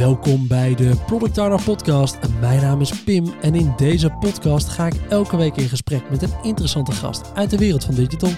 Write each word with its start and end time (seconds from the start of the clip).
Welkom 0.00 0.46
bij 0.46 0.74
de 0.74 0.96
Product 1.06 1.38
Owner 1.38 1.62
Podcast. 1.62 2.18
Mijn 2.40 2.60
naam 2.60 2.80
is 2.80 3.02
Pim 3.02 3.34
en 3.40 3.54
in 3.54 3.72
deze 3.76 4.10
podcast 4.10 4.68
ga 4.68 4.86
ik 4.86 4.94
elke 5.08 5.36
week 5.36 5.56
in 5.56 5.68
gesprek 5.68 6.10
met 6.10 6.22
een 6.22 6.32
interessante 6.42 6.92
gast 6.92 7.32
uit 7.34 7.50
de 7.50 7.58
wereld 7.58 7.84
van 7.84 7.94
digital. 7.94 8.30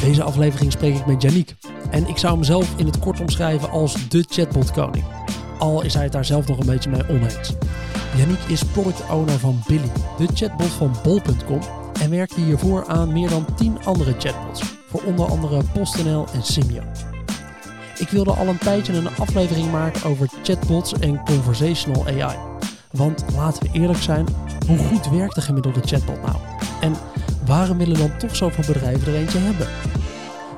Deze 0.00 0.22
aflevering 0.22 0.72
spreek 0.72 0.96
ik 0.96 1.06
met 1.06 1.22
Yannick 1.22 1.56
en 1.90 2.08
ik 2.08 2.18
zou 2.18 2.34
hem 2.34 2.44
zelf 2.44 2.78
in 2.78 2.86
het 2.86 2.98
kort 2.98 3.20
omschrijven 3.20 3.70
als 3.70 4.08
de 4.08 4.24
chatbot-koning. 4.28 5.04
Al 5.58 5.82
is 5.82 5.94
hij 5.94 6.02
het 6.02 6.12
daar 6.12 6.24
zelf 6.24 6.48
nog 6.48 6.58
een 6.58 6.66
beetje 6.66 6.90
mee 6.90 7.08
oneens. 7.08 7.54
Yannick 8.16 8.40
is 8.48 8.64
product 8.64 9.10
owner 9.10 9.38
van 9.38 9.62
Billy, 9.66 9.90
de 10.18 10.26
chatbot 10.34 10.70
van 10.70 10.94
bol.com 11.02 11.60
en 12.00 12.10
werkte 12.10 12.40
hiervoor 12.40 12.86
aan 12.86 13.12
meer 13.12 13.28
dan 13.28 13.46
10 13.56 13.84
andere 13.84 14.14
chatbots, 14.18 14.62
voor 14.86 15.02
onder 15.02 15.26
andere 15.26 15.62
PostNL 15.72 16.26
en 16.32 16.42
Simio. 16.42 16.82
Ik 18.00 18.08
wilde 18.08 18.32
al 18.32 18.48
een 18.48 18.58
tijdje 18.58 18.92
een 18.92 19.08
aflevering 19.08 19.70
maken 19.70 20.04
over 20.04 20.28
chatbots 20.42 20.92
en 20.92 21.24
conversational 21.24 22.06
AI. 22.06 22.38
Want 22.90 23.24
laten 23.34 23.62
we 23.62 23.78
eerlijk 23.78 23.98
zijn, 23.98 24.26
hoe 24.66 24.78
goed 24.78 25.08
werkt 25.08 25.34
de 25.34 25.40
gemiddelde 25.40 25.80
chatbot 25.80 26.22
nou? 26.22 26.36
En 26.80 26.94
waarom 27.46 27.78
willen 27.78 27.98
dan 27.98 28.18
toch 28.18 28.36
zoveel 28.36 28.64
bedrijven 28.74 29.12
er 29.12 29.18
eentje 29.18 29.38
hebben? 29.38 29.66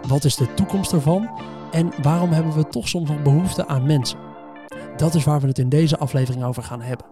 Wat 0.09 0.25
is 0.25 0.37
de 0.37 0.55
toekomst 0.55 0.93
ervan? 0.93 1.31
En 1.71 1.93
waarom 2.03 2.31
hebben 2.31 2.57
we 2.57 2.69
toch 2.69 2.89
soms 2.89 3.09
nog 3.09 3.23
behoefte 3.23 3.67
aan 3.67 3.87
mensen? 3.87 4.19
Dat 4.97 5.15
is 5.15 5.25
waar 5.25 5.41
we 5.41 5.47
het 5.47 5.59
in 5.59 5.69
deze 5.69 5.99
aflevering 5.99 6.45
over 6.45 6.63
gaan 6.63 6.81
hebben. 6.81 7.07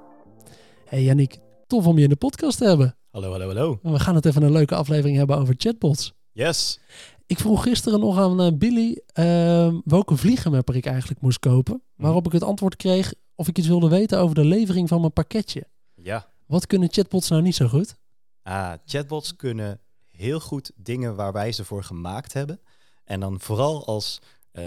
Hey 0.84 1.02
Yannick, 1.02 1.38
tof 1.66 1.86
om 1.86 1.96
je 1.96 2.02
in 2.02 2.08
de 2.08 2.16
podcast 2.16 2.58
te 2.58 2.64
hebben. 2.64 2.96
Hallo, 3.10 3.30
hallo, 3.30 3.46
hallo. 3.46 3.78
We 3.82 3.98
gaan 3.98 4.14
het 4.14 4.26
even 4.26 4.42
een 4.42 4.52
leuke 4.52 4.74
aflevering 4.74 5.16
hebben 5.16 5.38
over 5.38 5.54
chatbots. 5.56 6.12
Yes. 6.32 6.80
Ik 7.30 7.38
vroeg 7.38 7.62
gisteren 7.62 8.00
nog 8.00 8.18
aan 8.18 8.40
uh, 8.40 8.52
Billy 8.54 9.00
uh, 9.14 9.74
welke 9.84 10.16
vliegenmapper 10.16 10.76
ik 10.76 10.86
eigenlijk 10.86 11.20
moest 11.20 11.38
kopen. 11.38 11.82
Waarop 11.96 12.26
ik 12.26 12.32
het 12.32 12.42
antwoord 12.42 12.76
kreeg 12.76 13.14
of 13.34 13.48
ik 13.48 13.58
iets 13.58 13.66
wilde 13.66 13.88
weten 13.88 14.18
over 14.18 14.34
de 14.34 14.44
levering 14.44 14.88
van 14.88 15.00
mijn 15.00 15.12
pakketje. 15.12 15.66
Ja. 15.94 16.26
Wat 16.46 16.66
kunnen 16.66 16.92
chatbots 16.92 17.28
nou 17.28 17.42
niet 17.42 17.54
zo 17.54 17.68
goed? 17.68 17.96
Ah, 18.42 18.72
chatbots 18.84 19.36
kunnen 19.36 19.80
heel 20.10 20.40
goed 20.40 20.72
dingen 20.76 21.16
waar 21.16 21.32
wij 21.32 21.52
ze 21.52 21.64
voor 21.64 21.84
gemaakt 21.84 22.32
hebben. 22.32 22.60
En 23.04 23.20
dan 23.20 23.40
vooral 23.40 23.86
als 23.86 24.20
uh, 24.52 24.64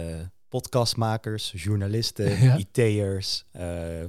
podcastmakers, 0.49 1.53
journalisten. 1.55 2.57
IT'ers, 2.63 3.45
uh, 3.57 4.03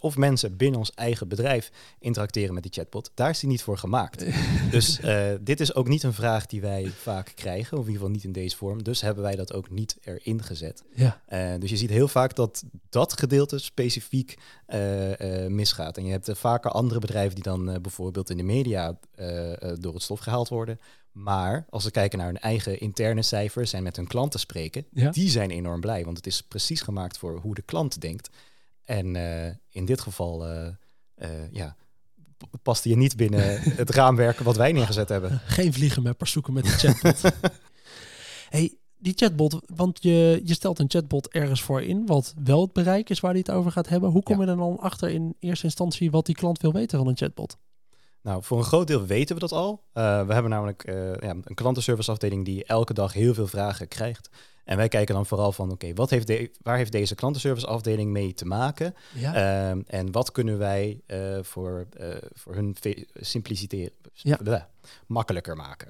of 0.00 0.16
mensen 0.16 0.56
binnen 0.56 0.78
ons 0.78 0.92
eigen 0.94 1.28
bedrijf 1.28 1.70
interacteren 1.98 2.54
met 2.54 2.62
die 2.62 2.72
chatbot. 2.72 3.10
Daar 3.14 3.30
is 3.30 3.38
die 3.38 3.48
niet 3.48 3.62
voor 3.62 3.78
gemaakt. 3.78 4.24
dus 4.70 5.00
uh, 5.00 5.26
dit 5.40 5.60
is 5.60 5.74
ook 5.74 5.88
niet 5.88 6.02
een 6.02 6.12
vraag 6.12 6.46
die 6.46 6.60
wij 6.60 6.90
vaak 6.90 7.32
krijgen, 7.34 7.78
of 7.78 7.84
in 7.84 7.90
ieder 7.90 7.92
geval 7.94 8.08
niet 8.14 8.24
in 8.24 8.32
deze 8.32 8.56
vorm. 8.56 8.82
Dus 8.82 9.00
hebben 9.00 9.22
wij 9.22 9.36
dat 9.36 9.52
ook 9.52 9.70
niet 9.70 9.96
erin 10.04 10.42
gezet. 10.42 10.82
Ja. 10.94 11.20
Uh, 11.28 11.60
dus 11.60 11.70
je 11.70 11.76
ziet 11.76 11.90
heel 11.90 12.08
vaak 12.08 12.34
dat 12.34 12.64
dat 12.88 13.18
gedeelte 13.18 13.58
specifiek 13.58 14.38
misgaat. 15.48 15.96
En 15.96 16.04
je 16.04 16.10
hebt 16.10 16.30
vaker 16.32 16.70
andere 16.70 17.00
bedrijven 17.00 17.34
die 17.34 17.44
dan 17.44 17.78
bijvoorbeeld 17.82 18.30
in 18.30 18.36
de 18.36 18.42
media 18.42 18.98
door 19.80 19.94
het 19.94 20.02
stof 20.02 20.20
gehaald 20.20 20.48
worden. 20.48 20.78
Maar 21.14 21.66
als 21.70 21.84
we 21.84 21.90
kijken 21.90 22.18
naar 22.18 22.26
hun 22.26 22.38
eigen 22.38 22.80
interne 22.80 23.22
cijfers 23.22 23.72
en 23.72 23.82
met 23.82 23.96
hun 23.96 24.06
klanten 24.06 24.40
spreken, 24.40 24.86
Ja. 24.92 25.10
die 25.10 25.30
zijn 25.30 25.50
enorm 25.50 25.80
blij. 25.80 26.04
Want 26.04 26.16
het 26.16 26.26
is 26.26 26.42
precies 26.42 26.80
gemaakt 26.80 27.18
voor 27.18 27.38
hoe 27.40 27.54
de 27.54 27.62
klant 27.62 28.00
denkt. 28.00 28.30
En 28.84 29.14
uh, 29.14 29.46
in 29.68 29.84
dit 29.84 30.00
geval, 30.00 30.50
uh, 30.50 30.66
uh, 31.18 31.28
ja, 31.50 31.76
paste 32.62 32.88
je 32.88 32.96
niet 32.96 33.16
binnen 33.16 33.60
het 33.82 33.90
raamwerk 33.90 34.38
wat 34.38 34.56
wij 34.56 34.72
neergezet 34.72 35.08
hebben. 35.08 35.40
Geen 35.44 35.72
vliegenmappers 35.72 36.32
zoeken 36.32 36.52
met 36.52 36.64
een 36.64 36.70
chatbot. 36.70 37.22
hey, 38.50 38.74
die 38.98 39.12
chatbot, 39.16 39.60
want 39.74 40.02
je, 40.02 40.40
je 40.44 40.54
stelt 40.54 40.78
een 40.78 40.90
chatbot 40.90 41.28
ergens 41.28 41.62
voor 41.62 41.82
in, 41.82 42.06
wat 42.06 42.34
wel 42.44 42.60
het 42.60 42.72
bereik 42.72 43.10
is 43.10 43.20
waar 43.20 43.30
hij 43.30 43.40
het 43.40 43.50
over 43.50 43.72
gaat 43.72 43.88
hebben. 43.88 44.10
Hoe 44.10 44.22
kom 44.22 44.36
Ja. 44.38 44.44
je 44.44 44.50
er 44.50 44.56
dan 44.56 44.78
achter 44.78 45.10
in 45.10 45.36
eerste 45.38 45.64
instantie 45.64 46.10
wat 46.10 46.26
die 46.26 46.34
klant 46.34 46.60
wil 46.60 46.72
weten 46.72 46.98
van 46.98 47.06
een 47.08 47.16
chatbot? 47.16 47.56
Nou, 48.22 48.42
voor 48.42 48.58
een 48.58 48.64
groot 48.64 48.86
deel 48.86 49.06
weten 49.06 49.34
we 49.34 49.40
dat 49.40 49.52
al. 49.52 49.82
Uh, 49.94 50.26
we 50.26 50.32
hebben 50.32 50.50
namelijk 50.50 50.88
uh, 50.88 51.14
ja, 51.14 51.36
een 51.44 51.54
klantenserviceafdeling 51.54 52.44
die 52.44 52.64
elke 52.64 52.94
dag 52.94 53.12
heel 53.12 53.34
veel 53.34 53.46
vragen 53.46 53.88
krijgt. 53.88 54.28
En 54.64 54.76
wij 54.76 54.88
kijken 54.88 55.14
dan 55.14 55.26
vooral 55.26 55.52
van, 55.52 55.70
oké, 55.70 55.94
wat 55.94 56.10
heeft 56.10 56.26
de, 56.26 56.50
waar 56.62 56.76
heeft 56.76 56.92
deze 56.92 57.14
klantenserviceafdeling 57.14 58.10
mee 58.10 58.34
te 58.34 58.44
maken? 58.44 58.94
Ja. 59.14 59.70
Um, 59.70 59.84
en 59.86 60.12
wat 60.12 60.32
kunnen 60.32 60.58
wij 60.58 61.00
uh, 61.06 61.38
voor, 61.42 61.86
voor 62.34 62.54
hun 62.54 62.76
simpliciteit 63.14 63.92
Ja. 64.12 64.68
makkelijker 65.06 65.56
maken? 65.56 65.88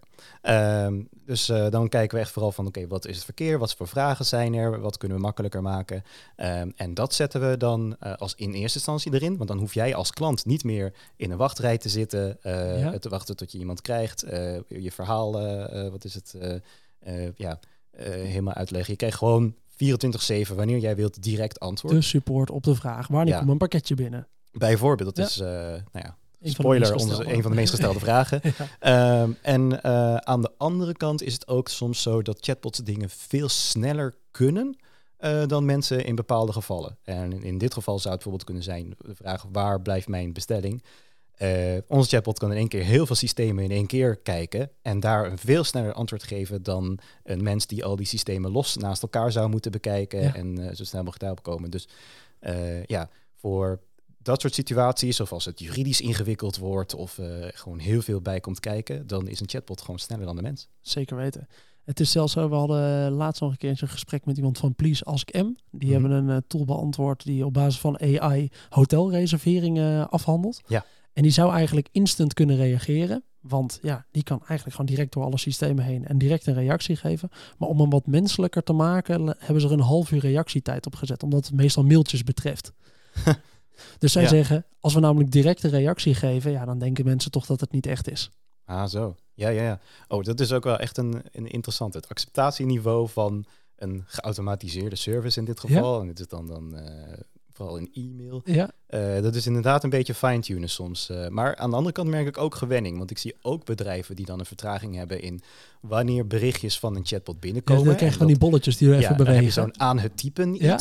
Um, 0.86 1.08
dus 1.26 1.46
dan 1.46 1.88
kijken 1.88 2.16
we 2.16 2.22
echt 2.22 2.32
vooral 2.32 2.52
van, 2.52 2.66
oké, 2.66 2.86
wat 2.86 3.06
is 3.06 3.16
het 3.16 3.24
verkeer? 3.24 3.58
Wat 3.58 3.74
voor 3.74 3.88
vragen 3.88 4.24
zijn 4.24 4.54
er? 4.54 4.80
Wat 4.80 4.96
kunnen 4.96 5.16
we 5.16 5.22
makkelijker 5.22 5.62
maken? 5.62 6.02
Um, 6.36 6.72
en 6.76 6.94
dat 6.94 7.14
zetten 7.14 7.50
we 7.50 7.56
dan 7.56 7.98
als 7.98 8.34
in 8.34 8.52
eerste 8.52 8.78
instantie 8.78 9.14
erin. 9.14 9.36
Want 9.36 9.48
dan 9.48 9.58
hoef 9.58 9.74
jij 9.74 9.94
als 9.94 10.10
klant 10.10 10.44
niet 10.44 10.64
meer 10.64 10.92
in 11.16 11.30
een 11.30 11.36
wachtrij 11.36 11.78
te 11.78 11.88
zitten, 11.88 12.38
ja. 12.42 12.98
te 12.98 13.08
wachten 13.08 13.36
tot 13.36 13.52
je 13.52 13.58
iemand 13.58 13.80
krijgt. 13.80 14.20
je 14.68 14.90
verhaal, 14.92 15.32
wat 15.90 16.04
is 16.04 16.14
het? 16.14 16.34
ja, 17.36 17.58
helemaal 17.96 18.54
uitleggen. 18.54 18.90
Je 18.90 18.98
krijgt 18.98 19.18
gewoon 19.18 19.54
24-7, 19.74 20.54
wanneer 20.54 20.78
jij 20.78 20.96
wilt, 20.96 21.22
direct 21.22 21.60
antwoord. 21.60 21.94
De 21.94 22.02
support 22.02 22.50
op 22.50 22.62
de 22.62 22.74
vraag, 22.74 23.06
wanneer 23.06 23.32
Ja. 23.32 23.38
komt 23.38 23.50
een 23.50 23.58
pakketje 23.58 23.94
binnen? 23.94 24.26
Bijvoorbeeld, 24.52 25.16
dat 25.16 25.34
Ja. 25.36 25.46
is, 25.46 25.52
uh, 25.54 25.72
nou 25.92 26.06
ja, 26.06 26.16
spoiler, 26.42 26.92
onze, 26.92 27.08
gestelde. 27.08 27.32
een 27.32 27.42
van 27.42 27.50
de 27.50 27.56
meest 27.56 27.70
gestelde 27.70 27.98
vragen. 27.98 28.40
Um, 28.80 29.36
en 29.42 29.72
uh, 29.86 30.16
aan 30.16 30.40
de 30.42 30.50
andere 30.56 30.92
kant 30.92 31.22
is 31.22 31.32
het 31.32 31.48
ook 31.48 31.68
soms 31.68 32.02
zo 32.02 32.22
dat 32.22 32.38
chatbots 32.40 32.78
dingen 32.78 33.10
veel 33.10 33.48
sneller 33.48 34.14
kunnen 34.30 34.76
uh, 35.20 35.46
dan 35.46 35.64
mensen 35.64 36.04
in 36.04 36.14
bepaalde 36.14 36.52
gevallen. 36.52 36.96
En 37.02 37.42
in 37.42 37.58
dit 37.58 37.74
geval 37.74 37.98
zou 37.98 38.14
het 38.14 38.22
bijvoorbeeld 38.24 38.44
kunnen 38.44 38.62
zijn 38.62 38.94
de 38.98 39.14
vraag, 39.14 39.44
waar 39.52 39.80
blijft 39.80 40.08
mijn 40.08 40.32
bestelling? 40.32 40.82
Uh, 41.42 41.76
onze 41.88 42.08
chatbot 42.08 42.38
kan 42.38 42.50
in 42.50 42.56
één 42.56 42.68
keer 42.68 42.82
heel 42.84 43.06
veel 43.06 43.16
systemen 43.16 43.64
in 43.64 43.70
één 43.70 43.86
keer 43.86 44.16
kijken 44.16 44.70
en 44.82 45.00
daar 45.00 45.30
een 45.30 45.38
veel 45.38 45.64
sneller 45.64 45.92
antwoord 45.92 46.22
geven 46.22 46.62
dan 46.62 46.98
een 47.24 47.42
mens 47.42 47.66
die 47.66 47.84
al 47.84 47.96
die 47.96 48.06
systemen 48.06 48.50
los 48.50 48.76
naast 48.76 49.02
elkaar 49.02 49.32
zou 49.32 49.48
moeten 49.48 49.70
bekijken 49.70 50.22
Ja. 50.22 50.34
en 50.34 50.58
uh, 50.60 50.66
zo 50.66 50.84
snel 50.84 51.00
mogelijk 51.02 51.20
daarop 51.20 51.42
komen. 51.42 51.70
Dus 51.70 51.88
uh, 52.40 52.84
ja, 52.84 53.08
voor 53.34 53.80
dat 54.22 54.40
soort 54.40 54.54
situaties, 54.54 55.20
of 55.20 55.32
als 55.32 55.44
het 55.44 55.58
juridisch 55.60 56.00
ingewikkeld 56.00 56.56
wordt 56.56 56.94
of 56.94 57.18
gewoon 57.54 57.78
heel 57.78 58.02
veel 58.02 58.20
bij 58.20 58.40
komt 58.40 58.60
kijken, 58.60 59.06
dan 59.06 59.28
is 59.28 59.40
een 59.40 59.48
chatbot 59.48 59.80
gewoon 59.80 59.98
sneller 59.98 60.24
dan 60.26 60.36
de 60.36 60.42
mens. 60.42 60.68
Zeker 60.80 61.16
weten. 61.16 61.48
Het 61.84 62.00
is 62.00 62.10
zelfs 62.10 62.32
zo, 62.32 62.48
we 62.48 62.54
hadden 62.54 63.10
laatst 63.10 63.40
nog 63.40 63.50
een 63.50 63.56
keer 63.56 63.78
een 63.80 63.88
gesprek 63.88 64.24
met 64.24 64.36
iemand 64.36 64.58
van 64.58 64.74
Please 64.74 65.04
Ask 65.04 65.32
M. 65.32 65.46
Die 65.70 65.90
Mhm. 65.98 66.02
hebben 66.02 66.28
een 66.28 66.44
tool 66.46 66.64
beantwoord 66.64 67.24
die 67.24 67.44
op 67.46 67.52
basis 67.52 67.80
van 67.80 68.00
AI 68.00 68.48
hotelreserveringen 68.68 70.10
afhandelt. 70.10 70.60
Ja. 70.66 70.84
En 71.14 71.22
die 71.22 71.32
zou 71.32 71.52
eigenlijk 71.52 71.88
instant 71.92 72.34
kunnen 72.34 72.56
reageren. 72.56 73.24
Want 73.40 73.78
ja, 73.82 74.06
die 74.10 74.22
kan 74.22 74.38
eigenlijk 74.38 74.70
gewoon 74.76 74.86
direct 74.94 75.12
door 75.12 75.24
alle 75.24 75.38
systemen 75.38 75.84
heen 75.84 76.06
en 76.06 76.18
direct 76.18 76.46
een 76.46 76.54
reactie 76.54 76.96
geven. 76.96 77.28
Maar 77.58 77.68
om 77.68 77.80
hem 77.80 77.90
wat 77.90 78.06
menselijker 78.06 78.62
te 78.62 78.72
maken, 78.72 79.36
hebben 79.38 79.60
ze 79.60 79.66
er 79.66 79.72
een 79.72 79.80
half 79.80 80.10
uur 80.12 80.20
reactietijd 80.20 80.86
op 80.86 80.94
gezet. 80.94 81.22
Omdat 81.22 81.46
het 81.46 81.54
meestal 81.54 81.84
mailtjes 81.84 82.22
betreft. 82.24 82.72
dus 83.98 84.12
zij 84.12 84.22
Ja. 84.22 84.28
zeggen, 84.28 84.64
als 84.80 84.94
we 84.94 85.00
namelijk 85.00 85.30
direct 85.30 85.62
een 85.62 85.70
reactie 85.70 86.14
geven, 86.14 86.50
ja, 86.50 86.64
dan 86.64 86.78
denken 86.78 87.04
mensen 87.04 87.30
toch 87.30 87.46
dat 87.46 87.60
het 87.60 87.72
niet 87.72 87.86
echt 87.86 88.10
is. 88.10 88.30
Ah, 88.64 88.86
zo. 88.86 89.16
Ja, 89.34 89.48
ja, 89.48 89.62
ja. 89.62 89.80
Oh, 90.08 90.22
dat 90.22 90.40
is 90.40 90.52
ook 90.52 90.64
wel 90.64 90.78
echt 90.78 90.96
een, 90.98 91.22
een 91.32 91.46
interessant. 91.46 91.94
Het 91.94 92.08
acceptatieniveau 92.08 93.08
van 93.08 93.44
een 93.76 94.02
geautomatiseerde 94.06 94.96
service 94.96 95.38
in 95.38 95.44
dit 95.44 95.60
geval. 95.60 96.00
En 96.00 96.06
dit 96.06 96.20
is 96.20 96.28
dan, 96.28 96.46
dan 96.46 96.74
uh, 96.74 97.12
vooral 97.54 97.76
in 97.76 97.90
e-mail. 97.92 98.40
Ja. 98.44 98.70
Uh, 98.90 99.22
dat 99.22 99.34
is 99.34 99.46
inderdaad 99.46 99.84
een 99.84 99.90
beetje 99.90 100.14
fine-tunen 100.14 100.68
soms. 100.68 101.08
Uh, 101.10 101.28
maar 101.28 101.56
aan 101.56 101.70
de 101.70 101.76
andere 101.76 101.94
kant 101.94 102.08
merk 102.08 102.26
ik 102.26 102.38
ook 102.38 102.54
gewenning. 102.54 102.98
Want 102.98 103.10
ik 103.10 103.18
zie 103.18 103.36
ook 103.42 103.64
bedrijven 103.64 104.16
die 104.16 104.26
dan 104.26 104.38
een 104.38 104.46
vertraging 104.46 104.94
hebben 104.94 105.22
in 105.22 105.40
wanneer 105.80 106.26
berichtjes 106.26 106.78
van 106.78 106.96
een 106.96 107.06
chatbot 107.06 107.40
binnenkomen. 107.40 107.82
Ja, 107.82 107.88
dan 107.88 107.96
krijg 107.96 108.12
je 108.12 108.18
van 108.18 108.26
die 108.26 108.38
bolletjes 108.38 108.76
die 108.76 108.88
er 108.88 108.94
ja, 108.94 109.00
even 109.00 109.16
dan 109.16 109.26
bewegen. 109.26 109.44
heb 109.44 109.54
je 109.54 109.60
zo'n 109.60 109.80
aan 109.80 109.98
het 109.98 110.16
typen 110.16 110.54
Ja. 110.54 110.78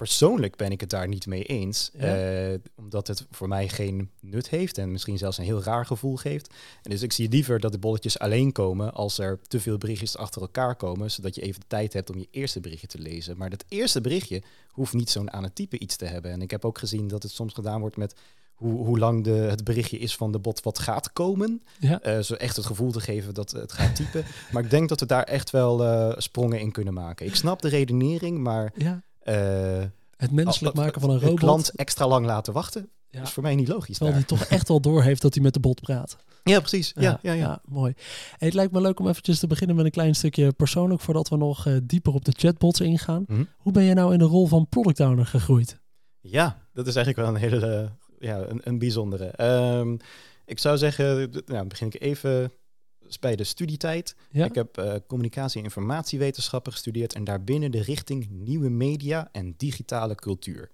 Persoonlijk 0.00 0.56
ben 0.56 0.70
ik 0.70 0.80
het 0.80 0.90
daar 0.90 1.08
niet 1.08 1.26
mee 1.26 1.44
eens. 1.44 1.90
Ja. 1.98 2.50
Uh, 2.50 2.58
omdat 2.76 3.06
het 3.06 3.26
voor 3.30 3.48
mij 3.48 3.68
geen 3.68 4.10
nut 4.20 4.48
heeft 4.48 4.78
en 4.78 4.92
misschien 4.92 5.18
zelfs 5.18 5.38
een 5.38 5.44
heel 5.44 5.62
raar 5.62 5.86
gevoel 5.86 6.16
geeft. 6.16 6.54
En 6.82 6.90
dus 6.90 7.02
ik 7.02 7.12
zie 7.12 7.28
liever 7.28 7.60
dat 7.60 7.72
de 7.72 7.78
bolletjes 7.78 8.18
alleen 8.18 8.52
komen 8.52 8.94
als 8.94 9.18
er 9.18 9.40
te 9.48 9.60
veel 9.60 9.78
berichtjes 9.78 10.16
achter 10.16 10.40
elkaar 10.42 10.76
komen. 10.76 11.10
Zodat 11.10 11.34
je 11.34 11.42
even 11.42 11.60
de 11.60 11.66
tijd 11.66 11.92
hebt 11.92 12.10
om 12.10 12.18
je 12.18 12.28
eerste 12.30 12.60
berichtje 12.60 12.86
te 12.86 12.98
lezen. 12.98 13.36
Maar 13.36 13.50
dat 13.50 13.64
eerste 13.68 14.00
berichtje 14.00 14.42
hoeft 14.68 14.92
niet 14.92 15.10
zo'n 15.10 15.32
aan 15.32 15.42
het 15.42 15.54
typen 15.54 15.82
iets 15.82 15.96
te 15.96 16.04
hebben. 16.04 16.30
En 16.30 16.42
ik 16.42 16.50
heb 16.50 16.64
ook 16.64 16.78
gezien 16.78 17.08
dat 17.08 17.22
het 17.22 17.32
soms 17.32 17.54
gedaan 17.54 17.80
wordt 17.80 17.96
met 17.96 18.14
hoe, 18.54 18.84
hoe 18.84 18.98
lang 18.98 19.24
de, 19.24 19.30
het 19.30 19.64
berichtje 19.64 19.98
is 19.98 20.16
van 20.16 20.32
de 20.32 20.38
bot 20.38 20.62
wat 20.62 20.78
gaat 20.78 21.12
komen. 21.12 21.62
Ja. 21.78 22.06
Uh, 22.06 22.18
zo 22.18 22.34
echt 22.34 22.56
het 22.56 22.66
gevoel 22.66 22.92
te 22.92 23.00
geven 23.00 23.34
dat 23.34 23.50
het 23.50 23.72
gaat 23.72 23.94
typen. 23.96 24.24
maar 24.52 24.64
ik 24.64 24.70
denk 24.70 24.88
dat 24.88 25.00
we 25.00 25.06
daar 25.06 25.24
echt 25.24 25.50
wel 25.50 25.84
uh, 25.84 26.12
sprongen 26.16 26.60
in 26.60 26.72
kunnen 26.72 26.94
maken. 26.94 27.26
Ik 27.26 27.34
snap 27.34 27.62
de 27.62 27.68
redenering, 27.68 28.38
maar... 28.38 28.72
Ja. 28.76 29.02
Uh, 29.24 29.82
Het 30.16 30.30
menselijk 30.30 30.74
maken 30.76 31.00
van 31.00 31.10
een 31.10 31.18
de 31.18 31.24
robot. 31.24 31.40
klant 31.40 31.70
extra 31.74 32.06
lang 32.06 32.26
laten 32.26 32.52
wachten 32.52 32.88
Ja. 33.10 33.22
is 33.22 33.30
voor 33.30 33.42
mij 33.42 33.54
niet 33.54 33.68
logisch. 33.68 33.96
Terwijl 33.96 34.16
hij 34.18 34.26
toch 34.26 34.42
echt 34.44 34.68
wel 34.68 34.80
door 34.90 35.02
heeft 35.02 35.22
dat 35.22 35.34
hij 35.34 35.42
met 35.42 35.54
de 35.54 35.60
bot 35.60 35.80
praat. 35.80 36.16
Ja, 36.44 36.58
precies. 36.58 36.92
Ja, 36.96 37.18
ja, 37.22 37.32
ja. 37.32 37.60
mooi. 37.64 37.92
Hey, 37.96 38.48
het 38.48 38.54
lijkt 38.54 38.72
me 38.72 38.80
leuk 38.80 39.00
om 39.00 39.08
eventjes 39.08 39.38
te 39.38 39.46
beginnen 39.46 39.76
met 39.76 39.84
een 39.84 39.90
klein 39.90 40.14
stukje 40.14 40.52
persoonlijk, 40.52 41.00
voordat 41.00 41.28
we 41.28 41.36
nog 41.36 41.66
eh, 41.66 41.76
dieper 41.82 42.14
op 42.14 42.24
de 42.24 42.32
chatbots 42.36 42.80
ingaan. 42.80 43.24
Mhm. 43.26 43.44
Hoe 43.56 43.72
ben 43.72 43.82
je 43.82 43.94
nou 43.94 44.12
in 44.12 44.18
de 44.18 44.24
rol 44.24 44.46
van 44.46 44.68
product 44.68 45.00
owner 45.00 45.26
gegroeid? 45.26 45.78
Ja, 46.20 46.66
dat 46.72 46.86
is 46.86 46.96
eigenlijk 46.96 47.26
wel 47.26 47.36
een 47.36 47.50
hele, 47.50 47.66
eh, 47.66 47.88
ja, 48.28 48.38
een, 48.48 48.60
een 48.64 48.78
bijzondere. 48.78 49.24
Ehm, 49.26 49.96
ik 50.44 50.58
zou 50.58 50.78
zeggen, 50.78 51.30
nou, 51.46 51.66
begin 51.66 51.86
ik 51.86 52.00
even 52.02 52.52
bij 53.18 53.36
de 53.36 53.44
studietijd. 53.44 54.14
Ja? 54.30 54.44
Ik 54.44 54.54
heb 54.54 54.78
eh, 54.78 54.94
communicatie- 55.06 55.58
en 55.58 55.64
informatiewetenschappen 55.64 56.72
gestudeerd 56.72 57.14
en 57.14 57.24
daarbinnen 57.24 57.70
de 57.70 57.82
richting 57.82 58.28
nieuwe 58.30 58.68
media 58.68 59.28
en 59.32 59.54
digitale 59.56 60.14
cultuur. 60.14 60.70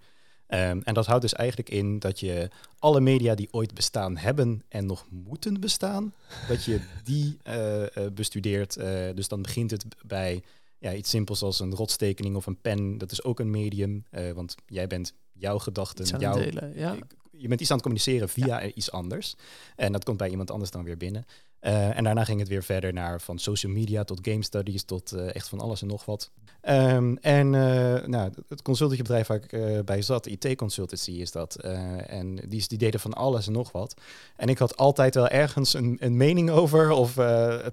Ehm, 0.46 0.80
en 0.84 0.94
dat 0.94 1.06
houdt 1.06 1.22
dus 1.22 1.34
eigenlijk 1.34 1.70
in 1.70 1.98
dat 1.98 2.20
je 2.20 2.50
alle 2.78 3.00
media 3.00 3.34
die 3.34 3.48
ooit 3.50 3.74
bestaan 3.74 4.16
hebben 4.16 4.62
en 4.68 4.86
nog 4.86 5.06
moeten 5.10 5.60
bestaan, 5.60 6.14
dat 6.48 6.64
je 6.64 6.80
die 7.04 7.38
eh, 7.42 7.82
eh, 7.96 8.12
bestudeert. 8.12 8.74
Dus 9.14 9.28
dan 9.28 9.42
begint 9.42 9.70
het 9.70 9.84
bij 10.06 10.42
ja, 10.78 10.94
iets 10.94 11.10
simpels 11.10 11.42
als 11.42 11.60
een 11.60 11.74
rotstekening 11.74 12.36
of 12.36 12.46
een 12.46 12.60
pen. 12.60 12.98
Dat 12.98 13.12
is 13.12 13.24
ook 13.24 13.40
een 13.40 13.50
medium, 13.50 14.04
want 14.34 14.54
jij 14.66 14.86
bent 14.86 15.14
jouw 15.32 15.58
gedachten, 15.58 16.18
jouw, 16.18 16.34
delen, 16.34 16.72
ja. 16.76 16.96
je 17.30 17.48
bent 17.48 17.60
iets 17.60 17.70
aan 17.70 17.76
het 17.76 17.86
communiceren 17.86 18.28
via 18.28 18.64
iets 18.72 18.90
anders. 18.90 19.34
En 19.76 19.92
dat 19.92 20.04
komt 20.04 20.16
bij 20.16 20.30
iemand 20.30 20.50
anders 20.50 20.70
dan 20.70 20.84
weer 20.84 20.96
binnen. 20.96 21.24
Eh, 21.66 21.96
en 21.96 22.04
daarna 22.04 22.24
ging 22.24 22.38
het 22.40 22.48
weer 22.48 22.62
verder 22.62 22.92
naar 22.92 23.20
van 23.20 23.38
social 23.38 23.72
media 23.72 24.04
tot 24.04 24.18
game 24.22 24.42
studies 24.42 24.84
tot 24.84 25.12
eh, 25.12 25.34
echt 25.34 25.48
van 25.48 25.60
alles 25.60 25.82
en 25.82 25.86
nog 25.86 26.04
wat. 26.04 26.30
Ehm, 26.60 27.16
en 27.20 27.54
eh, 27.54 28.06
nou, 28.06 28.32
het 28.48 28.62
consultancybedrijf 28.62 29.26
waar 29.26 29.40
ik 29.42 29.84
bij 29.84 30.02
zat, 30.02 30.26
IT 30.26 30.56
Consultancy 30.56 31.10
is 31.10 31.32
dat. 31.32 31.54
en 31.54 32.36
die, 32.48 32.68
die 32.68 32.78
deden 32.78 33.00
van 33.00 33.12
alles 33.12 33.46
en 33.46 33.52
nog 33.52 33.72
wat. 33.72 33.94
En 34.36 34.48
ik 34.48 34.58
had 34.58 34.76
altijd 34.76 35.14
wel 35.14 35.28
ergens 35.28 35.74
een, 35.74 35.96
een 36.00 36.16
mening 36.16 36.50
over 36.50 36.90
of 36.90 37.12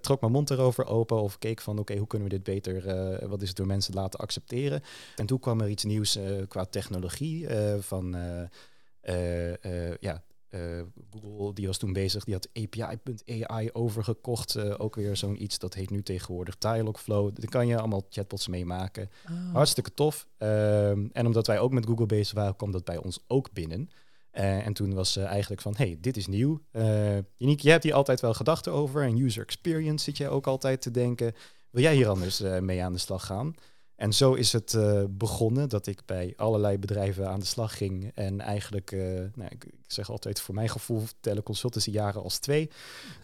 trok 0.01 0.22
mijn 0.22 0.34
mond 0.34 0.50
erover 0.50 0.86
open 0.86 1.22
of 1.22 1.38
keek 1.38 1.62
van 1.62 1.80
oké, 1.80 1.98
hoe 1.98 2.07
kunnen 2.07 2.30
we 2.30 2.36
dit 2.36 2.44
beter, 2.44 3.30
wat 3.30 3.42
is 3.42 3.48
het 3.48 3.57
door 3.57 3.68
mensen 3.68 3.94
laten 3.94 4.19
accepteren. 4.19 4.81
En 5.16 5.25
toen 5.25 5.40
kwam 5.40 5.62
er 5.62 5.69
iets 5.69 5.84
nieuws 5.84 6.19
qua 6.48 6.66
technologie 6.66 7.48
van... 7.80 8.16
ja, 10.00 10.24
eh, 10.54 10.82
Google 11.12 11.54
die 11.54 11.68
was 11.68 11.78
toen 11.78 11.94
bezig, 11.94 12.24
die 12.24 12.34
had 12.34 12.50
API.ai 12.54 13.70
overgekocht. 13.72 14.56
eh, 14.56 14.74
ook 14.78 14.96
weer 14.96 15.16
zo'n 15.16 15.44
iets, 15.44 15.60
dat 15.60 15.74
heet 15.74 15.90
nu 15.90 16.04
tegenwoordig 16.04 16.58
Dialogflow. 16.58 17.36
Daar 17.36 17.50
kan 17.50 17.68
je 17.68 17.78
allemaal 17.80 18.06
chatbots 18.10 18.48
mee 18.48 18.66
maken. 18.66 19.10
Ah, 19.26 19.54
Hartstikke 19.54 19.94
tof. 19.94 20.28
Ehm, 20.38 21.08
en 21.12 21.26
omdat 21.26 21.48
wij 21.48 21.60
ook 21.60 21.72
met 21.72 21.86
Google 21.86 22.06
bezig 22.06 22.34
waren, 22.34 22.56
kwam 22.56 22.72
dat 22.72 22.84
bij 22.84 22.98
ons 22.98 23.20
ook 23.28 23.54
binnen. 23.54 23.90
Eh, 24.32 24.66
en 24.66 24.74
toen 24.74 24.94
was 24.94 25.16
eh, 25.16 25.26
eigenlijk 25.26 25.62
van, 25.62 25.74
hey, 25.78 25.98
dit 26.02 26.18
is 26.18 26.28
nieuw. 26.28 26.62
Janiek, 27.38 27.60
jij 27.60 27.72
hebt 27.72 27.84
hier 27.84 27.94
altijd 27.94 28.20
wel 28.20 28.34
gedachten 28.34 28.72
over. 28.72 29.04
En 29.04 29.18
user 29.18 29.44
experience 29.44 30.04
zit 30.04 30.18
jij 30.18 30.30
ook 30.30 30.48
altijd 30.48 30.82
te 30.82 30.92
denken. 30.92 31.34
Wil 31.70 31.84
jij 31.84 31.96
hier 31.96 32.08
anders 32.08 32.40
mee 32.40 32.84
aan 32.84 32.94
de 32.94 33.00
slag 33.00 33.26
gaan? 33.26 33.56
En 34.04 34.14
zo 34.14 34.34
is 34.34 34.54
het 34.54 34.74
eh, 34.74 35.04
begonnen 35.10 35.70
dat 35.70 35.88
ik 35.88 36.02
bij 36.06 36.34
allerlei 36.38 36.78
bedrijven 36.78 37.30
aan 37.30 37.40
de 37.40 37.46
slag 37.46 37.78
ging. 37.78 38.12
En 38.16 38.42
eigenlijk, 38.42 38.92
eh, 38.92 39.00
nou, 39.36 39.50
ik, 39.50 39.66
zeg 39.88 40.10
altijd 40.10 40.42
voor 40.42 40.56
mijn 40.56 40.70
gevoel, 40.70 41.04
tellen 41.20 41.44
consultancy 41.44 41.90
jaren 41.90 42.24
als 42.24 42.38
twee. 42.38 42.70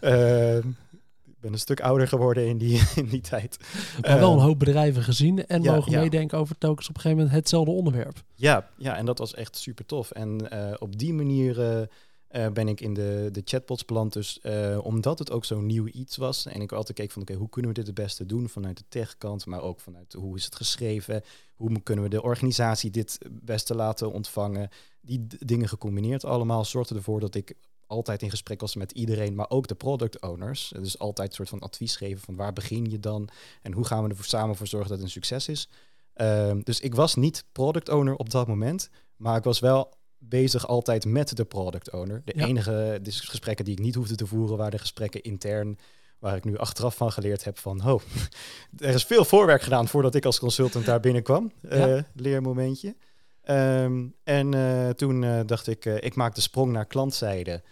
Eh, 0.00 0.56
ik 0.56 1.40
ben 1.40 1.52
een 1.52 1.58
stuk 1.58 1.80
ouder 1.80 2.08
geworden 2.08 2.46
in 2.46 2.58
die, 2.58 2.82
in 3.02 3.06
die 3.06 3.20
tijd. 3.20 3.56
maar 4.00 4.18
wel 4.18 4.32
een 4.32 4.38
Eh, 4.38 4.44
hoop 4.44 4.58
bedrijven 4.58 5.02
gezien 5.02 5.46
en 5.46 5.62
ja, 5.62 5.74
mogen 5.74 5.92
ja. 5.92 6.00
meedenken 6.00 6.38
over 6.38 6.58
telkens 6.58 6.88
op 6.88 6.94
een 6.94 7.00
gegeven 7.00 7.22
moment 7.22 7.40
hetzelfde 7.40 7.70
onderwerp. 7.70 8.22
Ja, 8.34 8.68
ja, 8.76 8.96
en 8.96 9.06
dat 9.06 9.18
was 9.18 9.34
echt 9.34 9.56
super 9.56 9.86
tof. 9.86 10.10
En 10.10 10.50
eh, 10.50 10.74
op 10.78 10.98
die 10.98 11.14
manier 11.14 11.88
eh, 12.30 12.48
ben 12.48 12.68
ik 12.68 12.80
in 12.80 12.94
de, 12.94 13.28
de 13.32 13.42
chatbots 13.44 13.84
beland. 13.84 14.12
Dus 14.12 14.40
eh, 14.40 14.78
omdat 14.82 15.18
het 15.18 15.30
ook 15.30 15.44
zo'n 15.44 15.66
nieuw 15.66 15.86
iets 15.86 16.16
was. 16.16 16.46
En 16.46 16.60
ik 16.60 16.72
altijd 16.72 16.98
keek 16.98 17.10
van 17.10 17.22
oké, 17.22 17.34
hoe 17.34 17.48
kunnen 17.48 17.70
we 17.70 17.76
dit 17.76 17.86
het 17.86 17.94
beste 17.94 18.26
doen 18.26 18.48
vanuit 18.48 18.76
de 18.76 18.84
techkant, 18.88 19.46
maar 19.46 19.62
ook 19.62 19.80
vanuit 19.80 20.12
hoe 20.12 20.36
is 20.36 20.44
het 20.44 20.56
geschreven? 20.56 21.22
Hoe 21.54 21.82
kunnen 21.82 22.04
we 22.04 22.10
de 22.10 22.22
organisatie 22.22 22.90
dit 22.90 23.16
het 23.22 23.44
beste 23.44 23.74
laten 23.74 24.12
ontvangen? 24.12 24.68
Die 25.00 25.26
dingen 25.38 25.68
gecombineerd 25.68 26.24
allemaal 26.24 26.64
zorgde 26.64 26.94
ervoor 26.94 27.20
dat 27.20 27.34
ik 27.34 27.54
altijd 27.86 28.22
in 28.22 28.30
gesprek 28.30 28.60
was 28.60 28.74
met 28.74 28.92
iedereen, 28.92 29.34
maar 29.34 29.50
ook 29.50 29.66
de 29.66 29.74
product 29.74 30.20
owners. 30.20 30.72
Dus 30.76 30.98
altijd 30.98 31.28
een 31.28 31.34
soort 31.34 31.48
van 31.48 31.58
advies 31.58 31.96
geven 31.96 32.20
van 32.20 32.36
waar 32.36 32.52
begin 32.52 32.90
je 32.90 33.00
dan 33.00 33.28
en 33.62 33.72
hoe 33.72 33.84
gaan 33.84 34.02
we 34.02 34.14
er 34.14 34.24
samen 34.24 34.56
voor 34.56 34.66
zorgen 34.66 34.88
dat 34.88 34.98
het 34.98 35.06
een 35.06 35.12
succes 35.12 35.48
is. 35.48 35.68
Ehm, 36.12 36.60
dus 36.60 36.80
ik 36.80 36.94
was 36.94 37.14
niet 37.14 37.44
product 37.52 37.88
owner 37.88 38.14
op 38.14 38.30
dat 38.30 38.46
moment, 38.46 38.90
maar 39.16 39.36
ik 39.36 39.44
was 39.44 39.58
wel 39.58 39.98
bezig 40.22 40.66
altijd 40.66 41.04
met 41.04 41.36
de 41.36 41.44
product 41.44 41.90
owner. 41.90 42.22
De 42.24 42.32
Ja. 42.36 42.46
enige 42.46 42.98
dus 43.02 43.20
gesprekken 43.20 43.64
die 43.64 43.74
ik 43.74 43.80
niet 43.82 43.94
hoefde 43.94 44.14
te 44.14 44.26
voeren 44.26 44.56
waren 44.56 44.72
de 44.72 44.78
gesprekken 44.78 45.22
intern, 45.22 45.78
waar 46.18 46.36
ik 46.36 46.44
nu 46.44 46.56
achteraf 46.58 46.96
van 46.96 47.12
geleerd 47.12 47.44
heb 47.44 47.58
van, 47.58 47.86
oh, 47.90 48.00
er 48.78 48.94
is 48.94 49.04
veel 49.04 49.24
voorwerk 49.24 49.62
gedaan 49.62 49.88
voordat 49.88 50.14
ik 50.14 50.24
als 50.24 50.38
consultant 50.38 50.84
daar 50.84 51.00
binnenkwam. 51.00 51.52
Ja. 51.62 51.96
Eh, 51.96 52.02
leermomentje. 52.14 52.96
Ehm, 53.42 54.06
en 54.24 54.54
eh, 54.54 54.88
toen 54.88 55.24
eh, 55.24 55.40
dacht 55.46 55.66
ik, 55.66 55.84
ik 55.84 56.14
maak 56.14 56.34
de 56.34 56.40
sprong 56.40 56.72
naar 56.72 56.86
klantzijde. 56.86 57.62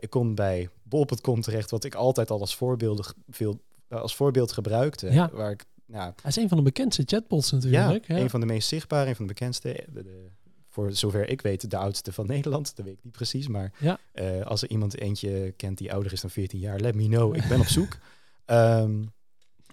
Ik 0.00 0.10
kom 0.10 0.34
bij 0.34 0.68
bol.com 0.82 1.40
terecht, 1.40 1.70
wat 1.70 1.84
ik 1.84 1.94
altijd 1.94 2.30
al 2.30 2.40
als 2.40 2.56
voorbeeld, 2.56 3.14
veel, 3.28 3.60
als 3.88 4.16
voorbeeld 4.16 4.52
gebruikte. 4.52 5.12
Ja. 5.12 5.30
Waar 5.32 5.50
ik, 5.50 5.64
nou, 5.86 6.04
Hij 6.20 6.30
is 6.30 6.36
een 6.36 6.48
van 6.48 6.56
de 6.56 6.62
bekendste 6.64 7.02
chatbots 7.06 7.50
natuurlijk. 7.52 8.06
ja, 8.06 8.14
Ja, 8.16 8.22
een 8.22 8.30
van 8.30 8.40
de 8.40 8.46
meest 8.46 8.68
zichtbare, 8.68 9.08
een 9.08 9.16
van 9.16 9.26
de 9.26 9.32
bekendste. 9.32 9.84
De, 9.92 10.02
de- 10.02 10.30
voor 10.74 10.92
zover 10.92 11.28
ik 11.28 11.40
weet, 11.42 11.70
de 11.70 11.76
oudste 11.76 12.12
van 12.12 12.26
Nederland. 12.34 12.76
Dat 12.76 12.84
weet 12.84 12.94
ik 12.94 13.04
niet 13.04 13.12
precies. 13.12 13.48
Maar 13.48 13.72
Ja. 13.78 13.98
eh, 14.12 14.40
als 14.46 14.62
er 14.62 14.70
iemand 14.70 14.98
eentje 14.98 15.52
kent 15.56 15.78
die 15.78 15.92
ouder 15.92 16.12
is 16.12 16.20
dan 16.20 16.30
14 16.30 16.58
jaar, 16.58 16.80
let 16.80 16.94
me 16.94 17.06
know. 17.06 17.36
Ik 17.36 17.48
ben 17.48 17.60
op 17.60 17.66
zoek. 17.66 17.96
Ehm, 18.44 19.02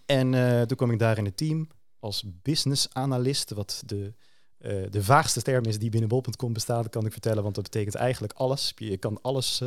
en 0.05 0.33
eh, 0.33 0.61
toen 0.61 0.77
kwam 0.77 0.91
ik 0.91 0.99
daar 0.99 1.17
in 1.17 1.25
het 1.25 1.37
team 1.37 1.67
als 1.99 2.23
business 2.41 2.87
analyst, 2.93 3.51
wat 3.51 3.83
de, 3.85 4.13
eh, 4.57 4.83
de 4.89 5.03
vaagste 5.03 5.41
term 5.41 5.65
is 5.65 5.79
die 5.79 5.89
binnen 5.89 6.09
bol.com 6.09 6.53
bestaat, 6.53 6.89
kan 6.89 7.05
ik 7.05 7.11
vertellen. 7.11 7.43
Want 7.43 7.55
dat 7.55 7.63
betekent 7.63 7.95
eigenlijk 7.95 8.33
alles. 8.33 8.73
Je 8.75 8.97
kan 8.97 9.21
alles 9.21 9.57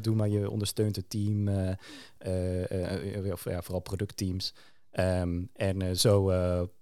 doen, 0.00 0.16
maar 0.16 0.28
je 0.28 0.50
ondersteunt 0.50 0.96
het 0.96 1.10
team. 1.10 1.48
of 3.32 3.44
ja, 3.44 3.62
vooral 3.62 3.80
productteams. 3.80 4.54
Ehm, 4.90 5.42
en 5.54 5.96
zo 5.96 6.24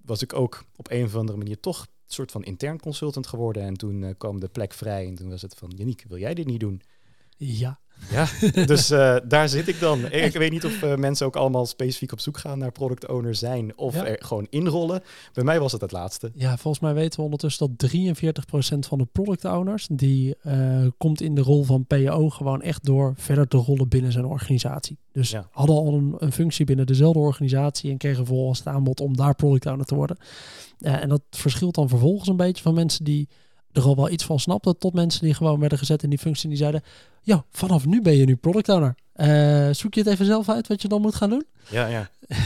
was 0.04 0.22
ik 0.22 0.32
ook 0.34 0.64
op 0.76 0.90
een 0.90 1.04
of 1.04 1.14
andere 1.14 1.38
manier 1.38 1.60
toch 1.60 1.86
soort 2.12 2.30
van 2.30 2.44
intern 2.44 2.80
consultant 2.80 3.26
geworden. 3.26 3.62
En 3.62 3.74
toen 3.74 4.04
eh, 4.04 4.14
kwam 4.18 4.40
de 4.40 4.48
plek 4.48 4.72
vrij 4.72 5.06
en 5.06 5.14
toen 5.14 5.30
was 5.30 5.42
het 5.42 5.54
van, 5.54 5.72
Janiek, 5.76 6.04
wil 6.08 6.18
jij 6.18 6.34
dit 6.34 6.46
niet 6.46 6.60
doen? 6.60 6.82
Ja. 7.38 7.78
Ja, 8.10 8.26
dus 8.66 8.90
eh, 8.90 9.16
daar 9.28 9.48
zit 9.48 9.68
ik 9.68 9.80
dan. 9.80 10.12
Ik 10.12 10.32
weet 10.32 10.50
niet 10.50 10.64
of 10.64 10.82
eh, 10.82 10.94
mensen 10.96 11.26
ook 11.26 11.36
allemaal 11.36 11.66
specifiek 11.66 12.12
op 12.12 12.20
zoek 12.20 12.38
gaan 12.38 12.58
naar 12.58 12.72
product 12.72 13.08
owner 13.08 13.34
zijn 13.34 13.78
of 13.78 13.94
Ja. 13.94 14.06
er 14.06 14.16
gewoon 14.24 14.46
inrollen. 14.50 15.02
Bij 15.32 15.44
mij 15.44 15.60
was 15.60 15.72
het 15.72 15.80
het 15.80 15.92
laatste. 15.92 16.30
Ja, 16.34 16.56
volgens 16.56 16.82
mij 16.82 16.94
weten 16.94 17.18
we 17.18 17.24
ondertussen 17.24 17.66
dat 17.76 17.90
43% 17.90 18.86
van 18.88 18.98
de 18.98 19.06
product 19.12 19.44
owners, 19.44 19.88
die 19.92 20.36
eh, 20.42 20.86
komt 20.98 21.20
in 21.20 21.34
de 21.34 21.40
rol 21.40 21.62
van 21.64 21.86
PO 21.86 22.30
gewoon 22.30 22.62
echt 22.62 22.84
door 22.84 23.12
verder 23.16 23.48
te 23.48 23.56
rollen 23.56 23.88
binnen 23.88 24.12
zijn 24.12 24.24
organisatie. 24.26 24.98
Dus 25.12 25.30
Ja. 25.30 25.48
hadden 25.50 25.76
al 25.76 25.94
een, 25.94 26.14
een 26.18 26.32
functie 26.32 26.64
binnen 26.64 26.86
dezelfde 26.86 27.18
organisatie 27.20 27.90
en 27.90 27.96
kregen 27.96 28.26
vervolgens 28.26 28.58
het 28.58 28.68
aanbod 28.68 29.00
om 29.00 29.16
daar 29.16 29.34
product 29.34 29.66
owner 29.66 29.86
te 29.86 29.94
worden. 29.94 30.16
En 30.78 31.08
dat 31.08 31.22
verschilt 31.30 31.74
dan 31.74 31.88
vervolgens 31.88 32.28
een 32.28 32.36
beetje 32.36 32.62
van 32.62 32.74
mensen 32.74 33.04
die 33.04 33.28
er 33.72 33.82
al 33.82 33.96
wel 33.96 34.10
iets 34.10 34.24
van 34.24 34.38
snapten, 34.38 34.78
tot 34.78 34.94
mensen 34.94 35.24
die 35.24 35.34
gewoon 35.34 35.60
werden 35.60 35.78
gezet 35.78 36.02
in 36.02 36.10
die 36.10 36.18
functie 36.18 36.48
die 36.48 36.58
zeiden, 36.58 36.82
ja, 37.22 37.44
vanaf 37.50 37.86
nu 37.86 38.02
ben 38.02 38.16
je 38.16 38.24
nu 38.24 38.36
product 38.36 38.68
owner. 38.68 38.94
Eh, 39.12 39.68
zoek 39.72 39.94
je 39.94 40.00
het 40.00 40.08
even 40.08 40.26
zelf 40.26 40.48
uit 40.48 40.66
wat 40.66 40.82
je 40.82 40.88
dan 40.88 41.00
moet 41.00 41.14
gaan 41.14 41.30
doen? 41.30 41.46
Ja, 41.70 41.86
ja. 41.86 42.10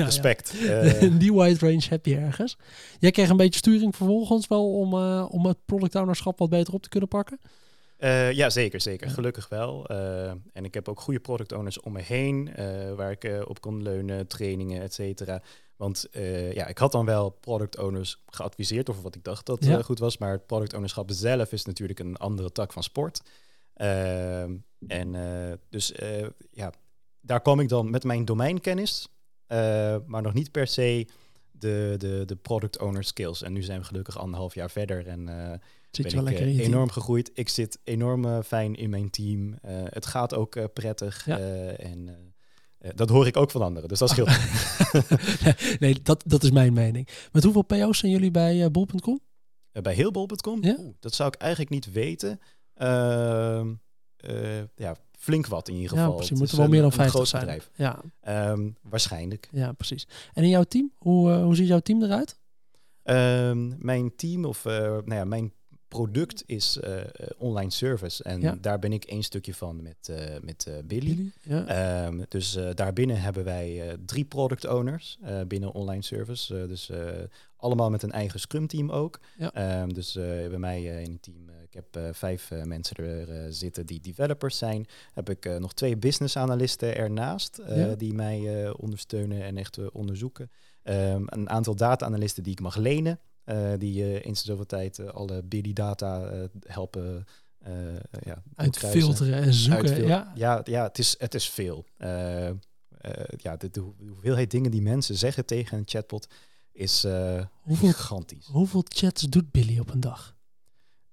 Ja, 0.00 0.04
Respect. 0.04 0.54
Eh, 0.68 1.18
die 1.18 1.32
wide 1.34 1.66
range 1.66 1.86
heb 1.88 2.06
je 2.06 2.16
ergens. 2.16 2.56
Jij 2.98 3.10
kreeg 3.10 3.28
een 3.28 3.36
beetje 3.36 3.58
sturing 3.58 3.96
vervolgens 3.96 4.46
wel 4.48 4.72
om, 4.72 4.92
eh, 4.92 5.26
om 5.30 5.46
het 5.46 5.64
product 5.64 5.94
ownerschap 5.94 6.38
wat 6.38 6.50
beter 6.50 6.74
op 6.74 6.82
te 6.82 6.88
kunnen 6.88 7.08
pakken. 7.08 7.40
Eh, 7.96 8.32
ja, 8.32 8.50
zeker, 8.50 8.80
zeker. 8.80 9.06
Ja. 9.06 9.12
Gelukkig 9.12 9.48
wel. 9.48 9.86
En 10.52 10.64
ik 10.64 10.74
heb 10.74 10.88
ook 10.88 11.00
goede 11.00 11.20
product 11.20 11.52
owners 11.52 11.80
om 11.80 11.92
me 11.92 12.02
heen, 12.02 12.50
waar 12.96 13.10
ik 13.10 13.48
op 13.48 13.60
kon 13.60 13.82
leunen, 13.82 14.26
trainingen, 14.26 14.82
et 14.82 14.94
cetera. 14.94 15.42
Want 15.80 16.08
eh, 16.10 16.52
ja, 16.52 16.66
ik 16.66 16.78
had 16.78 16.92
dan 16.92 17.04
wel 17.04 17.30
product 17.30 17.78
owners 17.78 18.22
geadviseerd 18.26 18.90
over 18.90 19.02
wat 19.02 19.14
ik 19.14 19.24
dacht 19.24 19.46
dat 19.46 19.64
Ja. 19.64 19.78
eh, 19.78 19.84
goed 19.84 19.98
was, 19.98 20.18
maar 20.18 20.32
het 20.32 20.46
product 20.46 20.74
ownerschap 20.74 21.10
zelf 21.12 21.52
is 21.52 21.64
natuurlijk 21.64 21.98
een 21.98 22.16
andere 22.16 22.52
tak 22.52 22.72
van 22.72 22.82
sport. 22.82 23.22
Ehm, 23.74 24.56
en 24.86 25.14
eh, 25.14 25.52
dus 25.68 25.92
ja, 26.50 26.72
daar 27.20 27.40
kwam 27.40 27.60
ik 27.60 27.68
dan 27.68 27.90
met 27.90 28.04
mijn 28.04 28.24
domeinkennis, 28.24 29.08
maar 30.06 30.22
nog 30.22 30.32
niet 30.34 30.50
per 30.50 30.66
se 30.66 31.06
de, 31.50 31.94
de, 31.98 32.22
de 32.26 32.36
product 32.36 32.78
owner 32.78 33.04
skills. 33.04 33.42
En 33.42 33.52
nu 33.52 33.62
zijn 33.62 33.80
we 33.80 33.86
gelukkig 33.86 34.18
anderhalf 34.18 34.54
jaar 34.54 34.70
verder 34.70 35.06
en 35.06 35.28
Zit 35.90 36.14
ben 36.14 36.26
ik 36.26 36.36
team. 36.36 36.58
enorm 36.58 36.90
gegroeid. 36.90 37.30
Ik 37.34 37.48
zit 37.48 37.78
enorm 37.84 38.42
fijn 38.42 38.74
in 38.74 38.90
mijn 38.90 39.10
team. 39.10 39.58
Het 39.66 40.06
gaat 40.06 40.34
ook 40.34 40.72
prettig. 40.72 41.26
Ja. 41.26 41.38
en 41.68 42.32
dat 42.94 43.08
hoor 43.08 43.26
ik 43.26 43.36
ook 43.36 43.50
van 43.50 43.62
anderen. 43.62 43.88
Dus 43.88 43.98
dat 43.98 44.08
scheelt. 44.10 44.28
nee, 45.80 46.02
dat, 46.02 46.22
dat 46.26 46.42
is 46.42 46.50
mijn 46.50 46.72
mening. 46.72 47.08
Met 47.32 47.44
hoeveel 47.44 47.62
PO's 47.62 47.98
zijn 47.98 48.12
jullie 48.12 48.30
bij 48.30 48.64
eh, 48.64 48.70
bol.com? 48.70 49.20
Eh, 49.72 49.82
bij 49.82 49.94
heelbol.com? 49.94 50.64
Ja. 50.64 50.76
Oeh, 50.78 50.94
dat 51.00 51.14
zou 51.14 51.28
ik 51.28 51.40
eigenlijk 51.40 51.70
niet 51.70 51.92
weten. 51.92 52.40
Ehm, 52.74 53.72
eh, 54.16 54.58
ja, 54.76 54.96
flink 55.18 55.46
wat 55.46 55.68
in 55.68 55.74
ieder 55.74 55.90
Ja, 55.96 55.98
geval. 55.98 56.12
precies. 56.16 56.30
Het 56.30 56.38
Moeten 56.38 56.56
is 56.56 56.62
wel 56.62 56.72
meer 56.72 56.80
dan 56.82 56.90
een 56.90 56.96
50 56.96 57.14
groot 57.14 57.28
zijn. 57.28 57.42
bedrijf. 57.42 57.70
Ja, 57.74 58.00
Ehm, 58.20 58.70
waarschijnlijk. 58.82 59.48
ja, 59.52 59.72
precies. 59.72 60.08
En 60.32 60.42
in 60.42 60.48
jouw 60.48 60.62
team? 60.64 60.92
Hoe, 60.98 61.32
eh, 61.32 61.42
hoe 61.42 61.54
ziet 61.56 61.66
jouw 61.68 61.80
team 61.80 62.02
eruit? 62.02 62.38
Ehm, 63.02 63.84
mijn 63.84 64.16
team 64.16 64.44
of 64.44 64.64
eh, 64.64 64.72
nou 64.80 65.14
ja, 65.14 65.24
mijn 65.24 65.52
product 65.90 66.42
is 66.46 66.76
eh, 66.76 67.00
eh, 67.00 67.06
online 67.38 67.70
service. 67.70 68.22
En 68.22 68.40
Ja. 68.40 68.56
daar 68.60 68.78
ben 68.78 68.92
ik 68.92 69.04
één 69.04 69.22
stukje 69.22 69.54
van 69.54 69.82
met, 69.82 70.08
eh, 70.08 70.40
met 70.42 70.70
Billy. 70.84 71.32
Ja. 71.42 71.66
Ehm, 71.66 72.22
dus 72.28 72.58
daarbinnen 72.74 73.20
hebben 73.20 73.44
wij 73.44 73.96
drie 74.06 74.24
product 74.24 74.66
owners 74.66 75.18
binnen 75.46 75.72
online 75.72 76.02
service. 76.02 76.66
Dus 76.66 76.90
allemaal 77.56 77.90
met 77.90 78.02
een 78.02 78.12
eigen 78.12 78.40
scrum 78.40 78.66
team 78.66 78.90
ook. 78.90 79.20
Ja. 79.36 79.52
Ehm, 79.52 79.88
dus 79.88 80.12
bij 80.12 80.58
mij 80.58 80.82
in 80.82 81.12
het 81.12 81.22
team, 81.22 81.50
ik 81.70 81.74
heb 81.74 82.14
vijf 82.16 82.50
mensen 82.64 82.96
er 82.96 83.52
zitten 83.52 83.86
die 83.86 84.00
developers 84.00 84.58
zijn. 84.58 84.86
Heb 85.12 85.30
ik 85.30 85.58
nog 85.58 85.74
twee 85.74 85.96
business 85.96 86.36
analisten 86.36 86.96
ernaast 86.96 87.62
die 87.96 88.14
mij 88.14 88.70
ondersteunen 88.70 89.42
en 89.42 89.56
echt 89.56 89.90
onderzoeken. 89.92 90.50
Ehm, 90.82 91.22
een 91.26 91.50
aantal 91.50 91.74
data-analysten 91.74 92.42
die 92.42 92.52
ik 92.52 92.60
mag 92.60 92.76
lenen. 92.76 93.18
Eh, 93.50 93.78
die 93.78 94.02
eh 94.02 94.12
eens 94.14 94.24
in 94.24 94.36
zoveel 94.36 94.66
tijd 94.66 94.98
eh, 94.98 95.06
alle 95.08 95.42
Billy 95.42 95.72
data 95.72 96.30
helpen 96.66 97.24
ja. 98.20 98.42
Uitfilteren 98.54 99.34
en 99.42 99.54
zoeken. 99.54 99.88
Uitfil- 99.88 100.06
Ja. 100.06 100.32
ja, 100.34 100.60
ja 100.64 100.82
het, 100.82 100.98
is, 100.98 101.14
het 101.18 101.34
is 101.34 101.48
veel. 101.48 101.84
Ja, 103.36 103.56
de, 103.56 103.70
de 103.70 103.80
hoe- 103.80 103.94
de 103.98 104.06
hoeveelheid 104.08 104.50
dingen 104.50 104.70
die 104.70 104.82
mensen 104.82 105.16
zeggen 105.16 105.46
tegen 105.46 105.78
een 105.78 105.82
chatbot 105.86 106.26
is 106.72 107.02
Hoeveel, 107.60 107.92
gigantisch. 107.92 108.46
hoeveel 108.46 108.84
chats 108.88 109.22
doet 109.22 109.50
Billy 109.50 109.78
op 109.78 109.90
een 109.90 110.00
dag? 110.00 110.36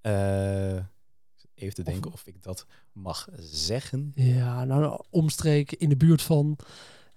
Even 0.01 1.75
te 1.75 1.81
Of- 1.81 1.87
denken 1.87 2.11
of 2.11 2.25
ik 2.27 2.43
dat 2.43 2.65
mag 2.91 3.27
zeggen. 3.39 4.11
Ja, 4.15 4.65
nou, 4.65 5.01
omstreken 5.09 5.77
in 5.79 5.89
de 5.89 5.97
buurt 5.97 6.21
van 6.21 6.57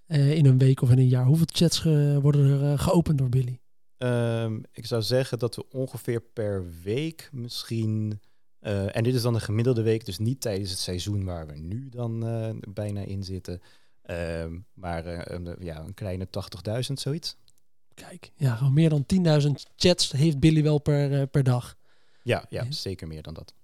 in 0.06 0.46
een 0.46 0.58
week 0.58 0.82
of 0.82 0.90
in 0.90 0.98
een 0.98 1.08
jaar. 1.08 1.24
Hoeveel 1.26 1.46
chats 1.52 1.82
worden 2.22 2.60
er 2.62 2.78
geopend 2.78 3.18
door 3.18 3.28
Billy? 3.28 3.60
Ehm, 4.00 4.58
ik 4.72 4.86
zou 4.86 5.02
zeggen 5.02 5.38
dat 5.38 5.56
we 5.56 5.64
ongeveer 5.70 6.20
per 6.20 6.64
week 6.82 7.28
misschien... 7.32 8.20
eh, 8.60 8.96
en 8.96 9.02
dit 9.04 9.14
is 9.14 9.22
dan 9.22 9.34
een 9.34 9.40
gemiddelde 9.40 9.82
week, 9.82 10.04
dus 10.04 10.18
niet 10.18 10.40
tijdens 10.40 10.70
het 10.70 10.78
seizoen 10.78 11.24
waar 11.24 11.46
we 11.46 11.56
nu 11.56 11.88
dan 11.88 12.26
eh, 12.26 12.50
bijna 12.72 13.00
in 13.00 13.22
zitten. 13.24 13.60
Ehm, 14.02 14.58
maar 14.74 15.06
eh, 15.06 15.20
een, 15.36 15.56
ja, 15.58 15.80
een 15.80 15.94
kleine 15.94 16.26
80.000, 16.88 16.92
zoiets. 16.92 17.36
Kijk, 17.94 18.32
ja, 18.36 18.54
gewoon 18.56 18.72
meer 18.72 18.88
dan 18.88 19.04
10.000 19.06 19.50
chats 19.76 20.12
heeft 20.12 20.38
Billy 20.40 20.62
wel 20.62 20.78
per, 20.78 21.26
per 21.26 21.42
dag. 21.42 21.76
Ja, 22.22 22.44
ja, 22.48 22.62
Ja. 22.62 22.70
zeker 22.72 23.06
meer 23.06 23.22
dan 23.22 23.34
dat. 23.34 23.54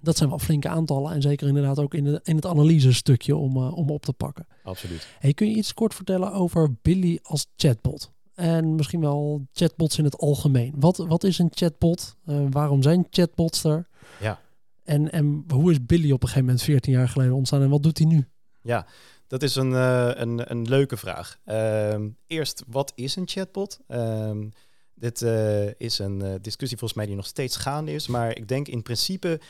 Dat 0.00 0.16
zijn 0.16 0.28
wel 0.28 0.38
flinke 0.38 0.68
aantallen. 0.68 1.12
En 1.12 1.22
zeker 1.22 1.48
inderdaad 1.48 1.78
ook 1.78 1.94
in, 1.94 2.04
de, 2.04 2.20
in 2.24 2.36
het 2.36 2.46
analyse 2.46 2.92
stukje 2.92 3.36
om, 3.36 3.56
om 3.56 3.90
op 3.90 4.04
te 4.04 4.12
pakken. 4.12 4.46
Absoluut. 4.62 5.06
Hey, 5.18 5.34
kun 5.34 5.48
je 5.50 5.56
iets 5.56 5.74
kort 5.74 5.94
vertellen 5.94 6.32
over 6.32 6.74
Billy 6.82 7.18
als 7.22 7.46
chatbot? 7.56 8.12
En 8.34 8.74
misschien 8.74 9.00
wel 9.00 9.46
chatbots 9.52 9.98
in 9.98 10.04
het 10.04 10.16
algemeen. 10.16 10.74
Wat, 10.76 10.96
wat 10.96 11.24
is 11.24 11.38
een 11.38 11.50
chatbot? 11.54 12.16
Eh, 12.24 12.40
waarom 12.50 12.82
zijn 12.82 13.06
chatbots 13.10 13.64
er? 13.64 13.88
Ja. 14.20 14.40
En, 14.84 15.12
en 15.12 15.44
hoe 15.48 15.70
is 15.70 15.86
Billy 15.86 16.12
op 16.12 16.22
een 16.22 16.28
gegeven 16.28 16.44
moment 16.44 16.62
14 16.62 16.92
jaar 16.92 17.08
geleden 17.08 17.34
ontstaan 17.34 17.62
en 17.62 17.70
wat 17.70 17.82
doet 17.82 17.98
hij 17.98 18.06
nu? 18.06 18.28
Ja, 18.62 18.86
dat 19.32 19.42
is 19.42 19.54
een, 19.54 19.74
eh, 19.74 20.10
een, 20.14 20.50
een 20.50 20.68
leuke 20.68 20.96
vraag. 20.96 21.38
Ehm, 21.44 22.08
eerst, 22.26 22.62
wat 22.66 22.92
is 22.94 23.16
een 23.16 23.28
chatbot? 23.28 23.78
Ehm, 23.86 24.48
dit 24.94 25.22
eh, 25.22 25.80
is 25.80 25.98
een 25.98 26.22
eh, 26.22 26.34
discussie 26.40 26.78
volgens 26.78 26.98
mij 26.98 27.06
die 27.06 27.16
nog 27.16 27.26
steeds 27.26 27.56
gaande 27.56 27.92
is. 27.92 28.06
Maar 28.06 28.36
ik 28.36 28.48
denk 28.48 28.68
in 28.68 28.82
principe 28.82 29.40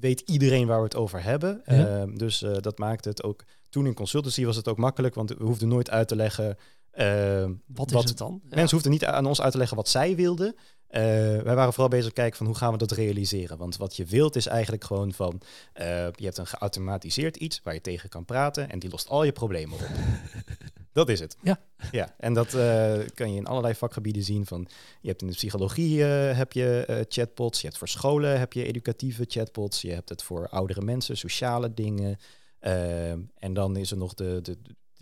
weet 0.00 0.20
iedereen 0.20 0.66
waar 0.66 0.78
we 0.78 0.84
het 0.84 0.96
over 0.96 1.22
hebben. 1.22 1.62
Ja. 1.64 1.86
Ehm, 1.86 2.14
dus 2.14 2.44
dat 2.60 2.78
maakt 2.78 3.04
het 3.04 3.22
ook... 3.22 3.44
Toen 3.68 3.86
in 3.86 3.94
consultancy 3.94 4.44
was 4.44 4.56
het 4.56 4.68
ook 4.68 4.78
makkelijk, 4.78 5.14
want 5.14 5.30
we 5.30 5.44
hoefden 5.44 5.68
nooit 5.68 5.90
uit 5.90 6.08
te 6.08 6.16
leggen... 6.16 6.56
ehm, 6.90 7.52
Wat, 7.66 7.90
Wat- 7.90 8.02
is 8.02 8.08
het 8.08 8.18
dan? 8.18 8.40
Ja. 8.42 8.48
Mensen 8.56 8.70
hoefden 8.70 8.90
niet 8.92 9.04
aan 9.04 9.26
ons 9.26 9.40
uit 9.40 9.52
te 9.52 9.58
leggen 9.58 9.76
wat 9.76 9.88
zij 9.88 10.16
wilden. 10.16 10.54
Eh, 10.90 11.02
wij 11.42 11.54
waren 11.54 11.72
vooral 11.72 11.88
bezig 11.88 12.06
te 12.06 12.12
kijken 12.12 12.36
van 12.36 12.46
hoe 12.46 12.54
gaan 12.54 12.72
we 12.72 12.78
dat 12.78 12.90
realiseren. 12.90 13.58
Want 13.58 13.76
wat 13.76 13.96
je 13.96 14.04
wilt 14.04 14.36
is 14.36 14.46
eigenlijk 14.46 14.84
gewoon 14.84 15.12
van... 15.12 15.40
eh, 15.72 15.86
je 16.12 16.24
hebt 16.24 16.38
een 16.38 16.46
geautomatiseerd 16.46 17.36
iets 17.36 17.60
waar 17.62 17.74
je 17.74 17.80
tegen 17.80 18.08
kan 18.08 18.24
praten... 18.24 18.70
en 18.70 18.78
die 18.78 18.90
lost 18.90 19.08
al 19.08 19.24
je 19.24 19.32
problemen 19.32 19.74
op. 19.74 19.88
dat 20.92 21.08
is 21.08 21.20
het. 21.20 21.36
Ja. 21.42 21.60
ja 21.90 22.14
en 22.18 22.34
dat 22.34 22.54
eh, 22.54 22.98
kan 23.14 23.32
je 23.32 23.36
in 23.36 23.46
allerlei 23.46 23.74
vakgebieden 23.74 24.22
zien. 24.22 24.46
Van, 24.46 24.68
je 25.00 25.08
hebt 25.08 25.22
in 25.22 25.28
de 25.28 25.34
psychologie 25.34 26.02
heb 26.02 26.52
je 26.52 27.04
chatbots. 27.08 27.60
Je 27.60 27.66
hebt 27.66 27.78
voor 27.78 27.88
scholen 27.88 28.38
heb 28.38 28.52
je 28.52 28.64
educatieve 28.64 29.24
chatbots. 29.28 29.80
Je 29.80 29.92
hebt 29.92 30.08
het 30.08 30.22
voor 30.22 30.48
oudere 30.48 30.80
mensen, 30.80 31.16
sociale 31.16 31.74
dingen. 31.74 32.18
Ehm, 32.60 33.20
en 33.38 33.54
dan 33.54 33.76
is 33.76 33.90
er 33.90 33.96
nog 33.96 34.14
de, 34.14 34.38
de 34.42 34.58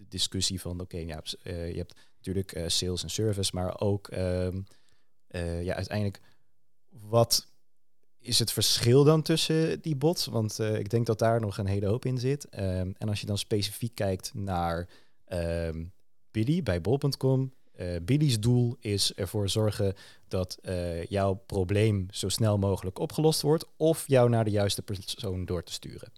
discussie 0.09 0.61
van... 0.61 0.81
oké, 0.81 0.99
ja, 0.99 1.23
eh, 1.43 1.71
je 1.71 1.77
hebt 1.77 1.95
natuurlijk 2.17 2.53
eh, 2.53 2.69
sales 2.69 3.03
en 3.03 3.11
service... 3.11 3.51
maar 3.55 3.81
ook 3.81 4.09
ehm, 4.09 4.61
eh, 5.27 5.63
ja, 5.65 5.75
uiteindelijk... 5.75 6.21
wat 6.89 7.47
is 8.19 8.39
het 8.39 8.53
verschil 8.53 9.05
dan 9.05 9.23
tussen 9.23 9.81
die 9.81 9.97
bots? 9.97 10.27
Want 10.27 10.59
ik 10.59 10.91
denk 10.91 11.07
dat 11.07 11.19
daar 11.19 11.41
nog 11.41 11.59
een 11.59 11.67
hele 11.67 11.87
hoop 11.87 12.05
in 12.05 12.19
zit. 12.19 12.49
Ehm, 12.49 12.91
en 12.99 13.09
als 13.09 13.21
je 13.21 13.27
dan 13.27 13.39
specifiek 13.39 13.95
kijkt 13.95 14.35
naar 14.35 14.89
ehm, 15.25 15.85
Billy 16.31 16.63
bij 16.63 16.81
bol.com. 16.81 17.53
eh 17.73 17.97
Billy's 18.03 18.41
doel 18.41 18.77
is 18.81 19.15
ervoor 19.15 19.49
zorgen 19.49 19.95
dat 20.29 20.59
jouw 21.09 21.35
probleem 21.35 22.07
zo 22.11 22.29
snel 22.29 22.59
mogelijk 22.59 22.99
opgelost 22.99 23.43
wordt. 23.43 23.67
Of 23.77 24.05
jou 24.07 24.29
naar 24.29 24.45
de 24.45 24.51
juiste 24.51 24.83
persoon 24.83 25.45
door 25.45 25.63
te 25.63 25.73
sturen. 25.73 26.13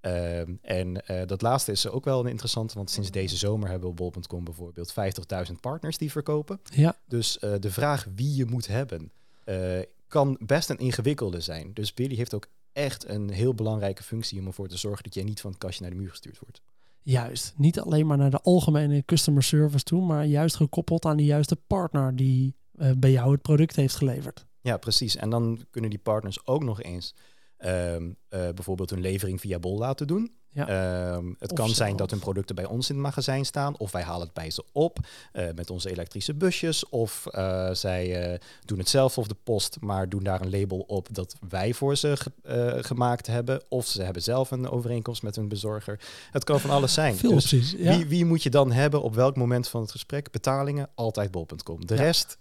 Ehm, 0.00 0.54
en 0.62 1.06
eh, 1.06 1.26
dat 1.26 1.42
laatste 1.42 1.72
is 1.72 1.88
ook 1.88 2.04
wel 2.04 2.20
een 2.20 2.30
interessante, 2.30 2.74
want 2.74 2.90
sinds 2.90 3.10
deze 3.10 3.36
zomer 3.36 3.68
hebben 3.68 3.94
we 3.94 4.04
op 4.04 4.12
bol.com 4.12 4.44
bijvoorbeeld 4.44 4.92
50.000 4.92 5.60
partners 5.60 5.98
die 5.98 6.10
verkopen. 6.10 6.60
Ja, 6.74 6.96
Dus 7.08 7.38
eh, 7.38 7.52
de 7.60 7.70
vraag 7.70 8.06
wie 8.14 8.34
je 8.36 8.44
moet 8.44 8.66
hebben 8.66 9.10
eh, 9.44 9.78
kan 10.08 10.38
best 10.40 10.70
een 10.70 10.78
ingewikkelde 10.78 11.40
zijn. 11.40 11.70
Dus 11.74 11.94
Billy 11.94 12.14
heeft 12.14 12.34
ook 12.34 12.46
echt 12.72 13.08
een 13.08 13.30
heel 13.30 13.54
belangrijke 13.54 14.02
functie 14.02 14.40
om 14.40 14.46
ervoor 14.46 14.68
te 14.68 14.76
zorgen 14.76 15.04
dat 15.04 15.14
jij 15.14 15.24
niet 15.24 15.40
van 15.40 15.50
het 15.50 15.60
kastje 15.60 15.82
naar 15.82 15.90
de 15.90 15.96
muur 15.96 16.10
gestuurd 16.10 16.38
wordt. 16.38 16.60
juist. 17.02 17.54
Niet 17.56 17.80
alleen 17.80 18.06
maar 18.06 18.16
naar 18.16 18.30
de 18.30 18.40
algemene 18.42 19.04
customer 19.04 19.42
service 19.42 19.84
toe, 19.84 20.06
maar 20.06 20.26
juist 20.26 20.56
gekoppeld 20.56 21.04
aan 21.04 21.16
de 21.16 21.24
juiste 21.24 21.56
partner 21.56 22.16
die 22.16 22.54
bij 22.96 23.10
jou 23.10 23.32
het 23.32 23.42
product 23.42 23.76
heeft 23.76 23.94
geleverd. 23.96 24.46
Ja, 24.60 24.76
precies. 24.76 25.16
En 25.16 25.30
dan 25.30 25.64
kunnen 25.70 25.90
die 25.90 25.98
partners 25.98 26.46
ook 26.46 26.64
nog 26.64 26.82
eens 26.82 27.14
ehm, 27.60 28.10
eh, 28.28 28.40
bijvoorbeeld 28.54 28.90
hun 28.90 29.00
levering 29.00 29.40
via 29.40 29.58
Bol 29.58 29.78
laten 29.78 30.06
doen. 30.06 30.32
Ja. 30.52 30.68
Ehm, 30.68 31.26
het 31.38 31.50
Of 31.50 31.56
kan 31.56 31.68
zijn 31.68 31.96
dat 31.96 32.10
hun 32.10 32.18
producten 32.18 32.54
bij 32.54 32.64
ons 32.64 32.88
in 32.88 32.94
het 32.94 33.04
magazijn 33.04 33.44
staan, 33.46 33.78
of 33.78 33.92
wij 33.92 34.02
halen 34.02 34.22
het 34.24 34.32
bij 34.34 34.50
ze 34.50 34.64
op 34.72 34.98
eh, 35.32 35.44
met 35.54 35.70
onze 35.70 35.90
elektrische 35.90 36.34
busjes, 36.34 36.88
of 36.88 37.26
eh, 37.26 37.70
zij 37.72 38.38
doen 38.64 38.78
het 38.78 38.88
zelf 38.88 39.18
of 39.18 39.26
de 39.26 39.36
post, 39.44 39.76
maar 39.80 40.08
doen 40.08 40.22
daar 40.22 40.40
een 40.40 40.50
label 40.50 40.78
op 40.78 41.08
dat 41.12 41.34
wij 41.48 41.74
voor 41.74 41.96
ze 41.96 42.16
ge- 42.16 42.78
gemaakt 42.82 43.26
hebben, 43.26 43.62
of 43.68 43.86
ze 43.86 44.02
hebben 44.02 44.22
zelf 44.22 44.50
een 44.50 44.68
overeenkomst 44.70 45.22
met 45.22 45.36
hun 45.36 45.48
bezorger. 45.48 46.00
Het 46.30 46.44
kan 46.44 46.60
van 46.60 46.70
alles 46.70 46.94
zijn. 46.94 47.16
Veel 47.16 47.30
Dus 47.30 47.42
opties. 47.42 47.74
Ja. 47.78 47.96
wie, 47.96 48.06
wie 48.06 48.24
moet 48.24 48.42
je 48.42 48.50
dan 48.50 48.72
hebben 48.72 49.02
op 49.02 49.14
welk 49.14 49.36
moment 49.36 49.68
van 49.68 49.80
het 49.80 49.90
gesprek? 49.90 50.30
Betalingen, 50.30 50.88
altijd 50.94 51.30
bol.com. 51.30 51.86
De 51.86 51.94
Ja. 51.94 52.00
rest 52.02 52.38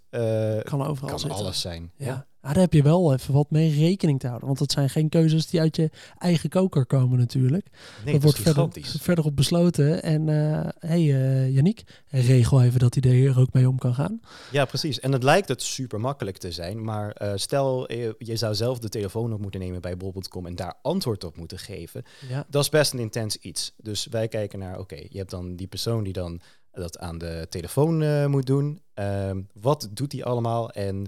kan 0.64 0.86
overal 0.86 1.16
kan 1.20 1.32
alles 1.32 1.62
zijn. 1.62 1.92
Ja. 1.98 2.28
Ah, 2.42 2.54
daar 2.54 2.64
heb 2.64 2.74
je 2.74 2.84
wel 2.84 3.14
even 3.14 3.34
wat 3.34 3.52
mee 3.52 3.74
rekening 3.74 4.20
te 4.20 4.28
houden. 4.28 4.48
Want 4.48 4.60
het 4.60 4.72
zijn 4.72 4.90
geen 4.90 5.10
keuzes 5.10 5.48
die 5.48 5.60
uit 5.60 5.76
je 5.76 5.90
eigen 6.18 6.50
koker 6.50 6.86
komen 6.86 7.18
natuurlijk. 7.18 7.68
Nee, 8.06 8.14
dat 8.14 8.22
dat 8.22 8.24
wordt 8.24 9.02
verder, 9.02 9.26
op 9.26 9.36
besloten. 9.36 10.04
En 10.04 10.28
hé 10.28 10.70
hey, 10.80 11.00
eh, 11.00 11.54
Yannick, 11.54 11.84
regel 12.08 12.64
even 12.64 12.80
dat 12.80 12.98
hij 13.00 13.26
er 13.28 13.40
ook 13.40 13.54
mee 13.54 13.68
om 13.68 13.78
kan 13.78 13.94
gaan. 13.94 14.22
Ja, 14.52 14.66
precies. 14.66 15.00
En 15.00 15.12
het 15.12 15.24
lijkt 15.24 15.48
het 15.48 15.62
super 15.62 16.00
makkelijk 16.00 16.38
te 16.38 16.52
zijn, 16.52 16.84
maar 16.84 17.12
eh, 17.12 17.32
stel 17.36 17.92
je 17.92 18.16
zou 18.18 18.56
zelf 18.56 18.80
de 18.80 18.90
telefoon 18.90 19.34
op 19.34 19.42
moeten 19.42 19.60
nemen 19.60 19.82
bij 19.82 19.98
bol.com 19.98 20.46
en 20.46 20.56
daar 20.56 20.74
antwoord 20.82 21.24
op 21.24 21.38
moeten 21.38 21.60
geven. 21.60 22.04
Ja. 22.30 22.46
Dat 22.50 22.64
is 22.64 22.70
best 22.70 22.94
een 22.94 23.00
intens 23.00 23.38
iets. 23.38 23.74
Dus 23.78 24.06
wij 24.06 24.28
kijken 24.28 24.60
naar, 24.60 24.80
oké, 24.80 24.96
je 25.10 25.18
hebt 25.18 25.32
dan 25.32 25.56
die 25.56 25.68
persoon 25.68 26.04
die 26.04 26.14
dan 26.14 26.42
dat 26.72 26.98
aan 26.98 27.18
de 27.18 27.48
telefoon 27.50 28.30
moet 28.30 28.46
doen. 28.46 28.82
Ehm, 28.94 29.42
wat 29.54 29.90
doet 29.94 30.12
die 30.12 30.26
allemaal 30.26 30.72
en 30.72 31.08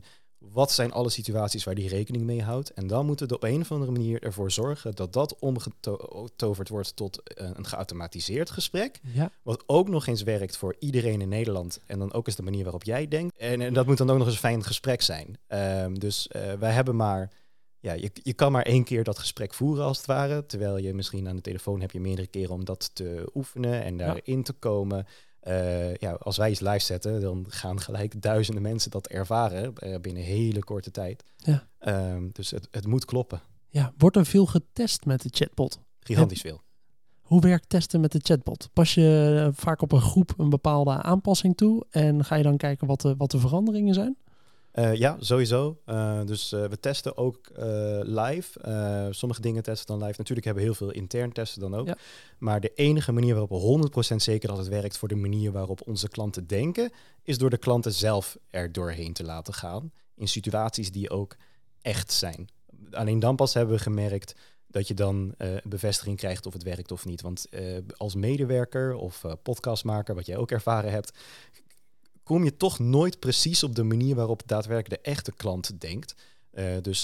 wat 0.50 0.72
zijn 0.72 0.92
alle 0.92 1.10
situaties 1.10 1.64
waar 1.64 1.76
die 1.76 1.88
rekening 1.88 2.24
mee 2.24 2.42
houdt? 2.42 2.74
En 2.74 2.88
dan 2.88 3.06
moeten 3.06 3.28
we 3.28 3.36
op 3.36 3.44
een 3.44 3.62
of 3.62 3.72
andere 3.72 3.92
manier 3.92 4.24
ervoor 4.24 4.52
zorgen 4.52 4.96
dat 4.96 5.14
dat 5.14 5.40
omgetoverd 5.40 6.70
wordt 6.70 6.96
tot 6.96 7.24
eh, 7.24 7.50
een 7.54 7.66
geautomatiseerd 7.66 8.50
gesprek. 8.50 9.00
ja. 9.14 9.32
Wat 9.42 9.64
ook 9.66 9.90
nog 9.90 10.08
eens 10.08 10.24
werkt 10.24 10.58
voor 10.58 10.76
iedereen 10.80 11.22
in 11.22 11.30
Nederland. 11.30 11.80
En 11.86 12.00
dan 12.00 12.14
ook 12.14 12.28
eens 12.28 12.36
de 12.36 12.44
manier 12.44 12.64
waarop 12.64 12.84
jij 12.84 13.08
denkt. 13.08 13.38
En, 13.38 13.62
en 13.62 13.74
dat 13.74 13.86
moet 13.86 13.98
dan 13.98 14.10
ook 14.10 14.18
nog 14.18 14.26
eens 14.26 14.36
een 14.36 14.42
fijn 14.42 14.64
gesprek 14.64 15.02
zijn. 15.02 15.38
Ehm, 15.48 15.94
dus 15.94 16.28
eh, 16.28 16.54
wij 16.54 16.72
hebben 16.72 16.96
maar. 16.96 17.32
Ja, 17.80 17.94
je, 17.94 18.12
je 18.14 18.34
kan 18.34 18.52
maar 18.52 18.66
één 18.66 18.84
keer 18.84 19.04
dat 19.04 19.20
gesprek 19.20 19.54
voeren 19.54 19.86
als 19.86 19.98
het 19.98 20.06
ware. 20.06 20.46
Terwijl 20.46 20.78
je 20.78 20.94
misschien 20.94 21.28
aan 21.28 21.36
de 21.36 21.42
telefoon 21.42 21.82
heb 21.82 21.92
je 21.92 22.00
meerdere 22.00 22.28
keren 22.28 22.54
om 22.54 22.66
dat 22.66 22.92
te 22.94 23.32
oefenen 23.34 23.84
en 23.84 23.98
daarin 23.98 24.44
te 24.44 24.54
komen. 24.54 25.06
Eh, 25.42 25.96
ja, 25.96 26.12
als 26.12 26.38
wij 26.38 26.50
iets 26.50 26.60
live 26.60 26.80
zetten, 26.80 27.22
dan 27.22 27.46
gaan 27.50 27.80
gelijk 27.80 28.22
duizenden 28.22 28.64
mensen 28.64 28.92
dat 28.92 29.08
ervaren 29.08 29.76
eh, 29.76 30.00
binnen 30.00 30.24
hele 30.24 30.60
korte 30.64 30.92
tijd. 30.92 31.24
Ja. 31.36 31.68
Ehm, 31.80 32.28
dus 32.32 32.52
het, 32.52 32.68
het 32.72 32.88
moet 32.88 33.06
kloppen. 33.06 33.42
Ja, 33.68 33.94
wordt 33.98 34.16
er 34.16 34.26
veel 34.26 34.46
getest 34.46 35.06
met 35.06 35.22
de 35.22 35.30
chatbot? 35.32 35.80
Gigantisch 36.00 36.42
veel. 36.42 36.62
Hoe 37.22 37.42
werkt 37.42 37.70
testen 37.70 38.02
met 38.02 38.12
de 38.12 38.20
chatbot? 38.24 38.70
Pas 38.74 38.94
je 38.94 39.42
eh, 39.46 39.62
vaak 39.62 39.82
op 39.82 39.92
een 39.92 40.02
groep 40.02 40.34
een 40.38 40.50
bepaalde 40.50 40.92
aanpassing 40.92 41.58
toe 41.58 41.86
en 41.90 42.26
ga 42.26 42.36
je 42.36 42.44
dan 42.44 42.58
kijken 42.58 42.88
wat 42.88 43.02
de, 43.02 43.16
wat 43.18 43.32
de 43.32 43.40
veranderingen 43.40 43.94
zijn? 43.94 44.18
Uh, 44.74 44.96
ja, 44.96 45.18
sowieso. 45.20 45.78
Uh, 45.86 46.26
dus 46.26 46.54
uh, 46.54 46.66
we 46.66 46.80
testen 46.80 47.18
ook 47.18 47.52
live. 48.02 48.60
sommige 49.12 49.42
dingen 49.42 49.64
testen 49.64 49.88
dan 49.88 50.08
live. 50.08 50.18
Natuurlijk 50.18 50.46
hebben 50.46 50.64
we 50.64 50.70
heel 50.70 50.78
veel 50.78 50.92
intern 50.92 51.32
testen 51.32 51.62
dan 51.62 51.76
ook. 51.76 51.88
Ja. 51.88 51.98
Maar 52.38 52.60
de 52.60 52.72
enige 52.76 53.12
manier 53.12 53.36
waarop 53.36 53.82
we 53.82 54.14
100% 54.14 54.16
zeker 54.16 54.50
dat 54.50 54.58
het 54.58 54.68
werkt 54.68 54.98
voor 54.98 55.08
de 55.08 55.16
manier 55.16 55.52
waarop 55.52 55.88
onze 55.88 56.08
klanten 56.08 56.48
denken, 56.48 56.92
is 57.24 57.38
door 57.38 57.50
de 57.50 57.58
klanten 57.58 57.94
zelf 57.94 58.38
er 58.50 58.72
doorheen 58.72 59.14
te 59.14 59.24
laten 59.24 59.54
gaan. 59.54 59.92
In 60.16 60.28
situaties 60.28 60.92
die 60.92 61.10
ook 61.10 61.36
echt 61.82 62.12
zijn. 62.12 62.50
Alleen 62.92 63.20
dan 63.20 63.36
pas 63.36 63.54
hebben 63.54 63.76
we 63.76 63.82
gemerkt 63.82 64.36
dat 64.72 64.88
je 64.88 64.94
dan 64.94 65.34
uh, 65.38 65.50
bevestiging 65.64 66.18
krijgt 66.18 66.46
of 66.46 66.54
het 66.54 66.64
werkt 66.64 66.92
of 66.92 67.06
niet. 67.06 67.22
Want 67.22 67.48
uh, 67.50 67.78
als 67.98 68.16
medewerker 68.16 68.96
of 68.96 69.24
uh, 69.24 69.32
podcastmaker, 69.44 70.16
wat 70.16 70.26
jij 70.26 70.38
ook 70.38 70.52
ervaren 70.52 70.92
hebt, 70.92 71.18
kom 72.32 72.44
je 72.44 72.58
toch 72.58 72.80
nooit 72.80 73.20
precies 73.20 73.64
op 73.64 73.76
de 73.76 73.84
manier 73.84 74.16
waarop 74.16 74.42
daadwerkelijk 74.46 75.04
de 75.04 75.10
echte 75.10 75.32
klant 75.32 75.82
denkt. 75.82 76.16
dus 76.82 77.04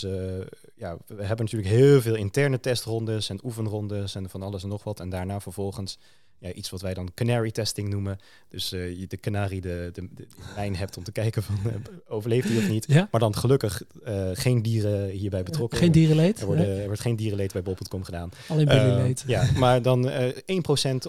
ja, 0.76 0.98
we 1.08 1.24
hebben 1.24 1.46
natuurlijk 1.46 1.74
heel 1.74 2.02
veel 2.02 2.16
interne 2.16 2.60
testrondes 2.60 3.30
en 3.30 3.40
oefenrondes 3.44 4.16
en 4.16 4.30
van 4.30 4.42
alles 4.42 4.64
en 4.64 4.70
nog 4.70 4.84
wat. 4.84 5.00
En 5.00 5.10
daarna 5.10 5.40
vervolgens 5.40 5.98
ja, 6.40 6.52
iets 6.52 6.70
wat 6.70 6.82
wij 6.82 6.94
dan 6.94 7.14
canary 7.14 7.52
testing 7.52 7.90
noemen. 7.90 8.20
Dus 8.50 8.74
uh, 8.74 9.00
je 9.00 9.08
de 9.08 9.18
kanarie 9.18 9.62
de, 9.62 9.90
de, 9.94 10.08
de, 10.16 10.28
lijn 10.56 10.76
hebt 10.76 10.98
om 10.98 11.04
te 11.04 11.12
kijken 11.12 11.44
van 11.44 11.56
uh, 11.66 11.74
overleeft 12.08 12.48
hij 12.48 12.58
of 12.58 12.70
niet. 12.70 12.86
Ja? 12.88 13.08
Maar 13.12 13.20
dan 13.20 13.36
gelukkig 13.36 13.84
uh, 14.08 14.30
geen 14.34 14.62
dieren 14.62 15.10
hierbij 15.10 15.44
betrokken. 15.44 15.78
Geen 15.78 15.92
dierenleed? 15.92 16.40
Er, 16.40 16.46
worden, 16.46 16.80
er 16.80 16.86
wordt 16.86 17.02
geen 17.02 17.16
dierenleed 17.16 17.54
bij 17.54 17.62
bol.com 17.62 18.04
gedaan. 18.04 18.30
Alleen 18.48 18.66
billyleed. 18.66 19.24
ja, 19.28 19.50
maar 19.56 19.82
dan 19.82 20.10
1% 20.10 20.12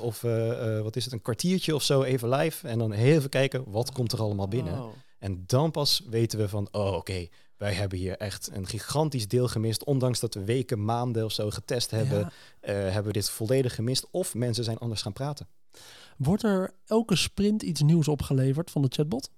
of 0.01 0.21
wat 0.83 0.97
is 0.97 1.05
het, 1.05 1.13
een 1.13 1.23
kwartiertje 1.23 1.75
of 1.75 1.83
zo 1.83 2.03
even 2.03 2.29
live. 2.29 2.69
En 2.69 2.79
dan 2.79 2.93
heel 2.93 3.17
even 3.17 3.31
kijken, 3.31 3.65
wat 3.67 3.93
komt 3.93 4.13
er 4.13 4.21
allemaal 4.21 4.49
binnen. 4.49 4.73
Oh. 4.73 4.93
En 5.19 5.45
dan 5.47 5.71
pas 5.71 6.03
weten 6.11 6.39
we 6.39 6.49
van, 6.49 6.69
oh 6.73 6.87
oké, 6.87 6.97
okay, 6.97 7.31
wij 7.59 7.73
hebben 7.73 7.99
hier 7.99 8.17
echt 8.17 8.51
een 8.53 8.67
gigantisch 8.67 9.29
deel 9.29 9.49
gemist. 9.49 9.85
Ondanks 9.85 10.21
dat 10.21 10.35
we 10.35 10.45
weken, 10.45 10.85
maanden 10.85 11.25
of 11.25 11.33
zo 11.33 11.51
getest 11.51 11.91
hebben, 11.91 12.19
ja. 12.19 12.31
uh, 12.61 12.75
hebben 12.93 13.05
we 13.05 13.13
dit 13.13 13.31
volledig 13.31 13.75
gemist. 13.75 14.11
Of 14.11 14.35
mensen 14.35 14.65
zijn 14.65 14.79
anders 14.79 15.03
gaan 15.03 15.13
praten. 15.13 15.49
Wordt 16.17 16.43
er 16.43 16.75
elke 16.87 17.17
sprint 17.17 17.63
iets 17.63 17.81
nieuws 17.81 18.09
opgeleverd 18.09 18.71
van 18.71 18.83
de 18.83 18.89
chatbot? 18.91 19.31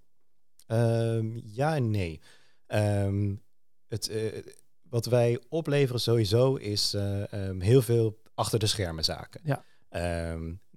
Um, 0.67 1.41
ja 1.45 1.75
en 1.75 1.91
nee. 1.91 2.21
Um, 2.67 3.43
het, 3.89 4.11
uh, 4.11 4.43
wat 4.83 5.07
wij 5.07 5.41
opleveren 5.49 6.01
sowieso 6.01 6.55
is 6.55 6.95
uh, 6.95 7.23
um, 7.33 7.61
heel 7.61 7.83
veel 7.83 8.21
achter 8.35 8.59
de 8.59 8.67
schermen 8.67 9.05
zaken. 9.05 9.41
Ja. 9.45 9.65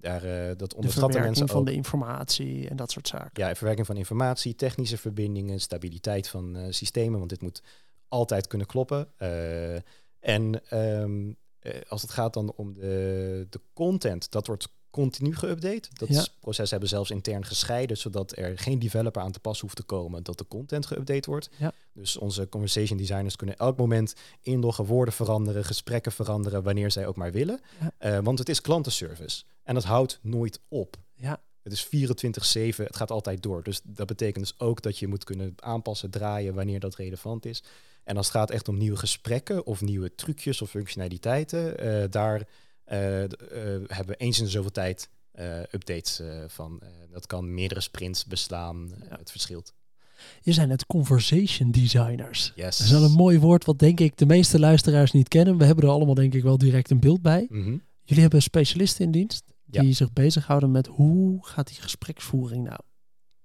Daar, 0.04 0.24
uh, 0.24 0.56
dat 0.56 0.74
onderschatten 0.74 1.20
mensen 1.20 1.48
van 1.48 1.64
de 1.64 1.72
informatie 1.72 2.68
en 2.68 2.76
dat 2.76 2.90
soort 2.90 3.08
zaken. 3.08 3.30
Ja, 3.46 3.54
verwerking 3.54 3.86
van 3.86 3.96
informatie, 3.96 4.54
technische 4.54 4.96
verbindingen, 4.96 5.60
stabiliteit 5.60 6.28
van 6.28 6.56
uh, 6.56 6.66
systemen, 6.70 7.18
want 7.18 7.30
dit 7.30 7.42
moet 7.42 7.62
altijd 8.08 8.46
kunnen 8.46 8.66
kloppen. 8.66 9.08
Uh, 9.18 9.74
en 10.20 10.60
um, 10.78 11.36
als 11.88 12.02
het 12.02 12.10
gaat 12.10 12.34
dan 12.34 12.52
om 12.56 12.74
de, 12.74 13.46
de 13.50 13.60
content, 13.72 14.30
dat 14.30 14.46
wordt 14.46 14.68
continu 14.94 15.34
geüpdate. 15.34 15.88
Dat 15.92 16.08
ja. 16.08 16.26
proces 16.40 16.70
hebben 16.70 16.88
zelfs 16.88 17.10
intern 17.10 17.44
gescheiden, 17.44 17.96
zodat 17.96 18.36
er 18.36 18.58
geen 18.58 18.78
developer 18.78 19.22
aan 19.22 19.32
te 19.32 19.40
pas 19.40 19.60
hoeft 19.60 19.76
te 19.76 19.82
komen 19.82 20.22
dat 20.22 20.38
de 20.38 20.48
content 20.48 20.86
geüpdate 20.86 21.28
wordt. 21.28 21.50
Ja. 21.56 21.72
Dus 21.92 22.16
onze 22.16 22.48
conversation 22.48 22.98
designers 22.98 23.36
kunnen 23.36 23.56
elk 23.56 23.76
moment 23.76 24.14
inloggen, 24.42 24.84
woorden 24.84 25.14
veranderen, 25.14 25.64
gesprekken 25.64 26.12
veranderen, 26.12 26.62
wanneer 26.62 26.90
zij 26.90 27.06
ook 27.06 27.16
maar 27.16 27.32
willen. 27.32 27.60
Ja. 27.80 28.16
Uh, 28.16 28.24
want 28.24 28.38
het 28.38 28.48
is 28.48 28.60
klantenservice 28.60 29.42
en 29.62 29.74
dat 29.74 29.84
houdt 29.84 30.18
nooit 30.22 30.60
op. 30.68 30.96
Ja. 31.14 31.40
Het 31.62 31.72
is 31.72 31.86
24-7, 31.86 31.88
het 32.76 32.96
gaat 32.96 33.10
altijd 33.10 33.42
door. 33.42 33.62
Dus 33.62 33.80
dat 33.84 34.06
betekent 34.06 34.44
dus 34.44 34.58
ook 34.58 34.82
dat 34.82 34.98
je 34.98 35.06
moet 35.06 35.24
kunnen 35.24 35.54
aanpassen, 35.56 36.10
draaien 36.10 36.54
wanneer 36.54 36.80
dat 36.80 36.94
relevant 36.94 37.46
is. 37.46 37.62
En 38.04 38.16
als 38.16 38.26
het 38.26 38.36
gaat 38.36 38.50
echt 38.50 38.68
om 38.68 38.78
nieuwe 38.78 38.96
gesprekken 38.96 39.66
of 39.66 39.80
nieuwe 39.80 40.14
trucjes 40.14 40.62
of 40.62 40.70
functionaliteiten, 40.70 41.86
uh, 41.86 42.04
daar 42.10 42.46
hebben 42.84 44.06
we 44.06 44.16
eens 44.16 44.40
in 44.40 44.46
zoveel 44.46 44.70
tijd 44.70 45.10
uh, 45.34 45.58
updates 45.58 46.20
van. 46.46 46.82
dat 47.10 47.26
kan 47.26 47.54
meerdere 47.54 47.80
sprints 47.80 48.24
beslaan. 48.24 48.92
Ja. 49.08 49.16
Het 49.18 49.30
verschilt. 49.30 49.74
Je 50.40 50.52
zijn 50.52 50.70
het 50.70 50.86
conversation 50.86 51.70
designers. 51.70 52.52
Yes. 52.54 52.78
Dat 52.78 52.86
is 52.86 52.92
wel 52.92 53.04
een 53.04 53.12
mooi 53.12 53.38
woord 53.38 53.64
wat 53.64 53.78
denk 53.78 54.00
ik 54.00 54.16
de 54.16 54.26
meeste 54.26 54.58
luisteraars 54.58 55.12
niet 55.12 55.28
kennen. 55.28 55.58
We 55.58 55.64
hebben 55.64 55.84
er 55.84 55.90
allemaal 55.90 56.14
denk 56.14 56.34
ik 56.34 56.42
wel 56.42 56.58
direct 56.58 56.90
een 56.90 57.00
beeld 57.00 57.22
bij. 57.22 57.46
Mm 57.48 57.64
-hmm. 57.64 57.82
Jullie 58.02 58.22
hebben 58.22 58.42
specialisten 58.42 59.04
in 59.04 59.10
dienst 59.10 59.44
die 59.64 59.86
ja. 59.86 59.92
zich 59.92 60.12
bezighouden 60.12 60.70
met 60.70 60.86
hoe 60.86 61.46
gaat 61.46 61.66
die 61.66 61.80
gespreksvoering 61.80 62.64
nou? 62.64 62.80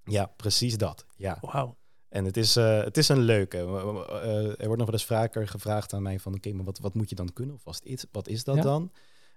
Ja, 0.03 0.25
precies 0.25 0.77
dat. 0.77 1.05
Ja. 1.15 1.37
Wauw. 1.41 1.77
En 2.09 2.25
het 2.25 2.37
is, 2.37 2.57
uh, 2.57 2.83
het 2.83 2.97
is 2.97 3.09
een 3.09 3.19
leuke. 3.19 3.57
Uh, 3.57 3.65
er 3.65 4.65
wordt 4.65 4.77
nog 4.77 4.77
wel 4.77 4.91
eens 4.91 5.05
vaker 5.05 5.47
gevraagd 5.47 5.93
aan 5.93 6.01
mij 6.01 6.19
van... 6.19 6.31
oké, 6.33 6.47
okay, 6.47 6.57
maar 6.57 6.65
wat, 6.65 6.79
wat 6.79 6.93
moet 6.93 7.09
je 7.09 7.15
dan 7.15 7.33
kunnen? 7.33 7.55
Of 7.55 7.63
was 7.63 7.79
het, 7.83 8.07
wat 8.11 8.27
is 8.27 8.43
dat 8.43 8.55
ja. 8.55 8.61
dan? 8.61 8.91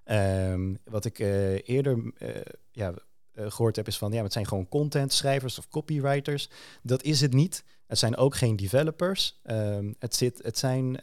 Um, 0.04 0.78
wat 0.84 1.04
ik 1.04 1.18
uh, 1.18 1.68
eerder 1.68 2.12
uh, 2.18 2.28
ja, 2.70 2.94
uh, 3.34 3.50
gehoord 3.50 3.76
heb 3.76 3.86
is 3.86 3.98
van 3.98 4.12
ja, 4.12 4.22
het 4.22 4.32
zijn 4.32 4.46
gewoon 4.46 4.68
content 4.68 5.12
schrijvers 5.12 5.58
of 5.58 5.68
copywriters. 5.68 6.48
Dat 6.82 7.02
is 7.02 7.20
het 7.20 7.32
niet. 7.32 7.64
Het 7.86 7.98
zijn 7.98 8.16
ook 8.16 8.34
geen 8.34 8.56
developers. 8.56 9.40
Um, 9.44 9.94
het, 9.98 10.14
zit, 10.14 10.40
het 10.42 10.58
zijn, 10.58 10.96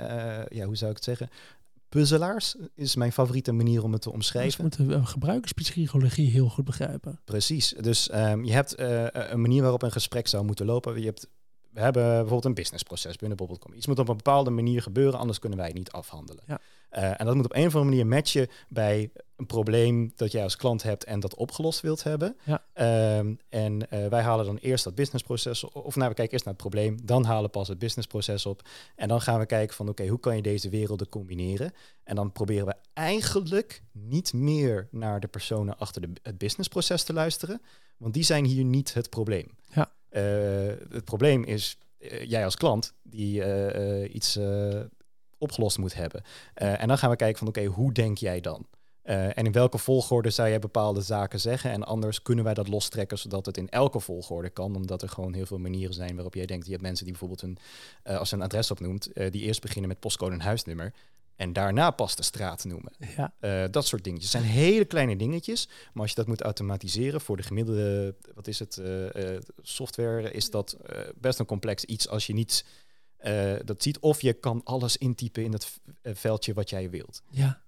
ja, 0.50 0.66
hoe 0.66 0.76
zou 0.76 0.90
ik 0.90 0.96
het 0.96 1.06
zeggen? 1.06 1.30
Puzzelaars 1.90 2.56
is 2.76 2.96
mijn 2.96 3.12
favoriete 3.12 3.52
manier 3.52 3.84
om 3.84 3.92
het 3.92 4.02
te 4.02 4.12
omschrijven. 4.12 4.70
Dus 4.70 4.78
we 4.78 4.84
moeten 4.84 5.08
gebruikerspsychologie 5.08 6.30
heel 6.30 6.50
goed 6.50 6.66
begrijpen. 6.66 7.20
Precies. 7.26 7.76
Dus 7.80 8.14
um, 8.14 8.46
je 8.46 8.52
hebt 8.52 8.80
een 9.14 9.42
manier 9.42 9.62
waarop 9.62 9.82
een 9.82 9.92
gesprek 9.92 10.28
zou 10.28 10.46
moeten 10.46 10.66
lopen. 10.66 11.00
Je 11.00 11.06
hebt 11.06 11.28
we 11.70 11.80
hebben 11.80 12.04
bijvoorbeeld 12.04 12.46
een 12.46 12.54
businessproces 12.54 13.16
binnen 13.16 13.38
Bobbel.com. 13.38 13.74
Iets 13.74 13.88
moet 13.88 14.00
op 14.00 14.10
een 14.10 14.16
bepaalde 14.16 14.50
manier 14.50 14.82
gebeuren, 14.82 15.20
anders 15.20 15.40
kunnen 15.40 15.58
wij 15.58 15.68
het 15.68 15.78
niet 15.78 15.92
afhandelen. 15.92 16.44
Ja. 16.48 16.60
Uh, 16.92 17.20
en 17.20 17.26
dat 17.26 17.36
moet 17.36 17.46
op 17.46 17.56
een 17.56 17.68
of 17.68 17.76
andere 17.76 17.96
manier 17.96 18.08
matchen 18.08 18.48
bij 18.70 19.12
een 19.36 19.46
probleem 19.46 20.12
dat 20.16 20.32
jij 20.32 20.44
als 20.44 20.56
klant 20.56 20.84
hebt 20.84 21.04
en 21.04 21.20
dat 21.20 21.36
opgelost 21.36 21.82
wilt 21.82 22.04
hebben. 22.04 22.38
Ja. 22.44 23.18
Um, 23.18 23.40
en 23.50 23.74
uh, 23.94 24.08
wij 24.08 24.22
halen 24.22 24.46
dan 24.46 24.58
eerst 24.58 24.84
dat 24.84 24.96
businessproces, 24.96 25.64
of 25.64 25.96
nou, 25.96 26.10
we 26.10 26.16
kijken 26.16 26.34
eerst 26.34 26.46
naar 26.46 26.54
het 26.54 26.64
probleem, 26.64 27.06
dan 27.06 27.24
halen 27.24 27.50
pas 27.50 27.68
het 27.68 27.80
businessproces 27.80 28.46
op. 28.46 28.62
En 28.96 29.08
dan 29.08 29.22
gaan 29.22 29.40
we 29.40 29.46
kijken 29.46 29.76
van, 29.76 29.90
oké, 29.90 30.02
okay, 30.02 30.12
hoe 30.12 30.20
kan 30.20 30.36
je 30.36 30.42
deze 30.42 30.70
werelden 30.70 31.10
combineren? 31.10 31.74
En 32.04 32.16
dan 32.16 32.32
proberen 32.32 32.66
we 32.66 32.76
eigenlijk 32.94 33.84
niet 33.92 34.34
meer 34.34 34.88
naar 34.92 35.20
de 35.20 35.28
personen 35.28 35.78
achter 35.78 36.02
de, 36.02 36.10
het 36.22 36.38
businessproces 36.38 37.04
te 37.04 37.14
luisteren, 37.14 37.62
want 37.98 38.14
die 38.14 38.24
zijn 38.24 38.46
hier 38.46 38.64
niet 38.64 38.94
het 38.94 39.10
probleem. 39.10 39.56
Ja. 39.74 39.92
Uh, 40.12 40.22
het 40.90 41.06
probleem 41.06 41.44
is 41.44 41.78
uh, 42.00 42.24
jij 42.24 42.46
als 42.46 42.56
klant 42.56 42.94
die 43.04 43.44
iets 44.10 44.40
opgelost 45.40 45.78
moet 45.78 45.94
hebben. 45.94 46.24
en 46.54 46.88
dan 46.88 46.98
gaan 46.98 47.10
we 47.10 47.16
kijken 47.16 47.38
van 47.38 47.48
oké, 47.48 47.60
okay, 47.60 47.72
hoe 47.72 47.92
denk 47.92 48.18
jij 48.18 48.42
dan? 48.42 48.66
en 49.10 49.46
in 49.46 49.52
welke 49.52 49.78
volgorde 49.78 50.30
zou 50.30 50.50
jij 50.50 50.60
bepaalde 50.60 51.02
zaken 51.02 51.40
zeggen? 51.40 51.72
En 51.72 51.84
anders 51.84 52.22
kunnen 52.22 52.44
wij 52.44 52.54
dat 52.54 52.68
lostrekken 52.68 53.18
zodat 53.18 53.46
het 53.46 53.58
in 53.58 53.70
elke 53.70 54.00
volgorde 54.00 54.50
kan. 54.50 54.76
Omdat 54.76 55.02
er 55.02 55.10
gewoon 55.10 55.34
heel 55.34 55.46
veel 55.46 55.58
manieren 55.58 55.94
zijn 55.94 56.16
waarop 56.16 56.34
jij 56.34 56.46
denkt. 56.46 56.66
Je 56.66 56.72
hebt 56.72 56.84
mensen 56.84 57.06
die 57.06 57.18
bijvoorbeeld 57.18 57.58
een, 58.04 58.18
als 58.18 58.30
ze 58.30 58.36
een 58.36 58.42
adres 58.42 58.72
opnoemt, 58.72 59.10
die 59.14 59.42
eerst 59.42 59.62
beginnen 59.62 59.90
met 59.90 60.00
postcode 60.00 60.34
en 60.34 60.42
huisnummer. 60.42 60.94
En 61.40 61.54
daarna 61.54 61.92
pas 61.92 62.16
de 62.16 62.24
straat 62.24 62.64
noemen. 62.64 62.92
Ja. 63.16 63.34
Uh, 63.42 63.64
dat 63.72 63.86
soort 63.86 64.04
dingetjes. 64.04 64.34
Het 64.34 64.42
zijn 64.42 64.54
hele 64.54 64.86
kleine 64.86 65.16
dingetjes. 65.16 65.68
Maar 65.68 66.02
als 66.02 66.10
je 66.10 66.16
dat 66.16 66.28
moet 66.28 66.42
automatiseren 66.42 67.22
voor 67.22 67.38
de 67.38 67.44
gemiddelde, 67.44 68.16
wat 68.34 68.48
is 68.48 68.60
het, 68.60 68.78
uh, 68.78 69.04
uh, 69.04 69.40
software, 69.62 70.32
is 70.32 70.50
dat 70.50 70.78
best 71.16 71.40
een 71.40 71.46
complex 71.46 71.84
iets 71.84 72.10
als 72.10 72.28
je 72.28 72.34
niet 72.34 72.66
dat 73.66 73.84
ziet. 73.84 74.00
Of 74.00 74.22
je 74.22 74.34
kan 74.34 74.62
alles 74.64 74.98
intypen 74.98 75.44
in 75.44 75.52
het 75.52 75.80
veldje 76.04 76.54
wat 76.54 76.70
jij 76.70 76.90
wilt. 76.90 77.22
Ja. 77.30 77.60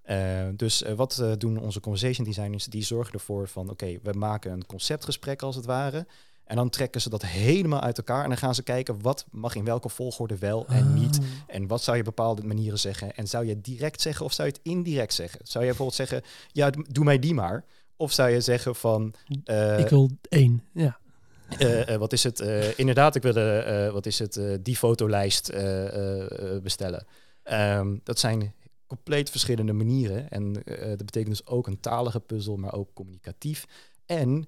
dus 0.56 0.82
wat 0.96 1.24
doen 1.38 1.58
onze 1.58 1.80
conversation 1.80 2.26
designers? 2.26 2.64
Die 2.64 2.82
zorgen 2.82 3.14
ervoor 3.14 3.48
van, 3.48 3.62
oké, 3.62 3.72
okay, 3.72 4.00
we 4.02 4.18
maken 4.18 4.52
een 4.52 4.66
conceptgesprek 4.66 5.42
als 5.42 5.56
het 5.56 5.64
ware. 5.64 6.06
En 6.44 6.56
dan 6.56 6.68
trekken 6.68 7.00
ze 7.00 7.08
dat 7.08 7.22
helemaal 7.22 7.80
uit 7.80 7.98
elkaar. 7.98 8.22
En 8.22 8.28
dan 8.28 8.38
gaan 8.38 8.54
ze 8.54 8.62
kijken 8.62 9.02
wat 9.02 9.26
mag 9.30 9.54
in 9.54 9.64
welke 9.64 9.88
volgorde 9.88 10.38
wel 10.38 10.66
en 10.66 10.86
Oh. 10.86 10.94
niet. 10.94 11.18
En 11.46 11.66
wat 11.66 11.82
zou 11.82 11.96
je 11.96 12.02
bepaalde 12.02 12.42
manieren 12.42 12.78
zeggen. 12.78 13.14
En 13.14 13.28
zou 13.28 13.46
je 13.46 13.60
direct 13.60 14.00
zeggen 14.00 14.24
of 14.26 14.32
zou 14.32 14.48
je 14.48 14.54
het 14.54 14.62
indirect 14.64 15.14
zeggen? 15.14 15.40
Zou 15.42 15.64
je 15.64 15.70
bijvoorbeeld 15.70 15.96
zeggen, 15.96 16.22
ja, 16.52 16.70
doe 16.70 17.04
mij 17.04 17.18
die 17.18 17.34
maar. 17.34 17.64
Of 17.96 18.12
zou 18.12 18.30
je 18.30 18.40
zeggen 18.40 18.74
van... 18.74 19.14
Ik 19.78 19.88
wil 19.88 20.10
één, 20.28 20.62
ja. 20.72 20.98
Uh, 21.58 21.88
uh, 21.88 21.96
wat 21.96 22.12
is 22.12 22.22
het? 22.22 22.40
Uh, 22.40 22.78
inderdaad, 22.78 23.14
ik 23.14 23.22
wil 23.22 23.32
de, 23.32 23.90
wat 23.92 24.06
is 24.06 24.18
het, 24.18 24.40
die 24.60 24.76
fotolijst 24.76 25.52
bestellen. 26.62 27.06
Um, 27.44 28.00
dat 28.04 28.18
zijn 28.18 28.54
compleet 28.86 29.30
verschillende 29.30 29.72
manieren. 29.72 30.30
En 30.30 30.52
dat 30.96 31.04
betekent 31.04 31.28
dus 31.28 31.46
ook 31.46 31.66
een 31.66 31.80
talige 31.80 32.20
puzzel, 32.20 32.56
maar 32.56 32.74
ook 32.74 32.88
communicatief. 32.94 33.66
En 34.06 34.46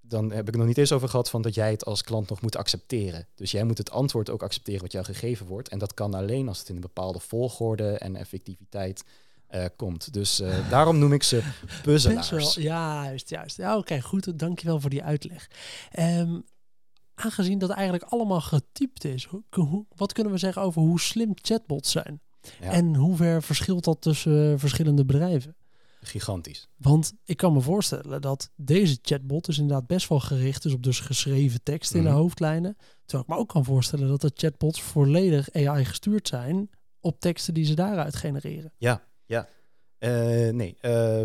dan 0.00 0.30
heb 0.30 0.40
ik 0.40 0.46
het 0.46 0.56
nog 0.56 0.66
niet 0.66 0.78
eens 0.78 0.92
over 0.92 1.08
gehad 1.08 1.30
van 1.30 1.42
dat 1.42 1.54
jij 1.54 1.70
het 1.70 1.84
als 1.84 2.02
klant 2.02 2.28
nog 2.28 2.40
moet 2.40 2.56
accepteren. 2.56 3.26
Dus 3.34 3.50
jij 3.50 3.64
moet 3.64 3.78
het 3.78 3.90
antwoord 3.90 4.30
ook 4.30 4.42
accepteren 4.42 4.80
wat 4.80 4.92
jou 4.92 5.04
gegeven 5.04 5.46
wordt. 5.46 5.68
En 5.68 5.78
dat 5.78 5.94
kan 5.94 6.14
alleen 6.14 6.48
als 6.48 6.58
het 6.58 6.68
in 6.68 6.74
een 6.74 6.80
bepaalde 6.80 7.20
volgorde 7.20 7.98
en 7.98 8.16
effectiviteit 8.16 9.04
eh, 9.48 9.64
komt. 9.76 10.12
Dus 10.12 10.40
eh, 10.40 10.70
daarom 10.70 10.98
noem 10.98 11.12
ik 11.12 11.22
ze 11.22 11.42
puzzelaars. 11.82 12.54
Ja, 12.54 13.04
juist, 13.04 13.30
juist. 13.30 13.56
Ja, 13.56 13.76
oké, 13.76 14.00
goed. 14.00 14.38
Dankjewel 14.38 14.80
voor 14.80 14.90
die 14.90 15.02
uitleg. 15.02 15.50
Ehm, 15.90 16.40
aangezien 17.14 17.58
dat 17.58 17.70
eigenlijk 17.70 18.12
allemaal 18.12 18.40
getypt 18.40 19.04
is, 19.04 19.28
hoe- 19.50 19.84
wat 19.96 20.12
kunnen 20.12 20.32
we 20.32 20.38
zeggen 20.38 20.62
over 20.62 20.82
hoe 20.82 21.00
slim 21.00 21.30
chatbots 21.34 21.90
zijn? 21.90 22.20
Ja. 22.60 22.70
En 22.70 22.94
hoe 22.94 23.16
ver 23.16 23.42
verschilt 23.42 23.84
dat 23.84 24.00
tussen 24.02 24.52
eh, 24.52 24.58
verschillende 24.58 25.04
bedrijven? 25.04 25.56
Gigantisch. 26.00 26.68
Want 26.76 27.12
ik 27.24 27.36
kan 27.36 27.52
me 27.52 27.60
voorstellen 27.60 28.20
dat 28.20 28.50
deze 28.56 28.98
chatbot 29.02 29.44
dus 29.44 29.58
inderdaad 29.58 29.86
best 29.86 30.08
wel 30.08 30.20
gericht 30.20 30.64
is 30.64 30.72
op 30.72 30.82
dus 30.82 31.00
geschreven 31.00 31.62
tekst 31.62 31.94
in 31.94 32.02
de 32.02 32.08
Mhm. 32.08 32.16
hoofdlijnen. 32.18 32.76
Terwijl 33.04 33.28
ik 33.28 33.34
me 33.34 33.40
ook 33.40 33.48
kan 33.48 33.64
voorstellen 33.64 34.08
dat 34.08 34.20
de 34.20 34.30
chatbots 34.34 34.82
volledig 34.82 35.52
AI 35.52 35.84
gestuurd 35.84 36.28
zijn 36.28 36.70
op 37.00 37.20
teksten 37.20 37.54
die 37.54 37.64
ze 37.64 37.74
daaruit 37.74 38.16
genereren. 38.16 38.72
Ja, 38.76 39.02
ja. 39.28 39.48
Eh, 39.98 40.48
nee, 40.48 40.76
eh, 40.80 41.22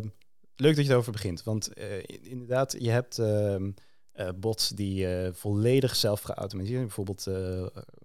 leuk 0.56 0.76
dat 0.76 0.86
je 0.86 0.92
erover 0.92 1.12
begint. 1.12 1.44
Want 1.44 1.74
eh, 1.74 1.98
in- 1.98 2.26
inderdaad, 2.26 2.76
je 2.80 2.90
hebt 2.90 3.20
ehm, 3.20 3.72
eh, 4.12 4.30
bots 4.36 4.70
die 4.70 5.08
volledig 5.32 5.96
zelf 5.96 6.22
geautomatiseerd 6.22 6.92
zijn. 6.92 7.06
Bijvoorbeeld 7.16 7.28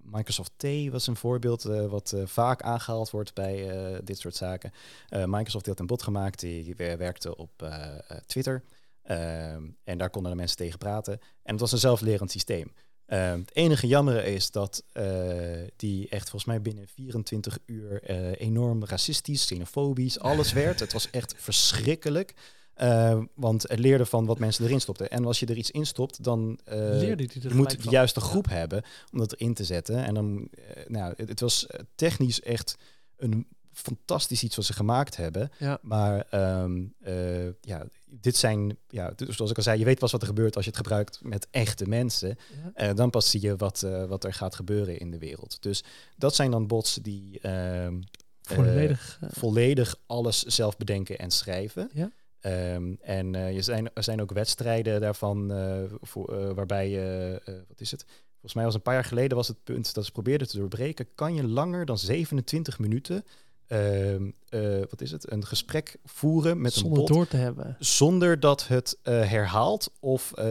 Microsoft 0.02 0.52
T 0.56 0.64
was 0.90 1.06
een 1.06 1.16
voorbeeld 1.16 1.62
wat 1.62 2.14
vaak 2.24 2.62
aangehaald 2.62 3.11
wordt 3.11 3.34
bij 3.34 3.70
dit 4.04 4.18
soort 4.18 4.34
zaken. 4.37 4.72
Microsoft 5.08 5.66
had 5.66 5.80
een 5.80 5.87
bot 5.87 6.02
gemaakt 6.02 6.40
die 6.40 6.74
wer- 6.76 6.98
werkte 6.98 7.37
op 7.37 7.50
Twitter. 8.26 8.64
Ehm, 9.02 9.62
en 9.84 9.98
daar 9.98 10.11
konden 10.11 10.30
de 10.30 10.37
mensen 10.38 10.56
tegen 10.56 10.78
praten. 10.78 11.12
En 11.42 11.52
het 11.52 11.61
was 11.61 11.72
een 11.72 11.78
zelflerend 11.78 12.30
systeem. 12.30 12.72
Ehm, 13.09 13.38
het 13.38 13.51
enige 13.55 13.87
jammere 13.87 14.23
is 14.25 14.51
dat 14.51 14.83
eh, 14.92 15.07
die 15.77 16.09
echt 16.09 16.31
volgens 16.31 16.44
mij 16.44 16.61
binnen 16.62 16.88
24 16.88 17.59
uur 17.66 18.03
eh, 18.03 18.40
enorm 18.40 18.85
racistisch, 18.85 19.44
xenofobisch, 19.44 20.18
alles 20.18 20.53
werd. 20.62 20.81
Het 20.81 20.92
was 20.92 21.11
echt 21.11 21.35
verschrikkelijk. 21.37 22.35
Eh, 22.75 23.21
want 23.35 23.62
het 23.62 23.79
leerde 23.79 24.07
van 24.07 24.27
wat 24.27 24.38
mensen 24.38 24.64
erin 24.64 24.81
stopten. 24.81 25.11
En 25.11 25.25
als 25.25 25.40
je 25.40 25.47
er 25.47 25.57
iets 25.57 25.71
in 25.71 25.87
stopt, 25.87 26.25
dan 26.25 26.59
eh, 26.64 27.16
moet 27.53 27.83
de 27.83 27.90
juiste 27.90 28.21
Ja. 28.21 28.27
groep 28.27 28.49
hebben 28.49 28.83
om 29.12 29.18
dat 29.18 29.33
erin 29.33 29.55
te 29.55 29.64
zetten. 29.64 30.05
En 30.05 30.14
dan, 30.14 30.49
nou, 30.87 31.14
het, 31.16 31.29
het 31.29 31.40
was 31.40 31.66
technisch 31.94 32.40
echt 32.40 32.77
een 33.16 33.47
fantastisch 33.79 34.43
iets 34.43 34.57
wat 34.57 34.64
ze 34.64 34.73
gemaakt 34.73 35.17
hebben. 35.17 35.51
Ja. 35.59 35.79
Maar 35.83 36.27
ehm, 36.31 36.85
eh, 37.01 37.47
ja, 37.61 37.87
dit 38.07 38.37
zijn, 38.37 38.79
ja, 38.88 39.12
zoals 39.17 39.51
ik 39.51 39.57
al 39.57 39.62
zei, 39.62 39.79
je 39.79 39.85
weet 39.85 39.99
pas 39.99 40.12
wat 40.12 40.21
er 40.21 40.27
gebeurt 40.27 40.57
als 40.57 40.64
je 40.64 40.71
het 40.71 40.81
gebruikt 40.81 41.21
met 41.23 41.47
echte 41.51 41.88
mensen. 41.88 42.29
Ja. 42.29 42.71
Eh, 42.75 42.95
dan 42.95 43.11
pas 43.11 43.31
zie 43.31 43.43
je 43.43 43.57
wat, 43.57 43.83
eh, 43.83 44.05
wat 44.05 44.25
er 44.25 44.33
gaat 44.33 44.55
gebeuren 44.55 44.99
in 44.99 45.11
de 45.11 45.19
wereld. 45.19 45.62
Dus 45.62 45.85
dat 46.17 46.35
zijn 46.35 46.51
dan 46.51 46.67
bots 46.67 46.95
die 46.95 47.41
ehm, 47.41 48.01
Volledig. 48.43 49.19
volledig 49.31 49.97
alles 50.07 50.43
zelf 50.43 50.77
bedenken 50.77 51.19
en 51.19 51.31
schrijven. 51.31 51.91
Ja. 51.93 52.11
Ehm, 52.41 52.95
en 53.01 53.55
je 53.55 53.62
zijn, 53.62 53.91
er 53.95 54.03
zijn 54.03 54.21
ook 54.21 54.33
wedstrijden 54.33 55.01
daarvan 55.01 55.53
voor, 56.01 56.55
waarbij 56.55 56.91
je, 56.91 57.41
wat 57.69 57.81
is 57.81 57.91
het? 57.91 58.05
Volgens 58.31 58.55
mij 58.55 58.64
was 58.64 58.75
een 58.75 58.83
paar 58.83 58.95
jaar 58.95 59.05
geleden 59.05 59.37
was 59.37 59.49
het 59.49 59.64
punt 59.64 59.95
dat 59.95 60.05
ze 60.05 60.12
probeerden 60.12 60.49
te 60.49 60.57
doorbreken. 60.57 61.14
Kan 61.14 61.35
je 61.35 61.47
langer 61.47 61.85
dan 61.85 61.99
27 61.99 62.79
minuten, 62.79 63.25
ehm, 63.68 64.31
eh, 64.48 64.78
wat 64.90 65.00
is 65.00 65.11
het, 65.11 65.33
een 65.33 65.46
gesprek 65.46 65.96
voeren 66.04 66.61
met 66.61 66.72
zonder 66.72 66.92
een 66.98 67.04
bot 67.04 67.09
door 67.16 67.26
te 67.26 67.37
hebben. 67.37 67.76
zonder 67.78 68.40
dat 68.40 68.66
het 68.68 68.98
eh, 69.02 69.12
herhaalt 69.31 69.92
of 70.00 70.33
eh, 70.33 70.46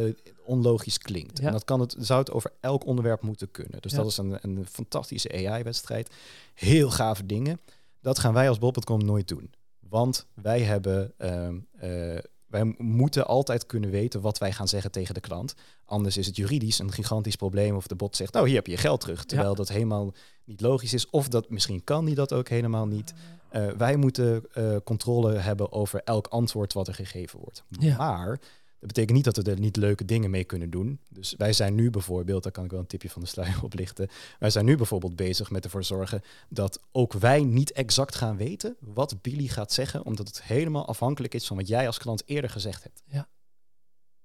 onlogisch 0.46 0.98
klinkt. 0.98 1.40
Ja. 1.40 1.46
En 1.46 1.52
dat 1.52 1.64
kan 1.64 1.80
het, 1.80 1.96
zou 2.00 2.20
het 2.20 2.32
over 2.32 2.52
elk 2.60 2.86
onderwerp 2.86 3.22
moeten 3.22 3.52
kunnen. 3.52 3.82
Dus 3.82 3.92
Ja. 3.92 3.98
dat 3.98 4.08
is 4.08 4.18
een, 4.18 4.38
een 4.42 4.66
fantastische 4.72 5.32
AI-wedstrijd. 5.48 6.10
Heel 6.54 6.90
gave 6.90 7.26
dingen. 7.26 7.60
Dat 8.02 8.20
gaan 8.20 8.34
wij 8.34 8.50
als 8.50 8.60
Bob.com 8.60 9.06
nooit 9.06 9.28
doen. 9.28 9.52
Want 9.80 10.26
wij 10.34 10.62
hebben... 10.62 11.14
ehm, 11.18 11.58
eh, 11.78 12.18
wij 12.48 12.76
moeten 12.78 13.28
altijd 13.28 13.66
kunnen 13.66 13.90
weten 13.90 14.22
wat 14.22 14.38
wij 14.38 14.52
gaan 14.52 14.68
zeggen 14.68 14.92
tegen 14.92 15.14
de 15.14 15.20
klant. 15.20 15.54
Anders 15.90 16.18
is 16.18 16.26
het 16.26 16.36
juridisch 16.36 16.80
een 16.80 16.92
gigantisch 16.92 17.36
probleem 17.36 17.76
of 17.76 17.88
de 17.88 17.96
bot 17.96 18.16
zegt, 18.16 18.34
nou 18.34 18.46
hier 18.48 18.56
heb 18.56 18.66
je 18.66 18.72
je 18.72 18.78
geld 18.78 19.00
terug. 19.00 19.26
Terwijl 19.26 19.56
dat 19.56 19.70
helemaal 19.70 20.14
niet 20.44 20.62
logisch 20.62 20.94
is. 20.94 21.10
Of 21.10 21.28
dat 21.28 21.50
misschien 21.50 21.84
kan 21.84 22.06
die 22.06 22.16
dat 22.16 22.34
ook 22.34 22.50
helemaal 22.50 22.88
niet. 22.88 23.14
Eh, 23.50 23.68
wij 23.68 23.96
moeten 23.96 24.44
eh, 24.54 24.76
controle 24.84 25.34
hebben 25.34 25.72
over 25.72 26.02
elk 26.04 26.28
antwoord 26.28 26.74
wat 26.74 26.88
er 26.88 26.94
gegeven 26.94 27.40
wordt. 27.40 27.64
Ja. 27.70 27.98
Maar 27.98 28.40
dat 28.80 28.88
betekent 28.88 29.16
niet 29.16 29.26
dat 29.26 29.38
we 29.38 29.52
er 29.52 29.60
niet 29.60 29.76
leuke 29.76 30.06
dingen 30.06 30.30
mee 30.30 30.44
kunnen 30.44 30.70
doen. 30.70 31.00
Dus 31.10 31.36
wij 31.38 31.54
zijn 31.54 31.76
nu 31.76 31.90
bijvoorbeeld, 31.90 32.44
daar 32.44 32.52
kan 32.52 32.64
ik 32.64 32.72
wel 32.72 32.80
een 32.80 32.88
tipje 32.88 33.10
van 33.10 33.22
de 33.22 33.28
sluier 33.28 33.64
oplichten. 33.64 34.08
Wij 34.40 34.50
zijn 34.50 34.66
nu 34.66 34.78
bijvoorbeeld 34.78 35.16
bezig 35.16 35.52
met 35.52 35.64
ervoor 35.64 35.84
zorgen 35.84 36.22
dat 36.50 36.80
ook 36.92 37.14
wij 37.14 37.44
niet 37.44 37.72
exact 37.72 38.16
gaan 38.16 38.38
weten 38.38 38.76
wat 38.80 39.22
Billy 39.22 39.48
gaat 39.48 39.72
zeggen, 39.72 40.06
omdat 40.06 40.28
het 40.28 40.44
helemaal 40.44 40.88
afhankelijk 40.88 41.34
is 41.34 41.48
van 41.48 41.58
wat 41.58 41.68
jij 41.68 41.88
als 41.88 41.98
klant 41.98 42.24
eerder 42.26 42.50
gezegd 42.50 42.84
hebt. 42.84 43.04
Ja. 43.06 43.28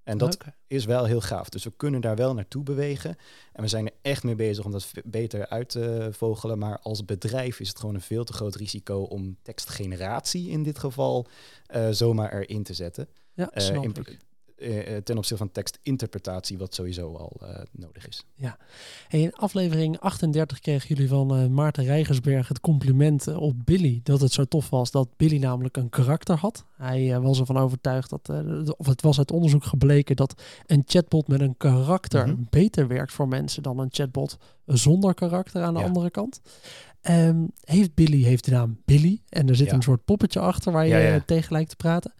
En 0.03 0.17
dat 0.17 0.37
is 0.67 0.85
wel 0.85 1.05
heel 1.05 1.21
gaaf. 1.21 1.49
Dus 1.49 1.63
we 1.63 1.73
kunnen 1.77 2.01
daar 2.01 2.15
wel 2.15 2.33
naartoe 2.33 2.63
bewegen. 2.63 3.15
En 3.53 3.61
we 3.61 3.67
zijn 3.69 3.85
er 3.85 3.93
echt 4.01 4.23
mee 4.23 4.35
bezig 4.35 4.65
om 4.65 4.71
dat 4.71 4.91
beter 5.05 5.47
uit 5.47 5.69
te 5.69 6.09
vogelen. 6.11 6.57
Maar 6.57 6.79
als 6.79 7.05
bedrijf 7.05 7.59
is 7.59 7.67
het 7.67 7.79
gewoon 7.79 7.95
een 7.95 8.01
veel 8.01 8.23
te 8.23 8.33
groot 8.33 8.55
risico 8.55 9.01
om 9.01 9.37
tekstgeneratie 9.41 10.49
in 10.49 10.63
dit 10.63 10.79
geval 10.79 11.27
eh, 11.65 11.87
zomaar 11.89 12.33
erin 12.33 12.63
te 12.63 12.73
zetten. 12.73 13.07
Ja, 13.33 13.49
in- 13.75 13.83
eh, 14.07 14.13
ten 15.03 15.17
opzichte 15.17 15.37
van 15.43 15.51
tekstinterpretatie, 15.51 16.57
wat 16.57 16.73
sowieso 16.73 17.15
al 17.15 17.31
eh, 17.41 17.61
nodig 17.71 18.07
is. 18.07 18.25
Hey, 19.07 19.21
in 19.21 19.33
aflevering 19.33 19.99
38 19.99 20.59
kregen 20.59 20.87
jullie 20.87 21.07
van 21.09 21.35
eh, 21.37 21.47
Maarten 21.47 21.83
Rijgersberg 21.83 22.47
het 22.47 22.59
compliment 22.59 23.27
eh, 23.27 23.41
op 23.41 23.53
Billy. 23.65 23.99
Dat 24.03 24.21
het 24.21 24.31
zo 24.31 24.45
tof 24.45 24.69
was 24.69 24.91
dat 24.91 25.07
Billy 25.17 25.37
namelijk 25.37 25.77
een 25.77 25.89
karakter 25.89 26.35
had. 26.37 26.65
Hij 26.77 27.13
eh, 27.13 27.21
was 27.21 27.39
ervan 27.39 27.57
overtuigd 27.57 28.09
dat, 28.09 28.29
eh, 28.29 28.69
of 28.77 28.85
het 28.85 29.01
was 29.01 29.17
uit 29.17 29.31
onderzoek 29.31 29.63
gebleken 29.63 30.15
dat 30.15 30.41
een 30.65 30.83
chatbot 30.85 31.27
met 31.27 31.41
een 31.41 31.57
karakter 31.57 32.27
Mhm. 32.27 32.35
beter 32.49 32.87
werkt 32.87 33.11
voor 33.13 33.27
mensen 33.27 33.63
dan 33.63 33.79
een 33.79 33.89
chatbot 33.91 34.37
zonder 34.65 35.13
karakter 35.13 35.63
aan 35.63 35.73
de 35.73 35.79
Ja. 35.79 35.85
andere 35.85 36.09
kant. 36.11 36.41
Ehm, 37.01 37.43
heeft 37.63 37.93
Billy 37.93 38.23
heeft 38.23 38.45
de 38.45 38.51
naam 38.51 38.81
Billy 38.85 39.21
en 39.29 39.49
er 39.49 39.55
zit 39.55 39.67
Ja. 39.69 39.73
een 39.73 39.81
soort 39.81 40.05
poppetje 40.05 40.39
achter 40.39 40.71
waar 40.71 40.83
je 40.85 40.89
Ja, 40.93 40.97
ja. 40.97 41.13
eh, 41.13 41.21
tegen 41.25 41.51
lijkt 41.53 41.69
te 41.69 41.75
praten. 41.75 42.13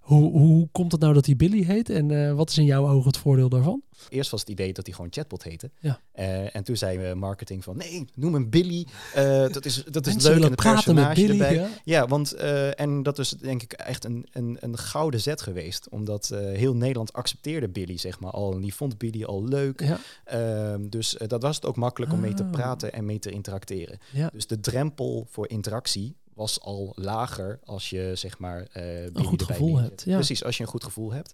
Hoe, 0.00 0.30
hoe 0.38 0.68
komt 0.72 0.92
het 0.92 1.00
nou 1.00 1.14
dat 1.14 1.26
hij 1.26 1.36
Billy 1.36 1.64
heet 1.64 1.90
en 1.90 2.10
eh, 2.28 2.32
wat 2.34 2.50
is 2.50 2.58
in 2.58 2.64
jouw 2.64 2.88
ogen 2.88 3.06
het 3.06 3.16
voordeel 3.16 3.48
daarvan? 3.48 3.82
Eerst 4.08 4.30
was 4.30 4.40
het 4.40 4.48
idee 4.48 4.72
dat 4.72 4.86
hij 4.86 4.94
gewoon 4.94 5.10
chatbot 5.12 5.42
heette. 5.42 5.70
Ja. 5.80 6.00
Eh, 6.12 6.56
en 6.56 6.64
toen 6.64 6.76
zei 6.76 6.98
we 6.98 7.14
marketing 7.14 7.64
van 7.64 7.76
nee, 7.76 8.04
noem 8.14 8.34
hem 8.34 8.50
Billy. 8.50 8.86
Eh, 9.14 9.48
dat 9.48 9.64
is, 9.64 9.84
dat 9.84 10.06
is 10.06 10.22
leuk 10.22 10.34
en 10.34 10.40
met 10.40 10.54
personage 10.56 11.14
Billy. 11.14 11.30
erbij. 11.30 11.54
Ja? 11.54 11.68
Ja, 11.84 12.06
want 12.06 12.32
eh, 12.32 12.80
en 12.80 13.02
dat 13.02 13.18
is 13.18 13.28
denk 13.30 13.62
ik 13.62 13.72
echt 13.72 14.04
een, 14.04 14.26
een, 14.32 14.56
een 14.60 14.78
gouden 14.78 15.20
zet 15.20 15.42
geweest. 15.42 15.88
Omdat 15.88 16.30
eh, 16.30 16.38
heel 16.40 16.74
Nederland 16.74 17.12
accepteerde 17.12 17.68
Billy, 17.68 17.96
zeg 17.98 18.20
maar, 18.20 18.30
al. 18.32 18.52
En 18.54 18.60
die 18.60 18.74
vond 18.74 18.98
Billy 18.98 19.24
al 19.24 19.44
leuk. 19.44 19.80
Ja, 19.82 19.98
Ehm, 20.24 20.88
dus 20.88 21.16
eh, 21.16 21.28
dat 21.28 21.42
was 21.42 21.56
het 21.56 21.64
ook 21.66 21.76
makkelijk 21.76 22.12
om 22.12 22.20
mee 22.20 22.34
te 22.34 22.44
Ah. 22.44 22.50
praten 22.50 22.92
en 22.92 23.04
mee 23.04 23.18
te 23.18 23.30
interacteren. 23.30 23.98
ja. 24.12 24.30
Dus 24.32 24.46
de 24.46 24.60
drempel 24.60 25.26
voor 25.30 25.48
interactie 25.48 26.16
was 26.40 26.60
al 26.60 26.92
lager 26.94 27.60
als 27.64 27.90
je 27.90 28.12
zeg 28.14 28.38
maar 28.38 28.62
eh 28.72 29.12
Billy 29.12 29.26
goed 29.26 29.42
gevoel 29.42 29.78
hebt, 29.78 30.02
ja. 30.02 30.14
Precies, 30.14 30.44
als 30.44 30.56
je 30.56 30.62
een 30.62 30.68
goed 30.68 30.84
gevoel 30.84 31.12
hebt. 31.12 31.32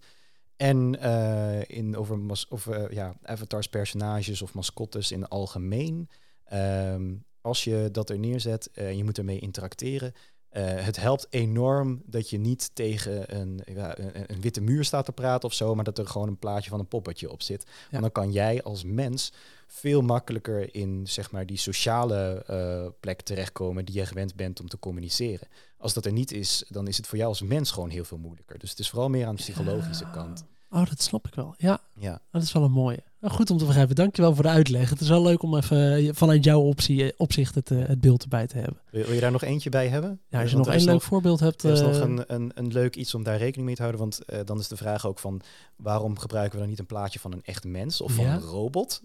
En 0.57 1.01
eh, 1.01 1.77
in 1.79 1.97
over 1.97 2.19
mas 2.19 2.49
of, 2.49 2.67
eh, 2.67 2.91
ja, 2.91 3.15
avatars, 3.23 3.69
personages 3.69 4.43
of 4.43 4.55
mascottes 4.55 5.11
in 5.11 5.21
het 5.21 5.31
algemeen. 5.31 6.09
ehm, 6.45 7.15
als 7.41 7.65
je 7.65 7.89
dat 7.93 8.11
er 8.11 8.19
neerzet 8.19 8.71
en 8.73 8.97
je 8.97 9.05
moet 9.05 9.19
ermee 9.19 9.39
interacteren. 9.39 10.13
het 10.59 10.97
helpt 10.97 11.27
enorm 11.31 12.03
dat 12.07 12.31
je 12.31 12.39
niet 12.39 12.71
tegen 12.75 13.37
een, 13.37 13.61
ja, 13.65 13.99
een, 13.99 14.33
een 14.33 14.41
witte 14.41 14.61
muur 14.61 14.85
staat 14.85 15.05
te 15.05 15.13
praten 15.13 15.49
of 15.49 15.55
zo, 15.55 15.75
maar 15.75 15.85
dat 15.85 15.99
er 15.99 16.07
gewoon 16.07 16.29
een 16.29 16.39
plaatje 16.39 16.71
van 16.71 16.79
een 16.79 16.89
poppetje 16.89 17.31
op 17.31 17.43
zit. 17.43 17.67
Want 17.91 18.03
dan 18.03 18.13
kan 18.13 18.33
jij 18.33 18.63
als 18.63 18.85
mens 18.85 19.33
veel 19.67 20.03
makkelijker 20.03 20.75
in 20.75 21.07
zeg 21.07 21.31
maar, 21.31 21.47
die 21.47 21.57
sociale 21.57 22.45
eh, 22.47 22.87
plek 23.01 23.23
terechtkomen 23.23 23.85
die 23.85 23.95
je 23.95 24.07
gewend 24.07 24.35
bent 24.35 24.61
om 24.61 24.69
te 24.69 24.79
communiceren. 24.79 25.49
Als 25.79 25.95
dat 25.95 26.07
er 26.07 26.13
niet 26.13 26.33
is, 26.33 26.65
dan 26.69 26.89
is 26.89 26.97
het 26.97 27.07
voor 27.07 27.19
jou 27.19 27.31
als 27.31 27.43
mens 27.43 27.71
gewoon 27.71 27.91
heel 27.91 28.05
veel 28.05 28.19
moeilijker. 28.19 28.59
Dus 28.59 28.71
het 28.71 28.79
is 28.79 28.91
vooral 28.91 29.09
meer 29.09 29.27
aan 29.27 29.35
de 29.35 29.43
psychologische 29.43 30.11
kant. 30.11 30.45
Oh, 30.71 30.87
dat 30.87 31.03
snap 31.03 31.27
ik 31.27 31.35
wel. 31.35 31.55
Ja, 31.57 31.81
Ja, 31.99 32.21
dat 32.31 32.43
is 32.43 32.53
wel 32.53 32.63
een 32.63 32.71
mooie. 32.71 33.03
Nou, 33.21 33.35
goed 33.35 33.51
om 33.51 33.59
te 33.59 33.65
begrijpen. 33.65 33.95
Dankjewel 33.95 34.35
voor 34.35 34.43
de 34.43 34.51
uitleg. 34.51 34.91
Het 34.91 35.01
is 35.01 35.09
wel 35.09 35.23
leuk 35.23 35.43
om 35.43 35.57
even 35.57 35.95
eh, 35.97 36.09
vanuit 36.13 36.45
jouw 36.45 36.61
optie, 36.61 37.05
eh, 37.05 37.13
opzicht 37.17 37.55
het, 37.55 37.71
eh, 37.71 37.87
het 37.87 38.01
beeld 38.01 38.23
erbij 38.23 38.47
te 38.47 38.59
hebben. 38.59 38.81
wil, 38.91 39.13
je 39.13 39.21
daar 39.21 39.31
nog 39.31 39.43
eentje 39.43 39.71
bij 39.71 39.89
hebben? 39.89 40.21
Ja, 40.29 40.41
als 40.41 40.51
je 40.51 40.57
Want 40.57 40.69
nog 40.69 40.77
één 40.77 40.87
leuk 40.87 41.03
voorbeeld 41.03 41.41
hebt. 41.41 41.63
Er 41.63 41.73
is 41.73 41.81
nog 41.81 42.01
een, 42.01 42.25
een, 42.27 42.51
een 42.55 42.73
leuk 42.73 42.97
iets 42.97 43.15
om 43.15 43.23
daar 43.23 43.39
rekening 43.39 43.67
mee 43.67 43.75
te 43.75 43.83
houden. 43.83 44.01
Want 44.01 44.47
dan 44.47 44.59
is 44.59 44.69
de 44.69 44.77
vraag 44.77 45.07
ook 45.07 45.19
van 45.19 45.41
waarom 45.77 46.19
gebruiken 46.19 46.53
we 46.55 46.61
dan 46.61 46.69
niet 46.69 46.79
een 46.79 46.87
plaatje 46.87 47.19
van 47.19 47.33
een 47.33 47.43
echt 47.43 47.65
mens 47.65 48.01
of 48.01 48.13
van 48.13 48.25
Ja. 48.25 48.35
een 48.35 48.41
robot? 48.41 49.01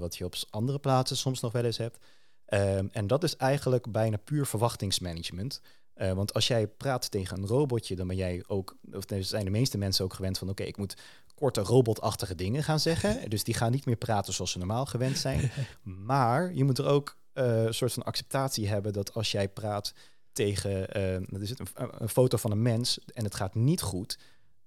wat 0.00 0.16
je 0.16 0.24
op 0.24 0.34
andere 0.50 0.78
plaatsen 0.78 1.16
soms 1.16 1.40
nog 1.40 1.52
wel 1.52 1.64
eens 1.64 1.78
hebt. 1.78 1.98
Ehm, 2.44 2.86
en 2.92 3.06
dat 3.06 3.22
is 3.22 3.36
eigenlijk 3.36 3.92
bijna 3.92 4.16
puur 4.16 4.46
verwachtingsmanagement. 4.46 5.60
Eh, 5.94 6.12
want 6.12 6.34
als 6.34 6.46
jij 6.46 6.66
praat 6.66 7.10
tegen 7.10 7.38
een 7.38 7.46
robotje, 7.46 7.96
dan 7.96 8.06
ben 8.06 8.16
jij 8.16 8.44
ook, 8.46 8.76
of 8.92 9.04
zijn 9.20 9.44
de 9.44 9.50
meeste 9.50 9.78
mensen 9.78 10.04
ook 10.04 10.14
gewend 10.14 10.38
van 10.38 10.48
oké, 10.48 10.62
ik 10.62 10.76
moet 10.76 10.94
korte 11.34 11.60
robotachtige 11.60 12.34
dingen 12.34 12.62
gaan 12.62 12.80
zeggen. 12.80 13.30
Dus 13.30 13.44
die 13.44 13.54
gaan 13.54 13.72
niet 13.72 13.86
meer 13.86 13.96
praten 13.96 14.32
zoals 14.32 14.50
ze 14.50 14.58
normaal 14.58 14.86
gewend 14.86 15.18
zijn. 15.18 15.50
maar 16.06 16.54
je 16.54 16.64
moet 16.64 16.78
er 16.78 16.86
ook 16.86 17.16
eh, 17.32 17.64
een 17.64 17.74
soort 17.74 17.92
van 17.92 18.02
acceptatie 18.02 18.68
hebben 18.68 18.92
dat 18.92 19.14
als 19.14 19.30
jij 19.30 19.48
praat 19.48 19.92
tegen 20.32 20.98
uh, 20.98 21.26
dat 21.28 21.40
is 21.40 21.50
het, 21.50 21.58
een, 21.58 21.88
een, 21.98 22.08
foto 22.08 22.36
van 22.36 22.50
een 22.50 22.62
mens 22.62 22.98
en 23.12 23.24
het 23.24 23.34
gaat 23.34 23.54
niet 23.54 23.82
goed. 23.82 24.18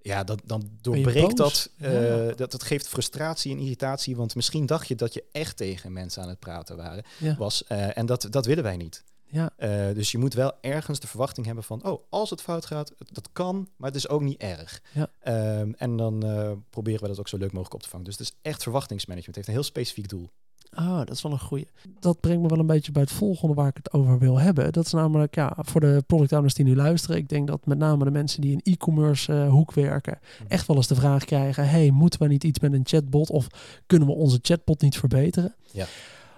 Ja, 0.02 0.24
dat, 0.24 0.42
dan 0.44 0.70
doorbreekt 0.82 1.38
dat. 1.38 1.70
Uh, 1.82 2.28
ja. 2.28 2.34
dat. 2.34 2.52
Het 2.52 2.64
geeft 2.64 2.88
frustratie 2.88 3.52
en 3.52 3.60
irritatie. 3.60 4.16
Want 4.16 4.36
misschien 4.36 4.66
dacht 4.66 4.88
je 4.88 4.96
dat 4.96 5.14
je 5.14 5.24
echt 5.32 5.58
tegen 5.58 5.94
mensen 5.94 6.24
aan 6.24 6.30
het 6.30 6.40
praten 6.40 6.78
waren, 6.78 7.04
ja. 7.20 7.36
was. 7.36 7.64
en 7.68 8.06
dat, 8.06 8.28
dat 8.30 8.46
willen 8.46 8.64
wij 8.64 8.78
niet. 8.78 9.04
Ja. 9.30 9.52
Uh, 9.58 9.96
dus 9.96 10.12
je 10.12 10.18
moet 10.18 10.34
wel 10.34 10.54
ergens 10.62 11.00
de 11.00 11.08
verwachting 11.08 11.46
hebben 11.46 11.64
van, 11.64 11.84
oh, 11.84 12.04
als 12.10 12.30
het 12.30 12.42
fout 12.42 12.66
gaat, 12.66 12.94
dat 13.12 13.30
kan, 13.32 13.70
maar 13.76 13.90
het 13.90 13.98
is 13.98 14.10
ook 14.10 14.22
niet 14.22 14.42
erg. 14.42 14.82
Ja. 14.94 15.10
Um, 15.60 15.74
en 15.78 15.98
dan 15.98 16.26
uh, 16.26 16.52
proberen 16.70 17.02
we 17.02 17.08
dat 17.08 17.20
ook 17.20 17.28
zo 17.28 17.38
leuk 17.38 17.52
mogelijk 17.52 17.74
op 17.74 17.82
te 17.82 17.90
vangen. 17.90 18.06
Dus 18.06 18.18
het 18.18 18.28
is 18.28 18.36
echt 18.42 18.64
verwachtingsmanagement. 18.64 19.36
Het 19.36 19.46
heeft 19.46 19.48
een 19.48 19.64
heel 19.64 19.72
specifiek 19.74 20.10
doel. 20.10 20.30
Ah, 20.70 20.98
dat 20.98 21.12
is 21.12 21.22
wel 21.22 21.32
een 21.32 21.40
goeie. 21.40 21.68
Dat 22.00 22.20
brengt 22.20 22.42
me 22.42 22.48
wel 22.48 22.60
een 22.60 22.66
beetje 22.66 22.92
bij 22.92 23.02
het 23.02 23.12
volgende 23.12 23.54
waar 23.54 23.68
ik 23.68 23.78
het 23.78 23.94
over 23.94 24.20
wil 24.20 24.40
hebben. 24.40 24.72
Dat 24.72 24.86
is 24.86 24.92
namelijk, 24.92 25.36
ja, 25.36 25.58
voor 25.58 25.82
de 25.82 26.04
product 26.08 26.32
owners 26.32 26.54
die 26.54 26.66
nu 26.66 26.76
luisteren. 26.76 27.18
Ik 27.18 27.30
denk 27.30 27.48
dat 27.48 27.66
met 27.66 27.78
name 27.78 28.04
de 28.04 28.12
mensen 28.12 28.42
die 28.42 28.52
in 28.52 28.74
e-commerce 28.74 29.34
uh, 29.34 29.50
hoek 29.50 29.74
werken, 29.74 30.20
mm. 30.42 30.48
echt 30.48 30.68
wel 30.68 30.76
eens 30.76 30.88
de 30.88 30.96
vraag 30.96 31.26
krijgen: 31.26 31.70
hey, 31.70 31.92
moeten 31.92 32.20
we 32.20 32.28
niet 32.28 32.44
iets 32.44 32.60
met 32.60 32.74
een 32.74 32.86
chatbot 32.86 33.30
of 33.30 33.48
kunnen 33.86 34.08
we 34.08 34.14
onze 34.14 34.40
chatbot 34.42 34.82
niet 34.82 34.98
verbeteren? 34.98 35.56
Ja. 35.72 35.86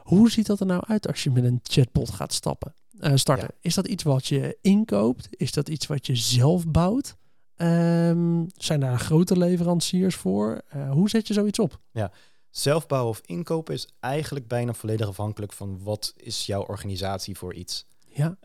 Hoe 0.10 0.32
ziet 0.32 0.46
dat 0.46 0.60
er 0.60 0.66
nou 0.66 0.84
uit 0.88 1.08
als 1.08 1.24
je 1.24 1.32
met 1.32 1.44
een 1.44 1.60
chatbot 1.64 2.10
gaat 2.10 2.34
stappen? 2.34 2.76
Uh, 3.00 3.12
starten. 3.16 3.48
Ja. 3.52 3.58
Is 3.62 3.76
dat 3.76 3.88
iets 3.88 4.04
wat 4.04 4.28
je 4.28 4.58
inkoopt? 4.62 5.28
Is 5.32 5.52
dat 5.52 5.70
iets 5.70 5.88
wat 5.88 6.08
je 6.08 6.16
zelf 6.16 6.68
bouwt? 6.68 7.16
Um, 7.58 8.48
zijn 8.56 8.80
daar 8.80 9.00
grote 9.00 9.38
leveranciers 9.38 10.16
voor? 10.16 10.62
Uh, 10.76 10.92
hoe 10.92 11.10
zet 11.10 11.28
je 11.28 11.34
zoiets 11.34 11.60
op? 11.60 11.80
Ja, 11.92 12.12
zelfbouwen 12.50 13.10
of 13.10 13.22
inkopen 13.26 13.74
is 13.74 13.88
eigenlijk 14.00 14.48
bijna 14.48 14.74
volledig 14.74 15.08
afhankelijk 15.08 15.54
van 15.54 15.84
wat 15.84 16.14
is 16.16 16.46
jouw 16.46 16.64
organisatie 16.64 17.38
voor 17.38 17.54
iets. 17.54 17.86
Ja. 18.06 18.38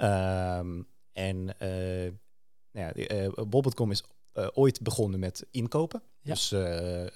Um, 0.58 0.86
en 1.12 1.36
uh, 1.36 2.12
nou 2.72 2.92
ja, 2.94 3.24
uh, 3.26 3.28
Bob.com 3.48 3.90
is 3.90 4.04
uh, 4.34 4.46
ooit 4.52 4.82
begonnen 4.82 5.20
met 5.20 5.46
inkopen. 5.50 6.02
Ja. 6.22 6.32
Dus 6.32 6.52
uh, 6.52 7.00
uh, 7.02 7.06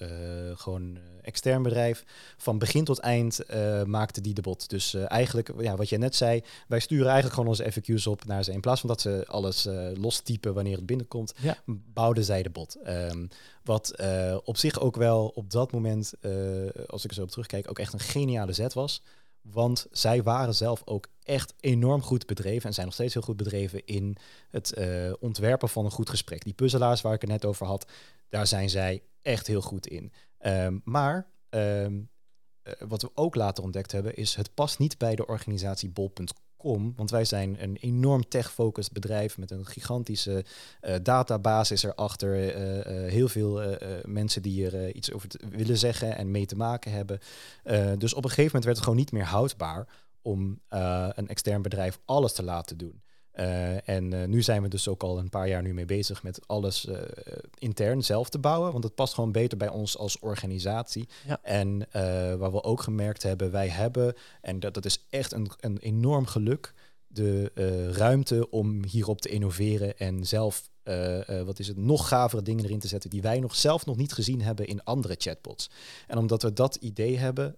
gewoon 0.55 0.99
extern 1.23 1.63
bedrijf. 1.63 2.05
Van 2.37 2.59
begin 2.59 2.85
tot 2.85 2.99
eind 2.99 3.41
maakte 3.85 4.21
die 4.21 4.35
de 4.35 4.41
bot. 4.41 4.69
Dus 4.69 4.95
eigenlijk, 4.95 5.53
ja, 5.59 5.77
wat 5.77 5.89
je 5.89 5.99
net 5.99 6.15
zei, 6.15 6.43
wij 6.69 6.81
sturen 6.81 7.07
eigenlijk 7.07 7.35
gewoon 7.35 7.49
onze 7.49 7.73
FAQ's 7.73 8.07
op 8.07 8.25
naar 8.25 8.45
ze. 8.45 8.53
In 8.53 8.61
plaats 8.61 8.81
van 8.81 8.89
dat 8.89 9.01
ze 9.01 9.25
alles 9.27 9.69
los 9.95 10.21
typen 10.21 10.55
wanneer 10.55 10.77
het 10.77 10.87
binnenkomt, 10.87 11.35
ja. 11.41 11.59
bouwden 11.67 12.25
zij 12.25 12.43
de 12.43 12.51
bot. 12.51 12.77
Um, 12.87 13.29
wat 13.65 14.03
op 14.45 14.57
zich 14.57 14.81
ook 14.81 14.97
wel 14.97 15.33
op 15.35 15.51
dat 15.51 15.73
moment, 15.73 16.13
als 16.87 17.05
ik 17.05 17.11
er 17.11 17.17
zo 17.17 17.23
op 17.23 17.31
terugkijk, 17.31 17.71
ook 17.71 17.79
echt 17.79 17.93
een 17.93 18.01
geniale 18.01 18.53
zet 18.53 18.73
was. 18.73 19.03
Want 19.51 19.87
zij 19.91 20.23
waren 20.23 20.55
zelf 20.55 20.83
ook 20.85 21.09
echt 21.23 21.55
enorm 21.61 22.03
goed 22.03 22.27
bedreven 22.27 22.69
en 22.69 22.75
zijn 22.75 22.87
nog 22.87 22.95
steeds 22.95 23.15
heel 23.15 23.23
goed 23.23 23.37
bedreven 23.37 23.87
in 23.87 24.17
het 24.51 24.75
uh, 24.79 25.13
ontwerpen 25.21 25.69
van 25.69 25.85
een 25.85 25.91
goed 25.91 26.11
gesprek. 26.11 26.45
Die 26.45 26.53
puzzelaars 26.53 27.01
waar 27.01 27.15
ik 27.15 27.21
het 27.21 27.31
net 27.31 27.45
over 27.45 27.67
had, 27.67 27.91
daar 28.29 28.47
zijn 28.47 28.71
zij 28.71 29.03
echt 29.23 29.47
heel 29.47 29.63
goed 29.63 29.87
in. 29.87 30.13
Um, 30.41 30.81
maar 30.85 31.31
um, 31.51 32.11
uh, 32.63 32.73
wat 32.89 33.03
we 33.03 33.11
ook 33.15 33.35
later 33.35 33.65
ontdekt 33.65 33.93
hebben, 33.93 34.17
is 34.17 34.35
het 34.35 34.55
past 34.55 34.79
niet 34.79 34.99
bij 34.99 35.15
de 35.15 35.27
organisatie 35.27 35.91
bol.com 35.91 36.48
want 36.97 37.11
wij 37.11 37.25
zijn 37.25 37.63
een 37.63 37.77
enorm 37.81 38.29
tech-focused 38.29 38.93
bedrijf 38.93 39.39
met 39.39 39.51
een 39.51 39.67
gigantische 39.67 40.45
uh, 40.83 40.95
database 41.03 41.89
erachter. 41.89 42.57
Uh, 42.57 43.11
heel 43.11 43.29
veel 43.29 43.77
mensen 44.05 44.43
die 44.43 44.71
er 44.71 44.95
iets 44.95 45.13
over 45.13 45.29
willen 45.51 45.79
zeggen 45.79 46.17
en 46.17 46.31
mee 46.31 46.47
te 46.47 46.57
maken 46.57 46.93
hebben. 46.93 47.21
dus 47.99 48.15
op 48.15 48.25
een 48.25 48.31
gegeven 48.31 48.45
moment 48.45 48.65
werd 48.65 48.77
het 48.77 48.85
gewoon 48.85 48.99
niet 48.99 49.13
meer 49.13 49.25
houdbaar 49.25 49.87
om 50.23 50.61
een 50.69 51.29
extern 51.29 51.63
bedrijf 51.63 51.99
alles 52.05 52.33
te 52.33 52.43
laten 52.43 52.77
doen. 52.77 53.03
Uh, 53.41 53.89
en 53.89 54.13
uh, 54.13 54.25
nu 54.25 54.43
zijn 54.43 54.63
we 54.63 54.69
dus 54.69 54.89
ook 54.89 55.03
al 55.03 55.19
een 55.19 55.29
paar 55.29 55.49
jaar 55.49 55.63
nu 55.63 55.75
mee 55.75 55.85
bezig 55.85 56.23
met 56.23 56.41
alles 56.47 56.85
uh, 56.85 56.97
intern 57.59 58.05
zelf 58.05 58.29
te 58.29 58.39
bouwen. 58.39 58.73
Want 58.73 58.85
het 58.85 58.95
past 58.95 59.15
gewoon 59.15 59.33
beter 59.33 59.59
bij 59.59 59.69
ons 59.69 59.99
als 59.99 60.19
organisatie. 60.19 61.09
Ja. 61.27 61.39
En 61.43 61.87
waar 62.39 62.53
we 62.53 62.63
ook 62.63 62.81
gemerkt 62.81 63.23
hebben, 63.23 63.51
wij 63.51 63.69
hebben, 63.69 64.15
en 64.41 64.61
dat, 64.61 64.75
dat 64.75 64.85
is 64.85 65.07
echt 65.11 65.33
een, 65.33 65.51
een 65.61 65.79
enorm 65.79 66.27
geluk, 66.27 66.75
de 67.07 67.53
ruimte 67.93 68.51
om 68.51 68.85
hierop 68.85 69.21
te 69.21 69.29
innoveren 69.29 69.99
en 69.99 70.27
zelf, 70.27 70.71
wat 71.45 71.59
is 71.59 71.69
het, 71.69 71.77
nog 71.77 72.09
gavere 72.09 72.43
dingen 72.43 72.65
erin 72.65 72.79
te 72.79 72.89
zetten 72.89 73.11
die 73.11 73.23
wij 73.23 73.41
nog 73.41 73.55
zelf 73.55 73.87
nog 73.87 73.97
niet 73.97 74.13
gezien 74.13 74.43
hebben 74.43 74.67
in 74.67 74.85
andere 74.85 75.15
chatbots. 75.19 75.71
En 76.07 76.19
omdat 76.19 76.43
we 76.43 76.53
dat 76.53 76.75
idee 76.75 77.19
hebben, 77.19 77.57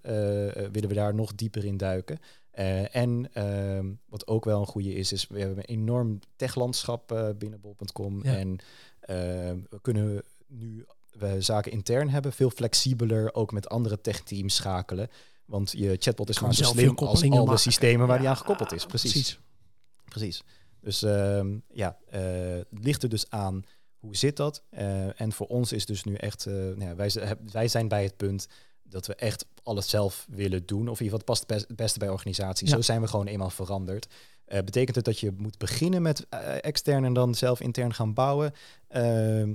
willen 0.72 0.88
we 0.88 0.94
daar 0.94 1.14
nog 1.14 1.34
dieper 1.34 1.64
in 1.64 1.76
duiken. 1.76 2.18
Uh, 2.58 2.94
en 2.94 3.30
uh, 3.34 3.92
wat 4.08 4.26
ook 4.26 4.44
wel 4.44 4.60
een 4.60 4.66
goede 4.66 4.94
is, 4.94 5.12
is 5.12 5.26
we 5.26 5.38
hebben 5.38 5.58
een 5.58 5.64
enorm 5.64 6.18
techlandschap 6.36 7.12
uh, 7.12 7.28
binnen 7.38 7.60
bol.com. 7.60 8.24
Ja. 8.24 8.36
En 8.36 8.58
ehm, 9.00 9.58
we 9.68 9.80
kunnen 9.80 10.22
nu 10.46 10.84
we 11.10 11.40
zaken 11.40 11.72
intern 11.72 12.08
hebben, 12.08 12.32
veel 12.32 12.50
flexibeler 12.50 13.34
ook 13.34 13.52
met 13.52 13.68
andere 13.68 14.00
techteams 14.00 14.54
schakelen. 14.54 15.08
Want 15.44 15.72
je 15.76 15.96
chatbot 15.98 16.28
is 16.28 16.36
gewoon 16.36 16.54
zo 16.54 16.64
slim 16.64 16.94
als 16.94 17.30
al 17.30 17.44
de 17.44 17.56
systemen 17.56 18.06
waar 18.06 18.16
ja, 18.16 18.20
die 18.20 18.30
aan 18.30 18.36
gekoppeld 18.36 18.72
is. 18.72 18.86
Precies. 18.86 19.12
Precies. 19.12 19.38
precies. 20.04 20.42
Dus 20.80 21.02
ehm, 21.02 21.58
ja, 21.72 21.98
uh, 22.14 22.20
het 22.70 22.84
ligt 22.84 23.02
er 23.02 23.08
dus 23.08 23.30
aan 23.30 23.64
hoe 23.98 24.16
zit 24.16 24.36
dat. 24.36 24.62
En 25.16 25.32
voor 25.32 25.46
ons 25.46 25.72
is 25.72 25.86
dus 25.86 26.04
nu 26.04 26.14
echt, 26.14 26.46
nou 26.46 26.84
ja, 26.84 26.94
wij, 26.94 27.10
wij 27.52 27.68
zijn 27.68 27.88
bij 27.88 28.02
het 28.02 28.16
punt 28.16 28.48
dat 28.90 29.06
we 29.06 29.14
echt 29.14 29.46
alles 29.62 29.88
zelf 29.88 30.26
willen 30.28 30.66
doen. 30.66 30.88
Of 30.88 31.00
in 31.00 31.04
ieder 31.04 31.18
geval 31.20 31.36
het 31.36 31.48
past 31.48 31.68
het 31.68 31.76
beste 31.76 31.98
bij 31.98 32.08
organisaties. 32.08 32.70
Zo 32.70 32.80
zijn 32.80 33.00
we 33.00 33.06
gewoon 33.06 33.26
eenmaal 33.26 33.50
veranderd. 33.50 34.06
Uh, 34.48 34.58
betekent 34.58 34.96
het 34.96 35.04
dat 35.04 35.18
je 35.18 35.32
moet 35.36 35.58
beginnen 35.58 36.02
met 36.02 36.26
uh, 36.34 36.64
extern 36.64 37.04
en 37.04 37.12
dan 37.12 37.34
zelf 37.34 37.60
intern 37.60 37.94
gaan 37.94 38.14
bouwen? 38.14 38.54
Uh, 38.90 39.48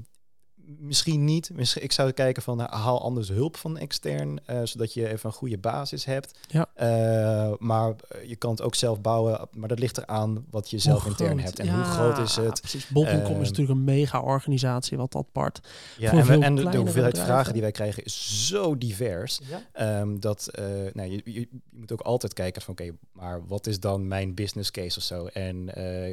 misschien 0.66 1.24
niet. 1.24 1.50
Misschien, 1.54 1.84
ik 1.84 1.92
zou 1.92 2.12
kijken 2.12 2.44
van 2.44 2.58
nou, 2.58 2.76
haal 2.76 3.02
anders 3.02 3.30
hulp 3.30 3.58
van 3.58 3.78
extern, 3.78 4.40
uh, 4.50 4.60
zodat 4.64 4.94
je 4.94 5.08
even 5.08 5.30
een 5.30 5.36
goede 5.36 5.58
basis 5.58 6.06
hebt. 6.06 6.40
Ja. 6.48 6.68
Uh, 6.80 7.54
maar 7.60 7.96
je 8.26 8.36
kan 8.36 8.52
het 8.52 8.62
ook 8.62 8.76
zelf 8.76 9.02
bouwen, 9.02 9.48
maar 9.52 9.70
dat 9.70 9.80
ligt 9.80 9.98
eraan 9.98 10.46
wat 10.50 10.70
je 10.70 10.78
zelf 10.78 11.06
intern 11.06 11.40
hebt 11.40 11.60
en 11.60 11.66
ja, 11.66 11.76
hoe 11.76 11.84
groot 11.84 12.18
is 12.18 12.36
het. 12.36 12.60
Precies. 12.60 12.88
Bol.com 12.88 13.36
uh, 13.36 13.42
is 13.42 13.50
natuurlijk 13.50 13.80
een 13.80 13.84
mega 13.84 14.22
organisatie 14.22 14.98
wat 14.98 15.12
dat 15.12 15.32
part. 15.32 15.60
Ja, 15.98 16.12
en, 16.12 16.26
we, 16.26 16.46
en 16.46 16.56
de, 16.56 16.62
de 16.62 16.78
hoeveelheid 16.78 16.94
bedrijven. 16.94 17.26
vragen 17.26 17.54
die 17.54 17.62
wij 17.62 17.72
krijgen 17.72 18.04
is 18.04 18.48
zo 18.48 18.78
divers 18.78 19.40
ja. 19.74 20.00
um, 20.00 20.20
dat 20.20 20.50
nou, 20.94 21.10
je, 21.10 21.22
je, 21.24 21.40
je, 21.40 21.48
moet 21.70 21.92
ook 21.92 22.02
altijd 22.02 22.34
kijken 22.34 22.62
van 22.62 22.74
oké, 22.74 22.84
okay, 22.84 22.98
maar 23.12 23.48
wat 23.48 23.68
is 23.68 23.80
dan 23.80 24.08
mijn 24.08 24.34
business 24.34 24.72
case 24.72 24.98
of 24.98 25.04
zo? 25.04 25.26
En 25.26 25.68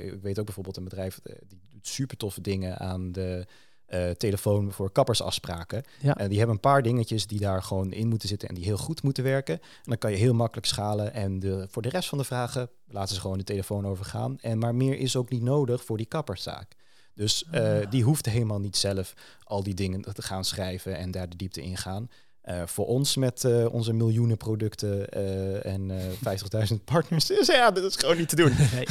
ik 0.04 0.22
weet 0.22 0.38
ook 0.38 0.44
bijvoorbeeld 0.44 0.76
een 0.76 0.84
bedrijf 0.84 1.20
die 1.48 1.68
doet 1.70 1.86
super 1.88 2.16
toffe 2.16 2.40
dingen 2.40 2.78
aan 2.78 3.12
de 3.12 3.46
uh, 3.94 4.10
telefoon 4.10 4.72
voor 4.72 4.92
kappersafspraken. 4.92 5.84
Ja. 6.00 6.16
En 6.16 6.28
die 6.28 6.38
hebben 6.38 6.54
een 6.54 6.62
paar 6.62 6.82
dingetjes 6.82 7.26
die 7.26 7.40
daar 7.40 7.62
gewoon 7.62 7.92
in 7.92 8.08
moeten 8.08 8.28
zitten 8.28 8.48
en 8.48 8.54
die 8.54 8.64
heel 8.64 8.76
goed 8.76 9.02
moeten 9.02 9.24
werken. 9.24 9.54
En 9.54 9.82
dan 9.82 9.98
kan 9.98 10.10
je 10.10 10.16
heel 10.16 10.34
makkelijk 10.34 10.66
schalen. 10.66 11.12
En 11.12 11.38
de, 11.38 11.66
voor 11.70 11.82
de 11.82 11.88
rest 11.88 12.08
van 12.08 12.18
de 12.18 12.24
vragen 12.24 12.70
laten 12.88 13.14
ze 13.14 13.20
gewoon 13.20 13.38
de 13.38 13.44
telefoon 13.44 13.86
overgaan. 13.86 14.38
En 14.40 14.58
maar 14.58 14.74
meer 14.74 14.98
is 14.98 15.16
ook 15.16 15.30
niet 15.30 15.42
nodig 15.42 15.84
voor 15.84 15.96
die 15.96 16.06
kapperszaak. 16.06 16.76
Dus 17.14 17.44
uh, 17.52 17.60
ah. 17.60 17.90
die 17.90 18.02
hoeft 18.02 18.26
helemaal 18.26 18.60
niet 18.60 18.76
zelf 18.76 19.14
al 19.44 19.62
die 19.62 19.74
dingen 19.74 20.14
te 20.14 20.22
gaan 20.22 20.44
schrijven 20.44 20.96
en 20.96 21.10
daar 21.10 21.28
de 21.28 21.36
diepte 21.36 21.62
in 21.62 21.76
gaan. 21.76 22.08
Uh, 22.48 22.62
voor 22.66 22.86
ons 22.86 23.16
met 23.16 23.44
uh, 23.44 23.72
onze 23.72 23.92
miljoenen 23.92 24.36
producten 24.36 25.06
uh, 25.16 25.66
en 25.66 25.90
50.000 26.72 26.84
partners, 26.84 27.30
is 27.30 27.46
ja, 27.46 27.70
dat 27.70 27.84
is 27.84 27.96
gewoon 27.96 28.16
niet 28.16 28.28
te 28.28 28.36
doen. 28.36 28.52
Nee. 28.72 28.86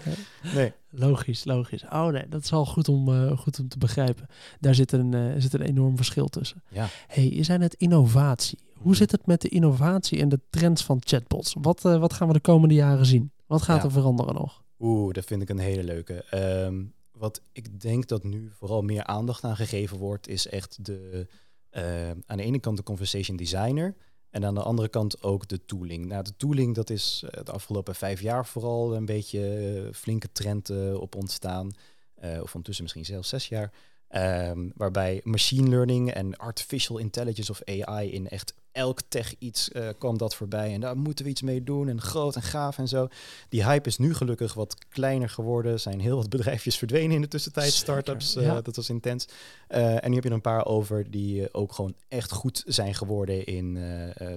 nee. 0.54 0.72
Logisch, 0.90 1.44
logisch. 1.44 1.84
Oh 1.84 2.06
nee, 2.06 2.28
dat 2.28 2.42
is 2.42 2.50
wel 2.50 2.66
goed 2.66 2.88
om, 2.88 3.36
goed 3.36 3.58
om 3.58 3.68
te 3.68 3.78
begrijpen. 3.78 4.26
Daar 4.60 4.74
zit 4.74 4.92
een, 4.92 5.42
zit 5.42 5.54
een 5.54 5.60
enorm 5.62 5.96
verschil 5.96 6.28
tussen. 6.28 6.62
Ja. 6.68 6.88
hey, 7.06 7.28
je 7.28 7.42
zei 7.42 7.58
net 7.58 7.74
innovatie. 7.74 8.58
Hoe 8.74 8.96
zit 8.96 9.10
het 9.10 9.26
met 9.26 9.40
de 9.40 9.48
innovatie 9.48 10.20
en 10.20 10.28
de 10.28 10.40
trends 10.50 10.84
van 10.84 11.00
chatbots? 11.04 11.54
Wat, 11.60 11.82
wat 11.82 12.12
gaan 12.12 12.26
we 12.26 12.32
de 12.32 12.40
komende 12.40 12.74
jaren 12.74 13.06
zien? 13.06 13.32
Wat 13.46 13.62
gaat 13.62 13.76
ja. 13.76 13.84
er 13.84 13.90
veranderen 13.90 14.34
nog? 14.34 14.62
Oeh, 14.78 15.12
dat 15.12 15.24
vind 15.24 15.42
ik 15.42 15.48
een 15.48 15.58
hele 15.58 15.84
leuke. 15.84 16.24
Um, 16.64 16.94
wat 17.18 17.42
ik 17.52 17.80
denk 17.80 18.08
dat 18.08 18.24
nu 18.24 18.50
vooral 18.52 18.82
meer 18.82 19.04
aandacht 19.04 19.44
aan 19.44 19.56
gegeven 19.56 19.96
wordt, 19.96 20.28
is 20.28 20.46
echt 20.46 20.84
de 20.84 21.26
uh, 21.72 22.10
aan 22.10 22.36
de 22.36 22.42
ene 22.42 22.58
kant 22.58 22.76
de 22.76 22.82
conversation 22.82 23.36
designer 23.36 23.94
en 24.30 24.44
aan 24.44 24.54
de 24.54 24.62
andere 24.62 24.88
kant 24.88 25.22
ook 25.22 25.48
de 25.48 25.64
tooling. 25.64 26.06
Nou, 26.06 26.22
de 26.24 26.36
tooling, 26.36 26.74
dat 26.74 26.90
is 26.90 27.22
uh, 27.24 27.44
de 27.44 27.52
afgelopen 27.52 27.94
vijf 27.94 28.20
jaar 28.20 28.46
vooral 28.46 28.94
een 28.94 29.06
beetje 29.06 29.72
uh, 29.86 29.92
flinke 29.92 30.32
trend 30.32 30.70
op 30.94 31.14
ontstaan. 31.14 31.70
of 32.16 32.54
ondertussen 32.54 32.82
misschien 32.82 33.04
zelfs 33.04 33.28
zes 33.28 33.48
jaar. 33.48 33.72
Um, 34.10 34.72
waarbij 34.74 35.20
machine 35.24 35.68
learning 35.68 36.12
en 36.12 36.36
artificial 36.36 36.98
intelligence 36.98 37.50
of 37.50 37.62
AI 37.64 38.12
in 38.12 38.28
echt 38.28 38.54
elk 38.78 39.00
tech 39.08 39.34
iets 39.38 39.70
uh, 39.72 39.88
kwam 39.98 40.18
dat 40.18 40.34
voorbij. 40.34 40.74
En 40.74 40.80
daar 40.80 40.96
moeten 40.96 41.24
we 41.24 41.30
iets 41.30 41.42
mee 41.42 41.62
doen. 41.64 41.88
En 41.88 42.00
groot 42.00 42.36
en 42.36 42.42
gaaf 42.42 42.78
en 42.78 42.88
zo. 42.88 43.08
Die 43.48 43.64
hype 43.64 43.88
is 43.88 43.98
nu 43.98 44.14
gelukkig 44.14 44.54
wat 44.54 44.86
kleiner 44.88 45.28
geworden. 45.28 45.72
Er 45.72 45.78
zijn 45.78 46.00
heel 46.00 46.16
wat 46.16 46.28
bedrijfjes 46.36 46.78
verdwenen 46.78 47.16
in 47.16 47.20
de 47.20 47.28
tussentijd. 47.28 47.72
Startups, 47.72 48.36
uh, 48.36 48.58
dat 48.62 48.76
was 48.76 48.90
intens. 48.90 49.28
Uh, 49.68 50.04
en 50.04 50.08
nu 50.08 50.14
heb 50.14 50.24
je 50.24 50.28
er 50.28 50.34
een 50.34 50.40
paar 50.40 50.66
over 50.66 51.10
die 51.10 51.54
ook 51.54 51.72
gewoon 51.72 51.94
echt 52.08 52.32
goed 52.32 52.62
zijn 52.66 52.94
geworden 52.94 53.46
in 53.46 53.78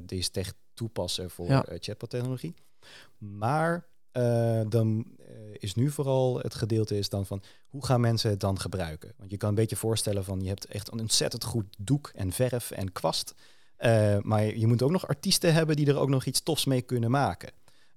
deze 0.06 0.32
tech 0.32 0.54
toepassen 0.73 1.30
voor 1.30 1.47
ja. 1.47 1.65
chatbot 1.80 2.10
technologie. 2.10 2.56
Maar 3.17 3.89
uh, 4.13 4.62
dan 4.69 5.06
uh, 5.19 5.25
is 5.54 5.75
nu 5.75 5.89
vooral 5.89 6.39
het 6.39 6.56
gedeelte 6.56 6.97
is 6.97 7.10
dan 7.10 7.25
van 7.25 7.41
hoe 7.67 7.86
gaan 7.86 8.01
mensen 8.01 8.30
het 8.30 8.39
dan 8.39 8.60
gebruiken? 8.60 9.13
Want 9.17 9.32
je 9.32 9.38
kan 9.38 9.49
een 9.49 9.56
beetje 9.56 9.75
voorstellen 9.75 10.23
van 10.23 10.41
je 10.41 10.47
hebt 10.47 10.65
echt 10.65 10.91
een 10.91 10.99
ontzettend 10.99 11.43
goed 11.43 11.65
doek 11.77 12.12
en 12.15 12.32
verf 12.32 12.71
en 12.71 12.91
kwast. 12.91 13.34
Uh, 13.85 14.17
maar 14.21 14.57
je 14.57 14.67
moet 14.67 14.81
ook 14.81 14.91
nog 14.91 15.07
artiesten 15.07 15.53
hebben 15.53 15.75
die 15.75 15.87
er 15.87 15.97
ook 15.97 16.09
nog 16.09 16.25
iets 16.25 16.41
tofs 16.41 16.65
mee 16.65 16.81
kunnen 16.81 17.11
maken. 17.11 17.51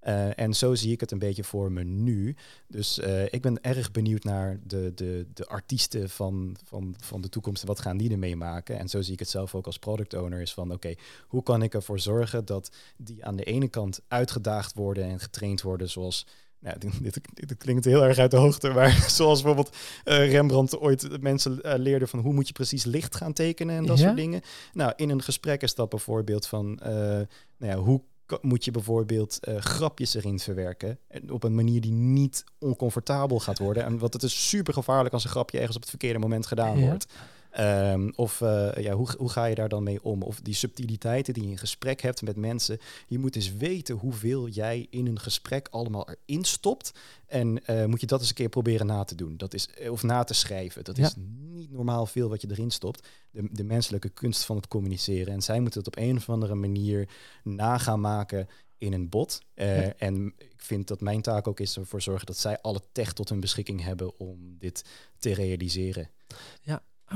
Uh, 0.07 0.39
en 0.39 0.55
zo 0.55 0.75
zie 0.75 0.93
ik 0.93 1.01
het 1.01 1.11
een 1.11 1.19
beetje 1.19 1.45
voor 1.45 1.73
me 1.73 1.83
nu. 1.83 2.37
Dus 2.67 2.99
uh, 2.99 3.23
ik 3.23 3.43
ben 3.43 3.63
erg 3.63 3.91
benieuwd 3.91 4.25
naar 4.25 4.61
de, 4.67 4.93
de, 4.95 5.27
de 5.35 5.47
artiesten 5.47 6.11
van, 6.11 6.57
van, 6.65 6.95
van 6.99 7.21
de 7.21 7.29
toekomst. 7.29 7.65
Wat 7.65 7.81
gaan 7.81 7.97
die 7.97 8.11
ermee 8.11 8.37
maken? 8.37 8.79
En 8.79 8.89
zo 8.89 9.03
zie 9.03 9.13
ik 9.13 9.19
het 9.19 9.29
zelf 9.29 9.55
ook 9.55 9.67
als 9.67 9.79
product 9.79 10.15
owner. 10.15 10.41
Is 10.41 10.53
van 10.55 10.73
oké, 10.73 10.95
hoe 11.27 11.43
kan 11.43 11.63
ik 11.63 11.75
ervoor 11.75 12.01
zorgen 12.01 12.45
dat 12.45 12.71
die 12.97 13.25
aan 13.25 13.37
de 13.37 13.45
ene 13.45 13.69
kant 13.69 14.01
uitgedaagd 14.09 14.75
worden 14.75 15.05
en 15.05 15.21
getraind 15.21 15.63
worden 15.63 15.91
zoals 15.91 16.27
nou, 16.65 16.79
dit, 16.79 17.03
dit, 17.03 17.19
dit, 17.35 17.57
klinkt 17.57 17.85
heel 17.85 18.05
erg 18.05 18.19
uit 18.19 18.31
de 18.31 18.37
hoogte, 18.37 18.69
maar 18.71 18.91
zoals 19.11 19.43
bijvoorbeeld 19.43 19.77
uh, 20.05 20.31
Rembrandt 20.31 20.79
ooit 20.79 21.21
mensen 21.21 21.59
uh, 21.63 21.73
leerde 21.77 22.07
van 22.07 22.19
hoe 22.19 22.33
moet 22.33 22.47
je 22.47 22.53
precies 22.53 22.85
licht 22.85 23.17
gaan 23.17 23.33
tekenen 23.33 23.77
en 23.77 23.87
dat 23.87 23.99
Ja? 23.99 24.05
soort 24.05 24.17
dingen. 24.17 24.41
Nou, 24.73 24.93
in 24.97 25.11
een 25.11 25.23
gesprek 25.23 25.63
is 25.63 25.75
dat 25.75 25.89
bijvoorbeeld 25.89 26.47
van, 26.47 26.81
uh, 26.83 26.89
nou 26.89 27.27
ja, 27.59 27.77
hoe 27.77 28.03
moet 28.41 28.65
je 28.65 28.71
bijvoorbeeld 28.71 29.39
eh, 29.41 29.57
grapjes 29.57 30.15
erin 30.15 30.39
verwerken 30.39 30.99
en 31.09 31.31
op 31.31 31.45
een 31.45 31.55
manier 31.55 31.81
die 31.81 31.93
niet 31.93 32.45
oncomfortabel 32.59 33.39
gaat 33.41 33.59
worden. 33.59 33.85
En 33.85 33.99
want 33.99 34.13
het 34.13 34.23
is 34.23 34.49
super 34.49 34.75
gevaarlijk 34.75 35.15
als 35.15 35.25
een 35.25 35.31
grapje 35.31 35.57
ergens 35.59 35.77
op 35.77 35.83
het 35.83 35.91
verkeerde 35.91 36.19
moment 36.19 36.47
gedaan 36.47 36.79
Ja. 36.79 36.87
wordt. 36.87 37.07
Ehm, 37.55 38.11
of 38.15 38.41
eh, 38.41 38.71
ja, 38.77 38.93
hoe, 38.95 39.09
hoe 39.19 39.29
ga 39.31 39.45
je 39.45 39.55
daar 39.55 39.69
dan 39.69 39.83
mee 39.83 40.03
om? 40.05 40.23
Of 40.23 40.41
die 40.41 40.55
subtiliteiten 40.55 41.35
die 41.35 41.43
je 41.43 41.51
in 41.51 41.59
gesprek 41.59 42.01
hebt 42.01 42.23
met 42.23 42.37
mensen. 42.37 42.79
Je 43.07 43.19
moet 43.19 43.37
eens 43.37 43.57
weten 43.57 43.95
hoeveel 43.97 44.49
jij 44.49 44.87
in 44.91 45.07
een 45.07 45.21
gesprek 45.21 45.69
allemaal 45.71 46.09
erin 46.09 46.45
stopt. 46.45 46.93
En 47.27 47.67
eh, 47.67 47.85
moet 47.85 48.01
je 48.01 48.07
dat 48.07 48.21
eens 48.21 48.29
een 48.29 48.35
keer 48.35 48.49
proberen 48.49 48.87
na 48.87 49.05
te 49.05 49.15
doen. 49.15 49.37
Dat 49.37 49.55
is, 49.55 49.69
eh, 49.69 49.91
of 49.93 50.03
na 50.03 50.25
te 50.25 50.35
schrijven. 50.35 50.85
Dat 50.85 50.97
Ja. 50.97 51.07
is 51.07 51.15
niet 51.53 51.71
normaal 51.71 52.07
veel 52.07 52.29
wat 52.29 52.41
je 52.41 52.51
erin 52.51 52.71
stopt. 52.71 53.09
De, 53.31 53.49
de 53.53 53.65
menselijke 53.65 54.09
kunst 54.09 54.45
van 54.45 54.57
het 54.57 54.69
communiceren. 54.69 55.33
En 55.33 55.43
zij 55.43 55.61
moeten 55.61 55.79
het 55.79 55.89
op 55.89 55.97
een 56.03 56.17
of 56.17 56.29
andere 56.29 56.55
manier 56.55 57.09
na 57.43 57.79
gaan 57.79 58.01
maken 58.01 58.49
in 58.79 58.93
een 58.93 59.09
bot. 59.09 59.41
Ja. 59.55 59.93
En 59.97 60.35
ik 60.39 60.55
vind 60.57 60.89
dat 60.89 61.01
mijn 61.01 61.23
taak 61.23 61.49
ook 61.49 61.61
is 61.61 61.77
ervoor 61.77 62.03
zorgen 62.03 62.27
dat 62.27 62.39
zij 62.39 62.61
alle 62.61 62.81
tech 62.93 63.13
tot 63.13 63.29
hun 63.29 63.41
beschikking 63.41 63.83
hebben 63.83 64.19
om 64.19 64.57
dit 64.59 64.85
te 65.19 65.35
realiseren. 65.35 66.11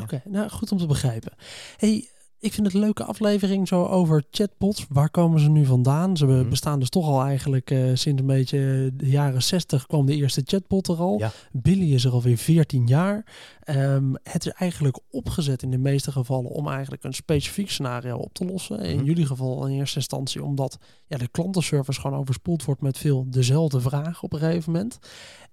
Oké, 0.02 0.22
nou 0.24 0.48
goed 0.50 0.72
om 0.72 0.78
te 0.78 0.86
begrijpen. 0.86 1.32
Hey, 1.76 2.08
ik 2.40 2.52
vind 2.52 2.66
het 2.66 2.74
een 2.74 2.80
leuke 2.80 3.04
aflevering 3.04 3.68
zo 3.68 3.84
over 3.84 4.24
chatbots. 4.30 4.86
Waar 4.88 5.10
komen 5.10 5.40
ze 5.40 5.48
nu 5.50 5.64
vandaan? 5.64 6.16
Ze 6.16 6.26
Mhm. 6.26 6.48
bestaan 6.48 6.78
dus 6.80 6.88
toch 6.88 7.06
al 7.06 7.22
eigenlijk 7.22 7.70
eh, 7.70 7.90
sinds 7.94 8.20
een 8.20 8.26
beetje 8.26 8.90
de 8.94 9.10
jaren 9.10 9.42
60 9.42 9.86
kwam 9.86 10.06
de 10.06 10.14
eerste 10.14 10.42
chatbot 10.44 10.88
er 10.88 10.96
al. 10.96 11.18
Ja. 11.18 11.30
Billy 11.52 11.94
is 11.94 12.04
er 12.04 12.12
alweer 12.12 12.36
14 12.36 12.86
jaar. 12.86 13.26
Ehm, 13.60 14.12
het 14.22 14.46
is 14.46 14.52
eigenlijk 14.52 14.98
opgezet 15.10 15.62
in 15.62 15.70
de 15.70 15.78
meeste 15.78 16.12
gevallen 16.12 16.50
om 16.50 16.68
eigenlijk 16.68 17.04
een 17.04 17.14
specifiek 17.14 17.70
scenario 17.70 18.16
op 18.16 18.34
te 18.34 18.44
lossen. 18.44 18.80
In 18.80 18.96
Mhm. 18.96 19.04
jullie 19.04 19.26
geval 19.26 19.66
in 19.66 19.78
eerste 19.78 19.96
instantie 19.98 20.44
omdat 20.44 20.78
ja, 21.06 21.16
de 21.16 21.28
klantenservice 21.28 22.00
gewoon 22.00 22.18
overspoeld 22.18 22.64
wordt 22.64 22.80
met 22.80 22.98
veel 22.98 23.24
dezelfde 23.30 23.80
vragen 23.80 24.22
op 24.22 24.32
een 24.32 24.38
gegeven 24.38 24.72
moment. 24.72 24.98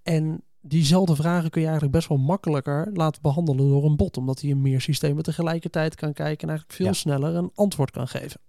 En 0.04 0.42
diezelfde 0.68 1.16
vragen 1.16 1.50
kun 1.50 1.62
je 1.62 1.68
eigenlijk 1.68 1.96
best 1.98 2.08
wel 2.10 2.18
makkelijker 2.18 2.90
laten 2.94 3.22
behandelen 3.22 3.68
door 3.70 3.86
een 3.86 3.96
bot. 3.96 4.18
Omdat 4.18 4.42
hij 4.42 4.50
in 4.50 4.62
meer 4.62 4.82
systemen 4.82 5.24
tegelijkertijd 5.24 5.96
kan 5.96 6.14
kijken 6.14 6.42
en 6.42 6.48
eigenlijk 6.50 6.78
veel 6.78 6.86
Ja. 6.86 6.94
sneller 6.94 7.36
een 7.36 7.52
antwoord 7.56 7.92
kan 7.92 8.08
geven. 8.08 8.40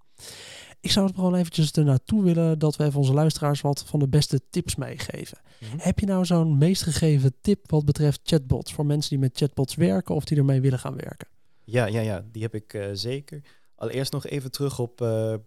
Ik 0.80 0.90
zou 0.90 1.06
het 1.06 1.14
gewoon 1.14 1.34
eventjes 1.34 1.72
ernaartoe 1.72 2.22
willen 2.22 2.58
dat 2.58 2.76
we 2.76 2.84
even 2.84 2.98
onze 2.98 3.12
luisteraars 3.12 3.60
wat 3.60 3.84
van 3.86 3.98
de 3.98 4.08
beste 4.08 4.40
tips 4.50 4.76
meegeven. 4.76 5.38
Mhm. 5.60 5.76
Heb 5.78 5.98
je 5.98 6.06
nou 6.06 6.24
zo'n 6.24 6.58
meest 6.58 6.82
gegeven 6.82 7.34
tip 7.40 7.70
wat 7.70 7.84
betreft 7.84 8.20
chatbots? 8.24 8.72
Voor 8.72 8.86
mensen 8.86 9.10
die 9.10 9.18
met 9.18 9.36
chatbots 9.36 9.74
werken 9.74 10.14
of 10.14 10.24
die 10.24 10.38
ermee 10.38 10.60
willen 10.60 10.78
gaan 10.78 10.96
werken? 10.96 11.28
Ja, 11.64 11.86
ja, 11.86 12.00
ja, 12.00 12.24
die 12.32 12.42
heb 12.42 12.54
ik 12.54 12.74
eh, 12.74 12.86
zeker. 12.92 13.42
Allereerst 13.76 14.12
nog 14.12 14.26
even 14.26 14.50
terug 14.50 14.78
op 14.78 15.00
eh, 15.00 15.32
eh, 15.32 15.40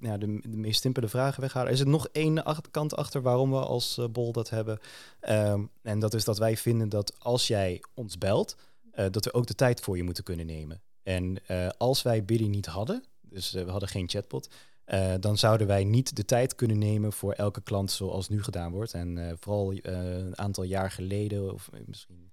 ja, 0.00 0.16
de, 0.16 0.40
de 0.42 0.56
meest 0.56 0.80
simpele 0.80 1.08
vragen 1.08 1.40
weghalen. 1.40 1.70
Er 1.70 1.76
zit 1.76 1.86
nog 1.86 2.08
één 2.12 2.42
kant 2.70 2.96
achter 2.96 3.22
waarom 3.22 3.50
we 3.50 3.58
als 3.58 3.98
eh, 3.98 4.04
Bol 4.08 4.32
dat 4.32 4.50
hebben. 4.50 4.78
Ehm, 5.20 5.64
en 5.82 5.98
dat 5.98 6.14
is 6.14 6.24
dat 6.24 6.38
wij 6.38 6.56
vinden 6.56 6.88
dat 6.88 7.14
als 7.18 7.46
jij 7.46 7.82
ons 7.94 8.18
belt, 8.18 8.56
dat 9.10 9.24
we 9.24 9.32
ook 9.32 9.46
de 9.46 9.54
tijd 9.54 9.80
voor 9.80 9.96
je 9.96 10.02
moeten 10.02 10.24
kunnen 10.24 10.46
nemen. 10.46 10.80
En 11.02 11.38
als 11.78 12.02
wij 12.02 12.24
Billy 12.24 12.46
niet 12.46 12.66
hadden, 12.66 13.04
dus 13.20 13.52
we 13.52 13.70
hadden 13.70 13.88
geen 13.88 14.08
chatbot, 14.08 14.48
dan 15.20 15.38
zouden 15.38 15.66
wij 15.66 15.84
niet 15.84 16.16
de 16.16 16.24
tijd 16.24 16.54
kunnen 16.54 16.78
nemen 16.78 17.12
voor 17.12 17.32
elke 17.32 17.60
klant 17.60 17.90
zoals 17.90 18.28
nu 18.28 18.42
gedaan 18.42 18.72
wordt. 18.72 18.94
En 18.94 19.36
vooral 19.40 19.72
een 19.82 20.38
aantal 20.38 20.64
jaar 20.64 20.90
geleden, 20.90 21.52
of 21.52 21.70
misschien 21.86 22.30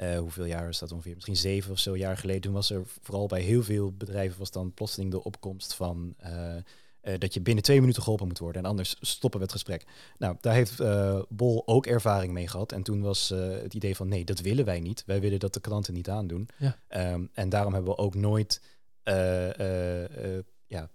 eh, 0.00 0.18
hoeveel 0.18 0.44
jaar 0.44 0.68
is 0.68 0.78
dat 0.78 0.92
ongeveer? 0.92 1.14
Misschien 1.14 1.36
zeven 1.36 1.72
of 1.72 1.78
zo 1.78 1.96
jaar 1.96 2.16
geleden. 2.16 2.40
Toen 2.40 2.52
was 2.52 2.70
er 2.70 2.82
vooral 3.02 3.26
bij 3.26 3.40
heel 3.40 3.62
veel 3.62 3.92
bedrijven 3.92 4.38
was 4.38 4.50
dan 4.50 4.74
plotseling 4.74 5.10
de 5.10 5.24
opkomst 5.24 5.74
van 5.74 6.14
eh, 6.16 6.56
eh, 6.56 6.62
dat 7.18 7.34
je 7.34 7.40
binnen 7.40 7.64
twee 7.64 7.80
minuten 7.80 8.02
geholpen 8.02 8.26
moet 8.26 8.38
worden. 8.38 8.62
En 8.62 8.68
anders 8.68 8.96
stoppen 9.00 9.38
we 9.38 9.44
het 9.44 9.54
gesprek. 9.54 9.84
Nou, 10.18 10.36
daar 10.40 10.54
heeft 10.54 10.82
Bol 11.28 11.62
ook 11.66 11.86
ervaring 11.86 12.32
mee 12.32 12.48
gehad. 12.48 12.72
En 12.72 12.82
toen 12.82 13.00
was 13.00 13.28
het 13.28 13.74
idee 13.74 13.96
van 13.96 14.08
nee, 14.08 14.24
dat 14.24 14.40
willen 14.40 14.64
wij 14.64 14.80
niet. 14.80 15.02
Wij 15.06 15.20
willen 15.20 15.38
dat 15.38 15.54
de 15.54 15.60
klanten 15.60 15.94
niet 15.94 16.08
aandoen. 16.08 16.48
Ja. 16.58 16.78
Ehm, 16.88 17.26
en 17.32 17.48
daarom 17.48 17.72
hebben 17.72 17.90
we 17.90 17.98
ook 17.98 18.14
nooit 18.14 18.62
ja, 20.66 20.90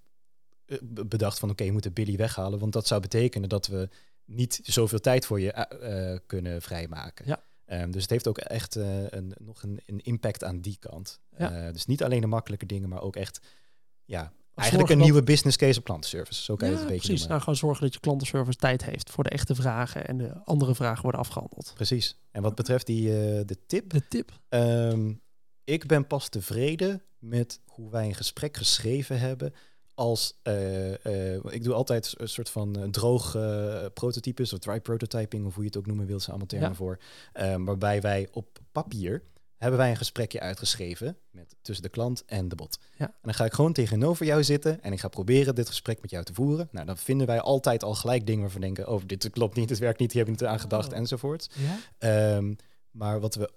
bedacht 0.84 1.40
van 1.40 1.50
oké, 1.50 1.64
je 1.64 1.72
moet 1.72 1.84
de 1.84 1.92
Billy 1.92 2.16
weghalen. 2.16 2.60
Want 2.60 2.74
dat 2.74 2.88
zou 2.88 3.02
betekenen 3.02 3.50
dat 3.50 3.68
we 3.68 3.90
niet 4.26 4.60
zoveel 4.64 5.00
tijd 5.00 5.26
voor 5.26 5.40
je 5.40 6.22
kunnen 6.26 6.62
vrijmaken. 6.62 7.26
Ja. 7.28 7.44
Ehm, 7.66 7.92
dus 7.92 8.02
het 8.02 8.12
heeft 8.12 8.28
ook 8.28 8.38
echt 8.38 8.76
eh, 8.76 9.04
een, 9.10 9.34
nog 9.38 9.64
een, 9.64 9.80
een 9.86 10.00
impact 10.00 10.44
aan 10.44 10.60
die 10.62 10.78
kant. 10.80 11.20
Ja. 11.38 11.52
Eh, 11.68 11.74
dus 11.74 11.86
niet 11.86 12.04
alleen 12.04 12.22
de 12.22 12.28
makkelijke 12.28 12.66
dingen, 12.66 12.90
maar 12.90 13.02
ook 13.02 13.16
echt 13.16 13.40
ja, 14.06 14.34
eigenlijk 14.56 14.90
een 14.90 14.98
dat- 14.98 15.06
nieuwe 15.08 15.24
business 15.24 15.58
case 15.58 15.80
op 15.80 15.86
klantenservice. 15.86 16.44
Zo 16.44 16.56
kan 16.56 16.68
je 16.68 16.74
Ja, 16.74 16.80
het 16.80 16.90
een 16.90 16.94
beetje 16.96 17.10
precies. 17.10 17.28
Nou, 17.28 17.40
gewoon 17.40 17.56
zorgen 17.56 17.84
dat 17.84 17.94
je 17.94 18.00
klantenservice 18.00 18.58
tijd 18.58 18.84
heeft 18.86 19.10
voor 19.10 19.24
de 19.24 19.30
echte 19.30 19.56
vragen 19.56 20.08
en 20.08 20.18
de 20.18 20.44
andere 20.44 20.76
vragen 20.76 21.02
worden 21.02 21.22
afgehandeld. 21.22 21.72
Precies. 21.76 22.18
En 22.32 22.42
wat 22.42 22.56
betreft 22.56 22.86
die, 22.86 23.10
eh, 23.10 23.46
de 23.46 23.58
tip, 23.68 23.90
De 23.90 24.08
tip. 24.08 24.40
Ehm, 24.50 25.14
ik 25.64 25.86
ben 25.86 26.08
pas 26.08 26.30
tevreden 26.30 27.04
met 27.20 27.60
hoe 27.66 27.92
wij 27.92 28.06
een 28.06 28.16
gesprek 28.16 28.58
geschreven 28.58 29.20
hebben. 29.20 29.54
Als 29.96 30.40
eh, 30.44 31.34
eh, 31.36 31.42
ik 31.50 31.64
doe 31.64 31.74
altijd 31.74 32.14
een 32.18 32.30
soort 32.30 32.50
van 32.50 32.76
eh, 32.80 32.84
droog 32.90 33.36
eh, 33.36 33.86
prototypes 33.94 34.54
of 34.54 34.60
dry 34.60 34.80
prototyping 34.80 35.46
of 35.46 35.54
hoe 35.54 35.64
je 35.64 35.70
het 35.70 35.78
ook 35.78 35.86
noemen 35.86 36.06
wilt, 36.06 36.22
zijn 36.22 36.30
allemaal 36.36 36.48
termen 36.60 36.70
Ja. 36.70 36.76
voor. 36.76 37.00
Ehm, 37.34 37.64
waarbij 37.64 38.02
wij 38.02 38.28
op 38.32 38.60
papier 38.72 39.24
hebben 39.58 39.80
wij 39.80 39.90
een 39.90 39.98
gesprekje 39.98 40.40
uitgeschreven 40.40 41.18
met 41.32 41.56
tussen 41.62 41.84
de 41.84 41.90
klant 41.92 42.24
en 42.26 42.48
de 42.50 42.56
bot. 42.56 42.80
Ja. 42.98 43.06
En 43.06 43.14
dan 43.22 43.34
ga 43.34 43.46
ik 43.46 43.54
gewoon 43.54 43.74
tegenover 43.74 44.26
jou 44.26 44.44
zitten 44.44 44.82
en 44.84 44.92
ik 44.94 45.00
ga 45.00 45.08
proberen 45.08 45.56
dit 45.56 45.68
gesprek 45.68 46.02
met 46.02 46.10
jou 46.12 46.24
te 46.24 46.34
voeren. 46.34 46.68
Nou, 46.72 46.86
dan 46.86 46.98
vinden 46.98 47.28
wij 47.28 47.40
altijd 47.42 47.84
al 47.84 47.96
gelijk 47.96 48.26
dingen 48.26 48.42
waarvan 48.42 48.60
we 48.62 48.66
denken, 48.66 48.88
oh, 48.88 49.02
dit 49.06 49.30
klopt 49.30 49.56
niet, 49.56 49.68
dit 49.68 49.78
werkt 49.80 50.00
niet, 50.00 50.12
hier 50.12 50.26
heb 50.26 50.36
je 50.36 50.42
niet 50.42 50.50
aan 50.52 50.60
gedacht 50.60 50.92
Oh. 50.92 50.98
enzovoort. 50.98 51.50
Ja? 51.54 51.78
Ehm, 51.98 52.54
maar 52.92 53.20
wat 53.20 53.36
we 53.36 53.50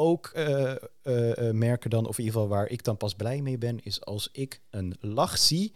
ook 0.00 0.26
eh, 0.34 0.70
eh, 0.70 1.48
eh, 1.48 1.54
merken 1.54 1.90
dan, 1.90 2.06
of 2.06 2.18
in 2.18 2.24
ieder 2.24 2.40
geval 2.40 2.56
waar 2.56 2.68
ik 2.68 2.84
dan 2.84 2.96
pas 2.96 3.14
blij 3.14 3.40
mee 3.40 3.58
ben, 3.58 3.82
is 3.82 4.04
als 4.04 4.28
ik 4.32 4.60
een 4.70 4.96
lach 5.00 5.38
zie 5.38 5.74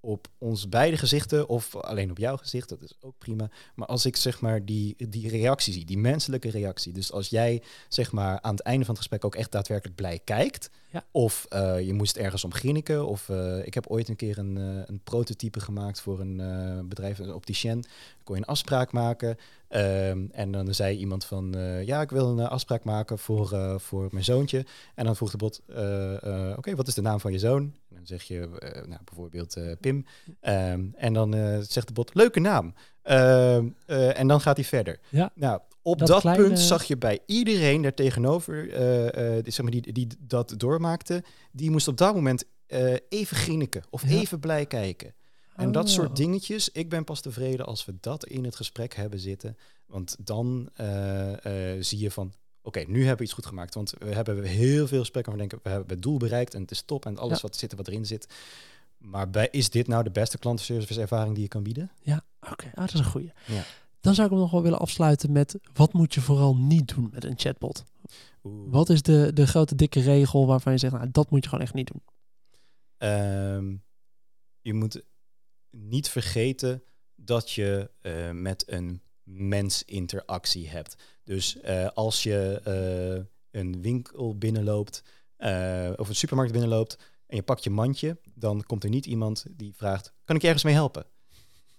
op 0.00 0.28
ons 0.38 0.68
beide 0.68 0.96
gezichten 0.96 1.48
of 1.48 1.76
alleen 1.76 2.10
op 2.10 2.18
jouw 2.18 2.36
gezicht, 2.36 2.68
dat 2.68 2.82
is 2.82 2.94
ook 3.00 3.18
prima. 3.18 3.50
Maar 3.74 3.86
als 3.86 4.06
ik 4.06 4.16
zeg 4.16 4.40
maar 4.40 4.64
die, 4.64 5.08
die 5.08 5.28
reactie 5.28 5.72
zie, 5.72 5.84
die 5.84 5.98
menselijke 5.98 6.50
reactie. 6.50 6.92
Dus 6.92 7.12
als 7.12 7.28
jij 7.28 7.62
zeg 7.88 8.12
maar 8.12 8.40
aan 8.40 8.54
het 8.54 8.62
einde 8.62 8.84
van 8.84 8.94
het 8.94 9.02
gesprek 9.02 9.24
ook 9.24 9.34
echt 9.34 9.52
daadwerkelijk 9.52 9.96
blij 9.96 10.20
kijkt, 10.24 10.70
Ja. 10.90 11.04
of 11.10 11.46
je 11.82 11.92
moest 11.92 12.16
ergens 12.16 12.44
om 12.44 12.52
grinniken, 12.52 13.06
of 13.06 13.28
ik 13.64 13.74
heb 13.74 13.86
ooit 13.86 14.08
een 14.08 14.16
keer 14.16 14.38
een, 14.38 14.56
een 14.86 15.00
prototype 15.04 15.60
gemaakt 15.60 16.00
voor 16.00 16.20
een 16.20 16.88
bedrijf, 16.88 17.18
een 17.18 17.34
opticien. 17.34 17.84
kon 18.24 18.34
je 18.34 18.42
een 18.42 18.48
afspraak 18.48 18.92
maken. 18.92 19.36
Ehm, 19.72 20.24
en 20.32 20.50
dan 20.52 20.74
zei 20.74 20.96
iemand 20.98 21.24
van, 21.24 21.54
eh, 21.54 21.84
ja, 21.86 22.00
ik 22.00 22.10
wil 22.10 22.28
een 22.30 22.38
eh, 22.38 22.50
afspraak 22.50 22.84
maken 22.84 23.18
voor, 23.18 23.52
eh, 23.52 23.78
voor 23.78 24.08
mijn 24.10 24.24
zoontje. 24.24 24.66
En 24.94 25.04
dan 25.04 25.16
vroeg 25.16 25.30
de 25.30 25.36
bot, 25.36 25.60
oké, 26.56 26.74
wat 26.74 26.86
is 26.88 26.94
de 26.94 27.00
naam 27.02 27.20
van 27.20 27.32
je 27.32 27.38
zoon? 27.38 27.62
En 27.62 27.96
dan 27.96 28.06
zeg 28.06 28.22
je 28.22 28.48
nou, 28.88 29.00
bijvoorbeeld 29.04 29.56
Pim. 29.80 30.04
Ehm, 30.40 30.84
en 30.94 31.12
dan 31.12 31.32
zegt 31.68 31.86
de 31.86 31.92
bot, 31.92 32.14
leuke 32.14 32.40
naam. 32.40 32.74
Ehm, 33.02 33.68
eh, 33.86 34.18
en 34.18 34.26
dan 34.28 34.40
gaat 34.40 34.56
hij 34.56 34.64
verder. 34.64 34.98
Ja. 35.08 35.30
Nou, 35.34 35.60
op 35.82 35.98
Dat 35.98 36.08
dat, 36.08 36.20
kleine- 36.20 36.42
punt 36.44 36.58
zag 36.58 36.84
je 36.84 36.96
bij 36.96 37.18
iedereen 37.26 37.82
daar 37.82 37.94
tegenover, 37.94 38.62
die, 39.42 39.52
zeg 39.52 39.62
maar, 39.62 39.70
die, 39.70 39.92
die 39.92 40.06
dat 40.18 40.54
doormaakte, 40.56 41.24
die 41.52 41.70
moest 41.70 41.88
op 41.88 41.96
dat 41.96 42.14
moment 42.14 42.44
even 43.08 43.36
grinniken 43.36 43.82
of 43.90 44.02
Ja. 44.08 44.08
even 44.20 44.38
blij 44.40 44.66
kijken. 44.66 45.14
En 45.56 45.72
dat 45.72 45.84
Oh. 45.84 45.90
soort 45.90 46.16
dingetjes, 46.16 46.68
ik 46.70 46.88
ben 46.88 47.04
pas 47.04 47.20
tevreden 47.20 47.66
als 47.66 47.84
we 47.84 47.94
dat 48.00 48.26
in 48.26 48.44
het 48.44 48.56
gesprek 48.56 48.94
hebben 48.94 49.18
zitten. 49.18 49.56
Want 49.86 50.16
dan 50.18 50.68
eh, 50.74 51.74
eh, 51.74 51.82
zie 51.82 51.98
je 51.98 52.10
van, 52.10 52.32
oké, 52.62 52.80
nu 52.86 52.98
hebben 52.98 53.16
we 53.18 53.24
iets 53.24 53.32
goed 53.32 53.46
gemaakt. 53.46 53.74
Want 53.74 53.94
we 53.98 54.14
hebben 54.14 54.42
heel 54.44 54.86
veel 54.86 55.00
gesprekken 55.00 55.32
we 55.32 55.38
denken, 55.38 55.58
we 55.62 55.68
hebben 55.68 55.88
het 55.88 56.02
doel 56.02 56.16
bereikt 56.16 56.54
en 56.54 56.60
het 56.60 56.70
is 56.70 56.82
top 56.82 57.06
en 57.06 57.18
alles 57.18 57.36
Ja. 57.40 57.42
wat 57.42 57.56
zit 57.56 57.74
wat 57.74 57.88
erin 57.88 58.06
zit. 58.06 58.26
Maar 58.98 59.30
bij, 59.30 59.48
is 59.50 59.70
dit 59.70 59.86
nou 59.86 60.04
de 60.04 60.10
beste 60.10 60.38
klantenservice 60.38 61.00
ervaring 61.00 61.34
die 61.34 61.42
je 61.42 61.48
kan 61.48 61.62
bieden? 61.62 61.90
Oké, 62.50 62.66
ah, 62.66 62.74
dat 62.74 62.92
is 62.94 62.98
een 63.00 63.04
goeie. 63.04 63.32
Ja. 63.46 63.64
Dan 64.00 64.14
zou 64.14 64.26
ik 64.26 64.32
hem 64.32 64.42
nog 64.42 64.50
wel 64.50 64.62
willen 64.62 64.78
afsluiten 64.78 65.32
met 65.32 65.58
wat 65.74 65.92
moet 65.92 66.14
je 66.14 66.20
vooral 66.20 66.56
niet 66.56 66.94
doen 66.94 67.08
met 67.12 67.24
een 67.24 67.38
chatbot? 67.38 67.84
Oeh. 68.44 68.72
Wat 68.72 68.88
is 68.88 69.02
de, 69.02 69.30
de 69.34 69.46
grote 69.46 69.74
dikke 69.74 70.00
regel 70.00 70.46
waarvan 70.46 70.72
je 70.72 70.78
zegt, 70.78 70.92
nou, 70.92 71.08
dat 71.10 71.30
moet 71.30 71.42
je 71.42 71.48
gewoon 71.48 71.64
echt 71.64 71.74
niet 71.74 71.90
doen? 71.92 72.02
Ehm, 72.96 73.74
je 74.60 74.74
moet 74.74 75.02
niet 75.72 76.08
vergeten 76.08 76.82
dat 77.14 77.50
je 77.50 77.90
eh, 78.00 78.30
met 78.30 78.64
een 78.66 79.02
mens 79.22 79.84
interactie 79.84 80.68
hebt. 80.68 80.96
Dus 81.24 81.60
eh, 81.60 81.88
als 81.94 82.22
je 82.22 82.60
eh, 82.64 83.24
een 83.60 83.82
winkel 83.82 84.38
binnenloopt 84.38 85.02
of 85.96 86.08
een 86.08 86.14
supermarkt 86.14 86.52
binnenloopt 86.52 86.98
en 87.26 87.36
je 87.36 87.42
pakt 87.42 87.64
je 87.64 87.70
mandje, 87.70 88.20
dan 88.34 88.62
komt 88.66 88.84
er 88.84 88.90
niet 88.90 89.06
iemand 89.06 89.44
die 89.50 89.74
vraagt: 89.74 90.12
kan 90.24 90.36
ik 90.36 90.42
je 90.42 90.46
ergens 90.46 90.64
mee 90.64 90.74
helpen? 90.74 91.06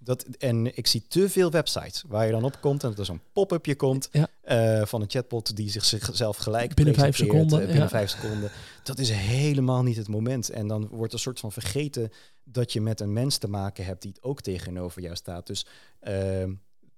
Dat, 0.04 0.24
en 0.24 0.78
ik 0.78 0.88
zie 0.88 1.06
te 1.08 1.30
veel 1.30 1.52
websites 1.52 2.04
waar 2.08 2.26
je 2.26 2.32
dan 2.32 2.44
op 2.44 2.58
komt 2.62 2.84
en 2.84 2.90
dat 2.90 3.00
er 3.00 3.06
zo'n 3.06 3.22
pop-upje 3.34 3.76
komt 3.76 4.10
Ja. 4.12 4.28
eh, 4.42 4.86
van 4.86 5.02
een 5.02 5.10
chatbot 5.10 5.56
die 5.56 5.70
zich- 5.70 5.86
zichzelf 5.86 6.38
gelijk 6.38 6.74
Binnen 6.74 6.94
vijf 6.96 7.16
seconden, 7.16 7.60
eh, 7.60 7.66
binnen 7.66 7.84
ja. 7.84 7.90
vijf 7.90 8.10
seconden. 8.10 8.52
Dat 8.84 9.00
is 9.00 9.10
helemaal 9.10 9.84
niet 9.84 9.98
het 9.98 10.08
moment. 10.08 10.50
En 10.50 10.68
dan 10.68 10.88
wordt 10.88 11.14
een 11.14 11.20
soort 11.20 11.40
van 11.40 11.52
vergeten 11.52 12.10
dat 12.44 12.74
je 12.74 12.82
met 12.82 13.00
een 13.00 13.14
mens 13.14 13.38
te 13.38 13.48
maken 13.48 13.86
hebt 13.86 14.02
die 14.02 14.12
het 14.12 14.24
ook 14.24 14.42
tegenover 14.42 15.02
jou 15.02 15.16
staat. 15.16 15.48
Dus 15.48 15.66
ehm, 16.00 16.54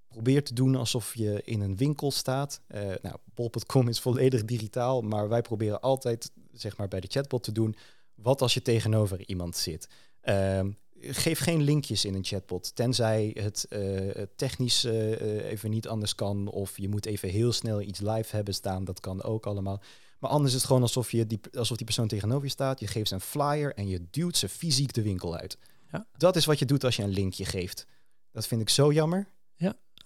probeer 0.07 0.43
te 0.43 0.53
doen 0.53 0.75
alsof 0.75 1.15
je 1.15 1.41
in 1.43 1.61
een 1.61 1.75
winkel 1.77 2.11
staat. 2.11 2.61
Eh 2.67 2.81
nou, 3.01 3.15
bol.com 3.33 3.87
is 3.87 3.99
volledig 3.99 4.45
digitaal, 4.45 5.01
maar 5.01 5.29
wij 5.29 5.41
proberen 5.41 5.81
altijd, 5.81 6.31
zeg 6.51 6.77
maar, 6.77 6.87
bij 6.87 6.99
de 6.99 7.07
chatbot 7.07 7.43
te 7.43 7.51
doen. 7.51 7.75
Wat 8.15 8.41
als 8.41 8.53
je 8.53 8.61
tegenover 8.61 9.27
iemand 9.27 9.55
zit? 9.57 9.87
Ehm, 10.21 10.71
geef 10.99 11.39
geen 11.39 11.61
linkjes 11.61 12.05
in 12.05 12.13
een 12.13 12.23
chatbot, 12.23 12.75
tenzij 12.75 13.31
het 13.39 13.65
eh, 13.69 14.23
technisch 14.35 14.83
eh, 14.83 15.13
eh, 15.13 15.51
even 15.51 15.69
niet 15.69 15.87
anders 15.87 16.15
kan. 16.15 16.47
Of 16.47 16.77
je 16.77 16.89
moet 16.89 17.05
even 17.05 17.29
heel 17.29 17.51
snel 17.51 17.81
iets 17.81 17.99
live 17.99 18.35
hebben 18.35 18.53
staan. 18.53 18.85
Dat 18.85 18.99
kan 18.99 19.23
ook 19.23 19.45
allemaal. 19.45 19.81
Maar 20.19 20.29
anders 20.29 20.51
is 20.51 20.57
het 20.57 20.67
gewoon 20.67 20.81
alsof, 20.81 21.11
je 21.11 21.27
die, 21.27 21.39
alsof 21.53 21.77
die 21.77 21.85
persoon 21.85 22.07
tegenover 22.07 22.43
je 22.43 22.49
staat. 22.49 22.79
Je 22.79 22.87
geeft 22.87 23.07
ze 23.07 23.13
een 23.13 23.21
flyer 23.21 23.73
en 23.73 23.87
je 23.87 24.07
duwt 24.11 24.37
ze 24.37 24.49
fysiek 24.49 24.93
de 24.93 25.01
winkel 25.01 25.35
uit. 25.35 25.57
Ja. 25.91 26.07
Dat 26.17 26.35
is 26.35 26.45
wat 26.45 26.59
je 26.59 26.65
doet 26.65 26.83
als 26.83 26.95
je 26.95 27.03
een 27.03 27.09
linkje 27.09 27.45
geeft. 27.45 27.85
Dat 28.31 28.47
vind 28.47 28.61
ik 28.61 28.69
zo 28.69 28.91
jammer. 28.91 29.33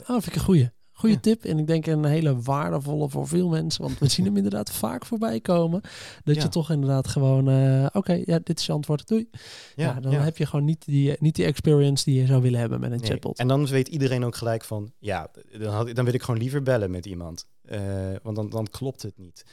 Oh, 0.02 0.08
vind 0.08 0.26
ik 0.26 0.36
een 0.36 0.42
goeie. 0.42 0.70
Goeie 1.00 1.16
Ja. 1.16 1.22
tip. 1.22 1.44
En 1.46 1.60
ik 1.60 1.68
denk 1.68 1.86
een 1.86 2.06
hele 2.06 2.42
waardevolle 2.42 3.10
voor 3.10 3.28
veel 3.28 3.50
mensen. 3.50 3.82
Want 3.84 4.00
we 4.00 4.08
zien 4.16 4.26
hem 4.26 4.36
inderdaad 4.36 4.72
vaak 4.72 5.06
voorbij 5.06 5.40
komen. 5.40 5.82
Dat 6.24 6.36
Ja. 6.36 6.42
je 6.42 6.50
toch 6.50 6.72
inderdaad 6.72 7.08
gewoon... 7.08 7.50
eh, 7.50 7.86
Oké, 7.94 8.22
ja, 8.26 8.40
dit 8.44 8.60
is 8.60 8.66
je 8.66 8.72
antwoord. 8.72 9.08
Doei. 9.08 9.30
Ja, 9.76 10.00
dan 10.00 10.14
heb 10.14 10.38
je 10.38 10.46
gewoon 10.46 10.66
niet 10.66 10.86
die, 10.86 11.16
niet 11.20 11.36
die 11.36 11.46
experience 11.46 12.04
die 12.04 12.20
je 12.22 12.26
zou 12.26 12.42
willen 12.42 12.60
hebben 12.60 12.80
met 12.80 12.92
een 12.92 12.98
Nee. 13.00 13.10
chatbot. 13.10 13.38
En 13.38 13.48
dan 13.48 13.66
weet 13.68 13.88
iedereen 13.88 14.24
ook 14.24 14.36
gelijk 14.36 14.64
van, 14.64 14.92
ja, 15.00 15.30
dan, 15.60 15.74
had, 15.74 15.96
dan 15.96 16.06
wil 16.06 16.14
ik 16.14 16.22
gewoon 16.24 16.40
liever 16.40 16.64
bellen 16.64 16.92
met 16.92 17.06
iemand. 17.06 17.48
Eh, 17.62 17.80
want 18.24 18.36
dan, 18.36 18.50
dan 18.50 18.68
klopt 18.72 19.02
het 19.02 19.18
niet. 19.18 19.46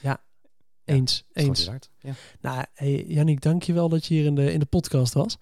Eens, 0.85 1.25
gewoon 1.33 1.49
eens. 1.49 1.71
Ja. 1.99 2.13
Nou, 2.41 2.65
hey, 2.75 3.05
Yannick, 3.09 3.41
dankjewel 3.43 3.89
dat 3.89 4.07
je 4.07 4.15
hier 4.15 4.25
in 4.25 4.35
de, 4.35 4.53
in 4.53 4.59
de 4.59 4.67
podcast 4.67 5.15
was. 5.15 5.37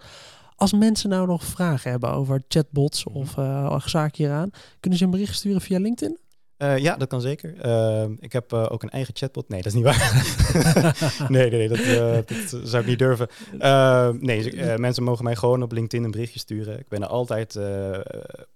Als 0.55 0.73
mensen 0.73 1.09
nou 1.09 1.27
nog 1.27 1.43
vragen 1.43 1.91
hebben 1.91 2.11
over 2.11 2.43
chatbots 2.47 3.05
Mhm. 3.05 3.17
of 3.17 3.37
uh, 3.37 3.79
zaken 3.85 4.23
hieraan, 4.23 4.49
kunnen 4.79 4.99
ze 4.99 5.05
een 5.05 5.11
bericht 5.11 5.35
sturen 5.35 5.61
via 5.61 5.79
LinkedIn? 5.79 6.17
Eh, 6.57 6.77
ja, 6.77 6.95
dat 6.97 7.07
kan 7.07 7.21
zeker. 7.21 7.59
Eh, 7.61 8.05
ik 8.19 8.31
heb 8.33 8.53
eh, 8.53 8.65
ook 8.69 8.83
een 8.83 8.89
eigen 8.89 9.15
chatbot. 9.15 9.49
Nee, 9.49 9.61
dat 9.61 9.73
is 9.73 9.73
niet 9.73 9.83
waar. 9.83 10.25
nee, 11.31 11.49
nee, 11.49 11.67
nee 11.67 11.67
dat, 11.67 11.77
eh, 11.79 12.13
dat 12.25 12.61
zou 12.67 12.81
ik 12.83 12.89
niet 12.89 12.99
durven. 12.99 13.27
Eh, 13.59 14.09
nee, 14.09 14.51
eh, 14.51 14.77
mensen 14.77 15.03
mogen 15.03 15.23
mij 15.23 15.35
gewoon 15.35 15.63
op 15.63 15.71
LinkedIn 15.71 16.03
een 16.05 16.11
berichtje 16.11 16.39
sturen. 16.39 16.79
Ik 16.79 16.87
ben 16.87 17.01
er 17.01 17.07
altijd 17.07 17.55
eh, 17.55 17.99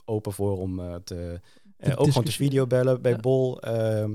open 0.05 0.31
voor 0.33 0.57
om 0.59 0.79
eh, 0.79 0.95
te... 1.03 1.39
Ook 1.79 1.89
gewoon 1.89 1.97
te 1.97 2.03
discussiëren. 2.05 2.35
video 2.49 2.67
bellen 2.67 3.01
bij 3.01 3.11
Ja. 3.11 3.17
Bol. 3.17 3.61
Ehm, 3.61 4.11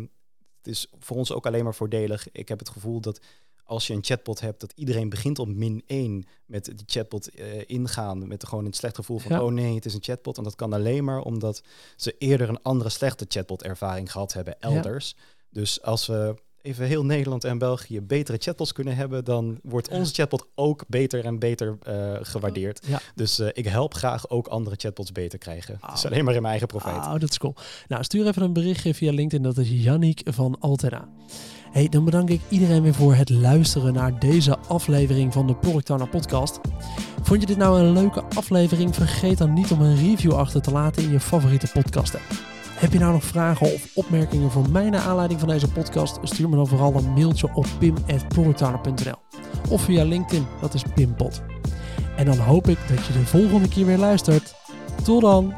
het 0.59 0.67
is 0.67 0.87
voor 0.99 1.17
ons 1.17 1.33
ook 1.33 1.47
alleen 1.47 1.65
maar 1.65 1.75
voordelig. 1.75 2.27
Ik 2.33 2.49
heb 2.49 2.59
het 2.59 2.69
gevoel 2.69 3.01
dat 3.01 3.21
als 3.65 3.87
je 3.87 3.95
een 3.95 4.05
chatbot 4.05 4.41
hebt, 4.41 4.61
dat 4.61 4.73
iedereen 4.77 5.09
begint 5.09 5.39
op 5.39 5.49
min 5.49 5.83
1 5.87 6.27
met 6.47 6.65
die 6.65 6.85
chatbot 6.87 7.31
eh, 7.31 7.47
ingaan. 7.67 8.29
Met 8.29 8.47
gewoon 8.47 8.65
een 8.65 8.73
slecht 8.73 8.95
gevoel 8.97 9.19
van, 9.19 9.33
Ja. 9.33 9.43
oh 9.45 9.53
nee, 9.53 9.75
het 9.75 9.85
is 9.85 9.95
een 9.95 10.03
chatbot. 10.03 10.37
En 10.39 10.45
dat 10.45 10.55
kan 10.55 10.73
alleen 10.73 11.05
maar 11.05 11.21
omdat 11.21 11.63
ze 11.97 12.15
eerder 12.19 12.49
een 12.49 12.63
andere 12.63 12.91
slechte 12.91 13.25
chatbot-ervaring 13.29 14.13
gehad 14.13 14.33
hebben 14.33 14.61
elders. 14.61 15.17
Dus 15.51 15.83
als 15.83 16.07
we 16.07 16.35
even 16.65 16.87
heel 16.87 17.05
Nederland 17.05 17.45
en 17.45 17.59
België 17.59 18.01
betere 18.01 18.39
chatbots 18.41 18.73
kunnen 18.73 18.97
hebben, 18.97 19.25
dan 19.25 19.59
wordt 19.63 19.89
onze 19.89 20.15
chatbot 20.15 20.47
ook 20.55 20.85
beter 20.89 21.25
en 21.25 21.39
beter 21.39 21.77
eh, 21.83 21.95
gewaardeerd. 22.23 22.87
Ja. 22.87 23.01
Dus 23.15 23.39
eh, 23.39 23.49
ik 23.53 23.67
help 23.67 23.95
graag 23.95 24.31
ook 24.31 24.47
andere 24.47 24.77
chatbots 24.79 25.13
beter 25.13 25.39
krijgen. 25.39 25.79
Het 25.81 25.95
is 25.95 26.05
Oh. 26.05 26.11
alleen 26.11 26.25
maar 26.25 26.35
in 26.35 26.41
mijn 26.41 26.51
eigen 26.59 26.67
profijt. 26.69 26.97
Oh, 26.97 27.13
dat 27.19 27.31
is 27.31 27.39
cool. 27.39 27.55
Nou, 27.89 28.05
stuur 28.05 28.27
even 28.27 28.43
een 28.43 28.53
berichtje 28.53 28.95
via 28.95 29.13
LinkedIn. 29.13 29.43
Dat 29.43 29.59
is 29.59 29.69
Yannick 29.71 30.21
van 30.25 30.57
Altera. 30.61 31.09
Hey, 31.71 31.89
dan 31.89 32.05
bedank 32.05 32.29
ik 32.31 32.41
iedereen 32.49 32.83
weer 32.83 32.95
voor 32.95 33.15
het 33.15 33.31
luisteren 33.31 33.93
naar 33.93 34.19
deze 34.19 34.59
aflevering 34.59 35.33
van 35.33 35.47
de 35.47 35.55
Product 35.55 35.91
Owner 35.91 36.09
podcast. 36.09 36.61
Vond 37.23 37.41
je 37.41 37.47
dit 37.47 37.57
nou 37.57 37.81
een 37.81 37.93
leuke 37.93 38.23
aflevering? 38.35 38.95
Vergeet 38.95 39.39
dan 39.39 39.53
niet 39.53 39.71
om 39.71 39.81
een 39.81 39.97
review 39.97 40.33
achter 40.33 40.63
te 40.63 40.71
laten 40.71 41.03
in 41.03 41.11
je 41.11 41.21
favoriete 41.21 41.69
podcast 41.73 42.15
app. 42.15 42.54
Heb 42.85 42.93
je 42.93 42.99
nou 42.99 43.13
nog 43.13 43.25
vragen 43.25 43.73
of 43.75 43.91
opmerkingen 43.95 44.51
voor 44.51 44.71
mij 44.71 44.91
naar 44.91 45.01
aanleiding 45.01 45.41
van 45.41 45.49
deze 45.49 45.69
podcast? 45.69 46.19
Stuur 46.23 46.49
me 46.49 46.57
dan 46.57 46.67
vooral 46.67 46.95
een 46.95 47.13
mailtje 47.13 47.49
op 47.55 47.67
pim.productowner.nl 47.79 49.15
of 49.69 49.83
via 49.83 50.05
LinkedIn, 50.05 50.47
dat 50.61 50.75
is 50.75 50.83
Pimpot. 50.95 51.43
En 52.17 52.25
dan 52.25 52.39
hoop 52.39 52.69
ik 52.69 52.79
dat 52.89 53.07
je 53.07 53.13
de 53.13 53.27
volgende 53.27 53.69
keer 53.69 53.87
weer 53.87 53.99
luistert. 53.99 54.55
Tot 55.05 55.21
dan! 55.21 55.55